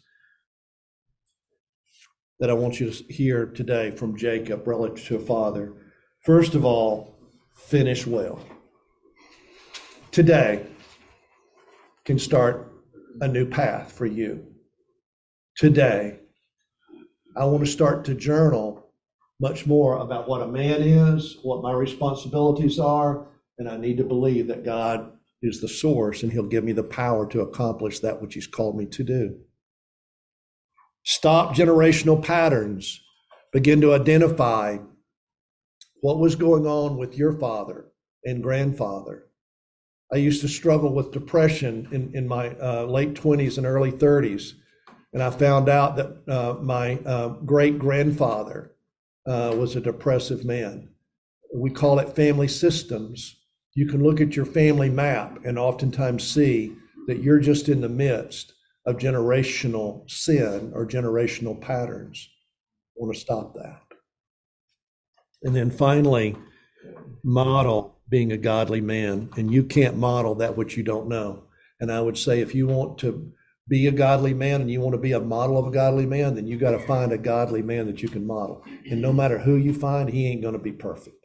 that 2.40 2.50
I 2.50 2.54
want 2.54 2.80
you 2.80 2.90
to 2.90 3.04
hear 3.14 3.46
today 3.46 3.92
from 3.92 4.18
Jacob 4.18 4.68
relative 4.68 5.06
to 5.06 5.16
a 5.18 5.20
father. 5.20 5.74
First 6.26 6.56
of 6.56 6.66
all, 6.66 7.20
finish 7.54 8.08
well. 8.08 8.44
Today 10.12 10.66
can 12.12 12.20
start 12.20 12.74
a 13.22 13.28
new 13.30 13.46
path 13.46 13.94
for 13.94 14.06
you. 14.06 14.46
Today, 15.56 16.20
I 17.38 17.46
want 17.46 17.64
to 17.66 17.72
start 17.72 18.04
to 18.04 18.14
journal 18.14 18.92
much 19.40 19.66
more 19.66 19.96
about 20.00 20.28
what 20.28 20.42
a 20.42 20.48
man 20.48 20.82
is, 20.82 21.38
what 21.42 21.64
my 21.64 21.72
responsibilities 21.72 22.80
are, 22.80 23.30
and 23.58 23.70
I 23.70 23.78
need 23.78 23.96
to 23.96 24.04
believe 24.04 24.48
that 24.48 24.66
God 24.66 25.14
is 25.42 25.62
the 25.62 25.70
source 25.70 26.22
and 26.22 26.34
He'll 26.34 26.44
give 26.44 26.66
me 26.66 26.74
the 26.74 26.84
power 26.84 27.26
to 27.28 27.40
accomplish 27.40 28.00
that 28.00 28.22
which 28.22 28.34
He's 28.34 28.46
called 28.46 28.78
me 28.78 28.88
to 28.88 29.04
do. 29.06 29.38
Stop 31.06 31.56
generational 31.56 32.22
patterns. 32.22 33.00
Begin 33.54 33.80
to 33.80 33.94
identify 33.94 34.80
what 36.02 36.20
was 36.20 36.36
going 36.36 36.68
on 36.68 36.98
with 36.98 37.18
your 37.18 37.32
father 37.40 37.86
and 38.26 38.44
grandfather. 38.44 39.31
I 40.14 40.18
used 40.18 40.42
to 40.42 40.48
struggle 40.50 40.94
with 40.94 41.12
depression 41.12 41.88
in, 41.92 42.12
in 42.14 42.28
my 42.28 42.50
uh, 42.56 42.86
late 42.86 43.14
20s 43.14 43.58
and 43.58 43.66
early 43.66 43.92
30s. 43.92 44.54
And 45.14 45.24
I 45.24 45.30
found 45.30 45.70
out 45.70 45.96
that 45.96 46.18
uh, 46.28 46.56
my 46.62 46.96
uh, 47.06 47.30
great 47.30 47.80
grandfather 47.80 48.76
uh, 49.26 49.56
was 49.58 49.76
a 49.76 49.82
depressive 49.82 50.44
man. 50.44 50.90
We 51.54 51.70
call 51.70 52.00
it 52.00 52.16
family 52.16 52.48
systems. 52.48 53.38
You 53.74 53.88
can 53.88 54.04
look 54.04 54.20
at 54.20 54.36
your 54.36 54.46
family 54.46 54.90
map 54.90 55.40
and 55.46 55.58
oftentimes 55.58 56.28
see 56.28 56.76
that 57.08 57.24
you're 57.24 57.40
just 57.40 57.70
in 57.70 57.82
the 57.82 57.90
midst 57.90 58.54
of 58.86 58.98
generational 58.98 60.10
sin 60.10 60.72
or 60.74 60.86
generational 60.86 61.60
patterns. 61.60 62.30
I 62.98 63.04
want 63.04 63.14
to 63.14 63.20
stop 63.20 63.54
that. 63.56 63.82
And 65.44 65.56
then 65.56 65.72
finally, 65.72 66.36
model 67.24 68.01
being 68.12 68.32
a 68.32 68.38
godly 68.38 68.82
man. 68.82 69.32
And 69.38 69.52
you 69.52 69.64
can't 69.64 69.98
model 69.98 70.36
that 70.36 70.56
which 70.56 70.78
you 70.78 70.84
don't 70.84 71.08
know. 71.08 71.46
And 71.80 71.92
I 71.92 72.02
would 72.02 72.18
say 72.18 72.42
if 72.42 72.54
you 72.54 72.68
want 72.68 73.00
to 73.00 73.32
be 73.68 73.88
a 73.88 73.92
godly 73.92 74.34
man 74.34 74.62
and 74.62 74.70
you 74.70 74.82
want 74.82 74.94
to 74.94 75.02
be 75.02 75.14
a 75.14 75.20
model 75.20 75.58
of 75.58 75.66
a 75.66 75.72
godly 75.72 76.06
man, 76.06 76.36
then 76.36 76.46
you 76.46 76.58
got 76.58 76.72
to 76.72 76.80
find 76.80 77.12
a 77.12 77.18
godly 77.18 77.62
man 77.62 77.88
that 77.88 78.04
you 78.04 78.10
can 78.10 78.28
model. 78.28 78.64
And 78.90 79.02
no 79.02 79.14
matter 79.14 79.40
who 79.40 79.56
you 79.56 79.74
find, 79.74 80.10
he 80.10 80.28
ain't 80.28 80.42
going 80.42 80.54
to 80.54 80.60
be 80.60 80.74
perfect. 80.74 81.16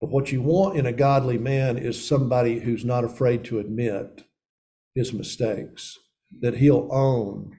But 0.00 0.10
what 0.10 0.32
you 0.32 0.40
want 0.42 0.78
in 0.78 0.86
a 0.86 0.92
godly 0.92 1.38
man 1.38 1.76
is 1.76 2.06
somebody 2.06 2.60
who's 2.60 2.84
not 2.84 3.04
afraid 3.04 3.44
to 3.44 3.58
admit 3.58 4.24
his 4.94 5.12
mistakes, 5.12 5.98
that 6.40 6.56
he'll 6.56 6.88
own, 6.90 7.58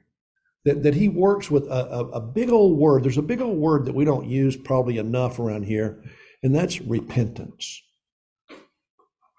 that, 0.66 0.84
that 0.84 0.96
he 0.96 1.10
works 1.10 1.52
with 1.52 1.66
a, 1.66 1.90
a, 1.92 2.06
a 2.12 2.22
big 2.22 2.50
old 2.50 2.78
word. 2.78 3.04
There's 3.04 3.18
a 3.18 3.22
big 3.22 3.42
old 3.42 3.58
word 3.58 3.86
that 3.86 3.96
we 3.96 4.06
don't 4.06 4.28
use 4.28 4.56
probably 4.56 4.98
enough 4.98 5.38
around 5.38 5.64
here, 5.64 6.04
and 6.44 6.56
that's 6.56 6.82
repentance. 6.82 7.82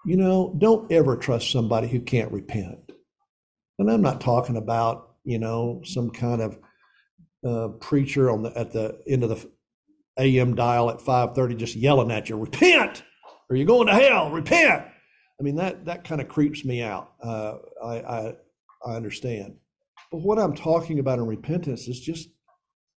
You 0.05 0.17
know, 0.17 0.55
don't 0.57 0.91
ever 0.91 1.15
trust 1.15 1.51
somebody 1.51 1.87
who 1.87 1.99
can't 1.99 2.31
repent. 2.31 2.91
And 3.77 3.89
I'm 3.89 4.01
not 4.01 4.21
talking 4.21 4.57
about, 4.57 5.15
you 5.23 5.39
know, 5.39 5.81
some 5.83 6.09
kind 6.09 6.41
of 6.41 6.57
uh, 7.45 7.69
preacher 7.79 8.29
on 8.29 8.43
the 8.43 8.57
at 8.57 8.71
the 8.71 9.01
end 9.07 9.23
of 9.23 9.29
the 9.29 9.49
AM 10.19 10.55
dial 10.55 10.89
at 10.89 10.99
5:30 10.99 11.57
just 11.57 11.75
yelling 11.75 12.11
at 12.11 12.29
you, 12.29 12.37
repent, 12.37 13.03
or 13.49 13.55
you're 13.55 13.65
going 13.65 13.87
to 13.87 13.93
hell, 13.93 14.31
repent. 14.31 14.85
I 15.39 15.43
mean, 15.43 15.55
that 15.55 15.85
that 15.85 16.03
kind 16.03 16.21
of 16.21 16.27
creeps 16.27 16.63
me 16.63 16.81
out. 16.81 17.13
Uh, 17.23 17.55
I, 17.83 17.95
I 17.95 18.35
I 18.85 18.95
understand, 18.95 19.55
but 20.11 20.21
what 20.21 20.39
I'm 20.39 20.55
talking 20.55 20.99
about 20.99 21.19
in 21.19 21.25
repentance 21.25 21.87
is 21.87 21.99
just 21.99 22.29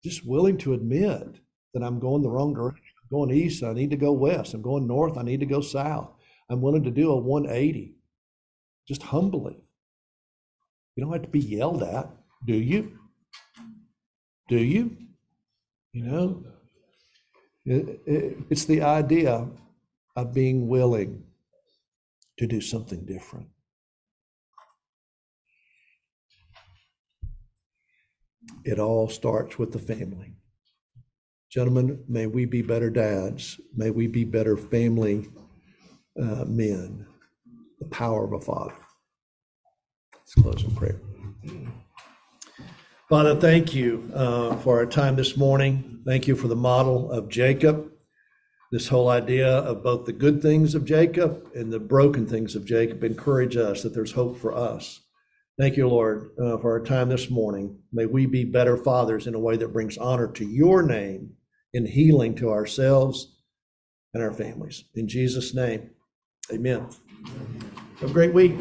just 0.03 0.25
willing 0.25 0.57
to 0.59 0.73
admit 0.73 1.39
that 1.73 1.83
I'm 1.83 1.99
going 1.99 2.21
the 2.21 2.29
wrong 2.29 2.53
direction. 2.53 2.84
Going 3.11 3.31
east, 3.31 3.63
I 3.63 3.73
need 3.73 3.91
to 3.91 3.97
go 3.97 4.11
west. 4.11 4.53
I'm 4.53 4.61
going 4.61 4.87
north, 4.87 5.17
I 5.17 5.23
need 5.23 5.39
to 5.41 5.45
go 5.45 5.61
south. 5.61 6.09
I'm 6.49 6.61
willing 6.61 6.83
to 6.83 6.91
do 6.91 7.11
a 7.11 7.15
180, 7.15 7.95
just 8.87 9.03
humbly. 9.03 9.57
You 10.95 11.03
don't 11.03 11.13
have 11.13 11.23
to 11.23 11.27
be 11.27 11.39
yelled 11.39 11.83
at, 11.83 12.09
do 12.45 12.53
you? 12.53 12.97
Do 14.47 14.57
you? 14.57 14.95
You 15.91 16.03
know, 16.03 16.43
it, 17.65 18.01
it, 18.05 18.37
it's 18.49 18.65
the 18.65 18.81
idea 18.81 19.47
of 20.15 20.33
being 20.33 20.67
willing 20.67 21.23
to 22.37 22.47
do 22.47 22.61
something 22.61 23.05
different. 23.05 23.47
It 28.63 28.79
all 28.79 29.09
starts 29.09 29.57
with 29.57 29.71
the 29.71 29.79
family. 29.79 30.35
Gentlemen, 31.49 32.03
may 32.07 32.27
we 32.27 32.45
be 32.45 32.61
better 32.61 32.89
dads. 32.89 33.59
May 33.75 33.89
we 33.89 34.07
be 34.07 34.25
better 34.25 34.57
family 34.57 35.29
uh, 36.21 36.45
men. 36.45 37.05
The 37.79 37.85
power 37.85 38.25
of 38.25 38.33
a 38.33 38.41
father. 38.41 38.75
Let's 40.13 40.33
close 40.35 40.63
in 40.63 40.75
prayer. 40.75 40.99
Father, 43.09 43.35
thank 43.39 43.75
you 43.75 44.11
uh, 44.15 44.55
for 44.57 44.79
our 44.79 44.85
time 44.87 45.15
this 45.15 45.37
morning. 45.37 46.01
Thank 46.07 46.27
you 46.27 46.35
for 46.35 46.47
the 46.47 46.55
model 46.55 47.11
of 47.11 47.29
Jacob, 47.29 47.91
this 48.71 48.87
whole 48.87 49.09
idea 49.09 49.47
of 49.47 49.83
both 49.83 50.05
the 50.05 50.13
good 50.13 50.41
things 50.41 50.73
of 50.73 50.85
Jacob 50.85 51.47
and 51.53 51.71
the 51.71 51.79
broken 51.79 52.25
things 52.25 52.55
of 52.55 52.65
Jacob. 52.65 53.03
Encourage 53.03 53.55
us 53.55 53.83
that 53.83 53.93
there's 53.93 54.13
hope 54.13 54.39
for 54.39 54.55
us. 54.55 55.01
Thank 55.59 55.77
you, 55.77 55.87
Lord, 55.87 56.31
uh, 56.41 56.57
for 56.57 56.71
our 56.71 56.83
time 56.83 57.09
this 57.09 57.29
morning. 57.29 57.77
May 57.93 58.07
we 58.07 58.25
be 58.25 58.43
better 58.43 58.75
fathers 58.75 59.27
in 59.27 59.35
a 59.35 59.39
way 59.39 59.55
that 59.57 59.71
brings 59.71 59.97
honor 59.97 60.27
to 60.29 60.43
your 60.43 60.81
name 60.81 61.34
and 61.75 61.87
healing 61.87 62.33
to 62.35 62.49
ourselves 62.49 63.33
and 64.13 64.23
our 64.23 64.33
families. 64.33 64.85
In 64.95 65.07
Jesus' 65.07 65.53
name, 65.53 65.91
amen. 66.51 66.87
Have 67.99 68.09
a 68.09 68.13
great 68.13 68.33
week. 68.33 68.55